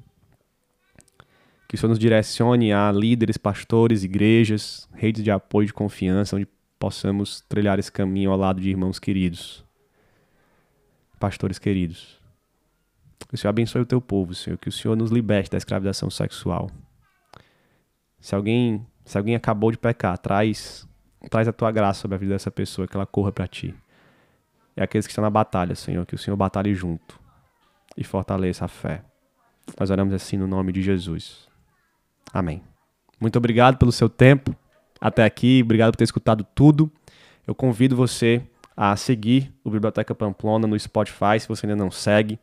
Que 1.66 1.76
o 1.76 1.78
Senhor 1.78 1.88
nos 1.88 1.98
direcione 1.98 2.74
a 2.74 2.92
líderes, 2.92 3.38
pastores, 3.38 4.04
igrejas, 4.04 4.86
redes 4.92 5.24
de 5.24 5.30
apoio 5.30 5.64
e 5.64 5.68
de 5.68 5.72
confiança, 5.72 6.36
onde 6.36 6.46
possamos 6.78 7.40
trilhar 7.48 7.78
esse 7.78 7.90
caminho 7.90 8.30
ao 8.30 8.36
lado 8.36 8.60
de 8.60 8.68
irmãos 8.68 8.98
queridos, 8.98 9.64
pastores 11.18 11.58
queridos. 11.58 12.15
Que 13.28 13.34
o 13.34 13.38
Senhor 13.38 13.50
abençoe 13.50 13.82
o 13.82 13.86
teu 13.86 14.00
povo, 14.00 14.34
Senhor, 14.34 14.56
que 14.56 14.68
o 14.68 14.72
Senhor 14.72 14.96
nos 14.96 15.10
liberte 15.10 15.50
da 15.50 15.58
escravização 15.58 16.10
sexual. 16.10 16.70
Se 18.20 18.34
alguém, 18.34 18.86
se 19.04 19.16
alguém 19.18 19.34
acabou 19.34 19.70
de 19.70 19.78
pecar, 19.78 20.16
traz, 20.18 20.86
traz 21.30 21.48
a 21.48 21.52
tua 21.52 21.70
graça 21.70 22.00
sobre 22.00 22.14
a 22.14 22.18
vida 22.18 22.32
dessa 22.34 22.50
pessoa, 22.50 22.86
que 22.86 22.96
ela 22.96 23.06
corra 23.06 23.32
para 23.32 23.46
ti. 23.46 23.74
E 24.76 24.82
aqueles 24.82 25.06
que 25.06 25.10
estão 25.10 25.22
na 25.22 25.30
batalha, 25.30 25.74
Senhor, 25.74 26.04
que 26.04 26.14
o 26.14 26.18
Senhor 26.18 26.36
batalhe 26.36 26.74
junto 26.74 27.18
e 27.96 28.04
fortaleça 28.04 28.66
a 28.66 28.68
fé. 28.68 29.02
Nós 29.78 29.90
oramos 29.90 30.14
assim 30.14 30.36
no 30.36 30.46
nome 30.46 30.72
de 30.72 30.82
Jesus. 30.82 31.48
Amém. 32.32 32.62
Muito 33.20 33.36
obrigado 33.36 33.78
pelo 33.78 33.90
seu 33.90 34.08
tempo 34.08 34.54
até 35.00 35.24
aqui. 35.24 35.62
Obrigado 35.64 35.92
por 35.92 35.96
ter 35.96 36.04
escutado 36.04 36.44
tudo. 36.54 36.92
Eu 37.46 37.54
convido 37.54 37.96
você 37.96 38.42
a 38.76 38.94
seguir 38.96 39.52
o 39.64 39.70
Biblioteca 39.70 40.14
Pamplona 40.14 40.66
no 40.66 40.78
Spotify, 40.78 41.40
se 41.40 41.48
você 41.48 41.64
ainda 41.66 41.76
não 41.76 41.90
segue, 41.90 42.38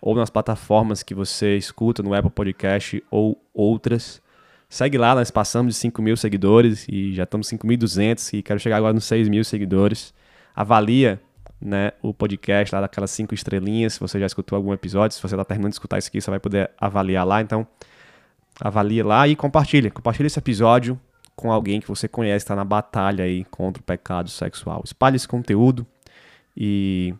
ou 0.00 0.14
nas 0.14 0.30
plataformas 0.30 1.02
que 1.02 1.14
você 1.14 1.56
escuta, 1.56 2.02
no 2.02 2.14
Apple 2.14 2.30
Podcast 2.30 3.02
ou 3.10 3.40
outras. 3.52 4.22
Segue 4.68 4.98
lá, 4.98 5.14
nós 5.14 5.30
passamos 5.30 5.74
de 5.74 5.80
5 5.80 6.02
mil 6.02 6.16
seguidores 6.16 6.86
e 6.88 7.14
já 7.14 7.24
estamos 7.24 7.48
5.200 7.48 8.38
e 8.38 8.42
quero 8.42 8.60
chegar 8.60 8.76
agora 8.76 8.92
nos 8.92 9.04
6 9.04 9.28
mil 9.28 9.42
seguidores. 9.42 10.12
Avalia 10.54 11.20
né, 11.60 11.92
o 12.02 12.12
podcast 12.12 12.74
lá 12.74 12.82
daquelas 12.82 13.10
5 13.10 13.34
estrelinhas, 13.34 13.94
se 13.94 14.00
você 14.00 14.20
já 14.20 14.26
escutou 14.26 14.56
algum 14.56 14.72
episódio, 14.72 15.16
se 15.16 15.22
você 15.22 15.34
está 15.34 15.44
terminando 15.44 15.70
de 15.70 15.76
escutar 15.76 15.98
isso 15.98 16.08
aqui, 16.08 16.20
você 16.20 16.30
vai 16.30 16.38
poder 16.38 16.70
avaliar 16.78 17.26
lá, 17.26 17.40
então 17.40 17.66
avalia 18.60 19.04
lá 19.04 19.26
e 19.26 19.34
compartilha. 19.34 19.90
Compartilha 19.90 20.26
esse 20.26 20.38
episódio 20.38 21.00
com 21.34 21.50
alguém 21.50 21.80
que 21.80 21.88
você 21.88 22.06
conhece, 22.06 22.44
está 22.44 22.54
na 22.54 22.64
batalha 22.64 23.24
aí 23.24 23.44
contra 23.44 23.80
o 23.80 23.84
pecado 23.84 24.28
sexual. 24.28 24.82
Espalhe 24.84 25.16
esse 25.16 25.26
conteúdo 25.26 25.86
e 26.56 27.14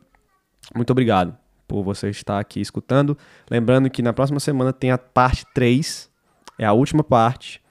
muito 0.74 0.90
obrigado 0.90 1.34
por 1.68 1.82
você 1.84 2.08
estar 2.08 2.40
aqui 2.40 2.60
escutando. 2.60 3.16
Lembrando 3.48 3.90
que 3.90 4.02
na 4.02 4.12
próxima 4.12 4.40
semana 4.40 4.72
tem 4.72 4.90
a 4.90 4.98
parte 4.98 5.46
3, 5.54 6.10
é 6.58 6.64
a 6.64 6.72
última 6.72 7.04
parte. 7.04 7.62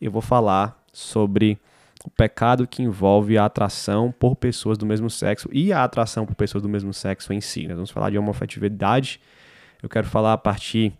Eu 0.00 0.10
vou 0.10 0.20
falar 0.20 0.78
sobre 0.92 1.58
o 2.04 2.10
pecado 2.10 2.66
que 2.66 2.82
envolve 2.82 3.38
a 3.38 3.46
atração 3.46 4.12
por 4.12 4.36
pessoas 4.36 4.76
do 4.76 4.84
mesmo 4.84 5.08
sexo 5.08 5.48
e 5.50 5.72
a 5.72 5.84
atração 5.84 6.26
por 6.26 6.34
pessoas 6.34 6.62
do 6.62 6.68
mesmo 6.68 6.92
sexo 6.92 7.32
em 7.32 7.40
si. 7.40 7.66
Nós 7.66 7.76
vamos 7.76 7.90
falar 7.90 8.10
de 8.10 8.18
homofetividade. 8.18 9.20
Eu 9.82 9.88
quero 9.88 10.06
falar 10.06 10.34
a 10.34 10.38
partir 10.38 10.92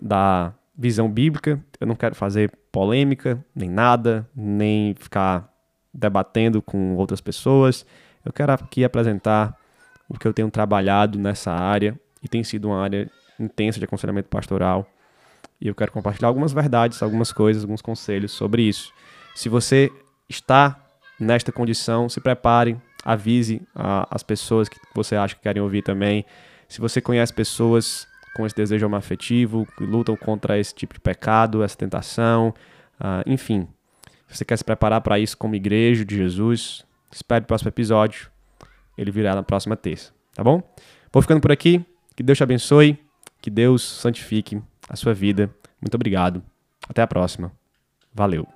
da 0.00 0.52
visão 0.76 1.10
bíblica. 1.10 1.60
Eu 1.80 1.86
não 1.86 1.96
quero 1.96 2.14
fazer 2.14 2.52
polêmica, 2.70 3.44
nem 3.54 3.68
nada, 3.68 4.28
nem 4.36 4.94
ficar 4.94 5.52
debatendo 5.92 6.62
com 6.62 6.94
outras 6.94 7.20
pessoas. 7.20 7.84
Eu 8.24 8.32
quero 8.32 8.52
aqui 8.52 8.84
apresentar 8.84 9.56
o 10.08 10.18
que 10.18 10.26
eu 10.26 10.32
tenho 10.32 10.50
trabalhado 10.50 11.18
nessa 11.18 11.52
área 11.52 11.98
e 12.22 12.28
tem 12.28 12.42
sido 12.44 12.68
uma 12.68 12.82
área 12.82 13.10
intensa 13.38 13.78
de 13.78 13.84
aconselhamento 13.84 14.28
pastoral. 14.28 14.86
E 15.60 15.68
eu 15.68 15.74
quero 15.74 15.92
compartilhar 15.92 16.28
algumas 16.28 16.52
verdades, 16.52 17.02
algumas 17.02 17.32
coisas, 17.32 17.62
alguns 17.62 17.82
conselhos 17.82 18.32
sobre 18.32 18.62
isso. 18.62 18.92
Se 19.34 19.48
você 19.48 19.90
está 20.28 20.80
nesta 21.18 21.52
condição, 21.52 22.08
se 22.08 22.20
prepare, 22.20 22.76
avise 23.04 23.62
a, 23.74 24.06
as 24.10 24.22
pessoas 24.22 24.68
que 24.68 24.78
você 24.94 25.16
acha 25.16 25.34
que 25.34 25.42
querem 25.42 25.62
ouvir 25.62 25.82
também. 25.82 26.24
Se 26.68 26.80
você 26.80 27.00
conhece 27.00 27.32
pessoas 27.32 28.06
com 28.34 28.44
esse 28.44 28.54
desejo 28.54 28.86
homoafetivo, 28.86 29.66
que 29.76 29.84
lutam 29.84 30.16
contra 30.16 30.58
esse 30.58 30.74
tipo 30.74 30.94
de 30.94 31.00
pecado, 31.00 31.62
essa 31.62 31.76
tentação, 31.76 32.54
uh, 33.00 33.22
enfim. 33.26 33.68
Se 34.28 34.38
você 34.38 34.44
quer 34.44 34.56
se 34.56 34.64
preparar 34.64 35.00
para 35.00 35.18
isso 35.18 35.36
como 35.36 35.54
igreja 35.54 36.04
de 36.04 36.16
Jesus, 36.16 36.84
espere 37.12 37.44
o 37.44 37.46
próximo 37.46 37.68
episódio. 37.68 38.33
Ele 38.96 39.10
virá 39.10 39.34
na 39.34 39.42
próxima 39.42 39.76
terça, 39.76 40.12
tá 40.34 40.42
bom? 40.42 40.62
Vou 41.12 41.22
ficando 41.22 41.40
por 41.40 41.52
aqui. 41.52 41.84
Que 42.16 42.22
Deus 42.22 42.38
te 42.38 42.42
abençoe. 42.42 42.98
Que 43.40 43.50
Deus 43.50 43.82
santifique 43.82 44.60
a 44.88 44.96
sua 44.96 45.12
vida. 45.12 45.50
Muito 45.80 45.94
obrigado. 45.94 46.42
Até 46.88 47.02
a 47.02 47.06
próxima. 47.06 47.52
Valeu. 48.12 48.46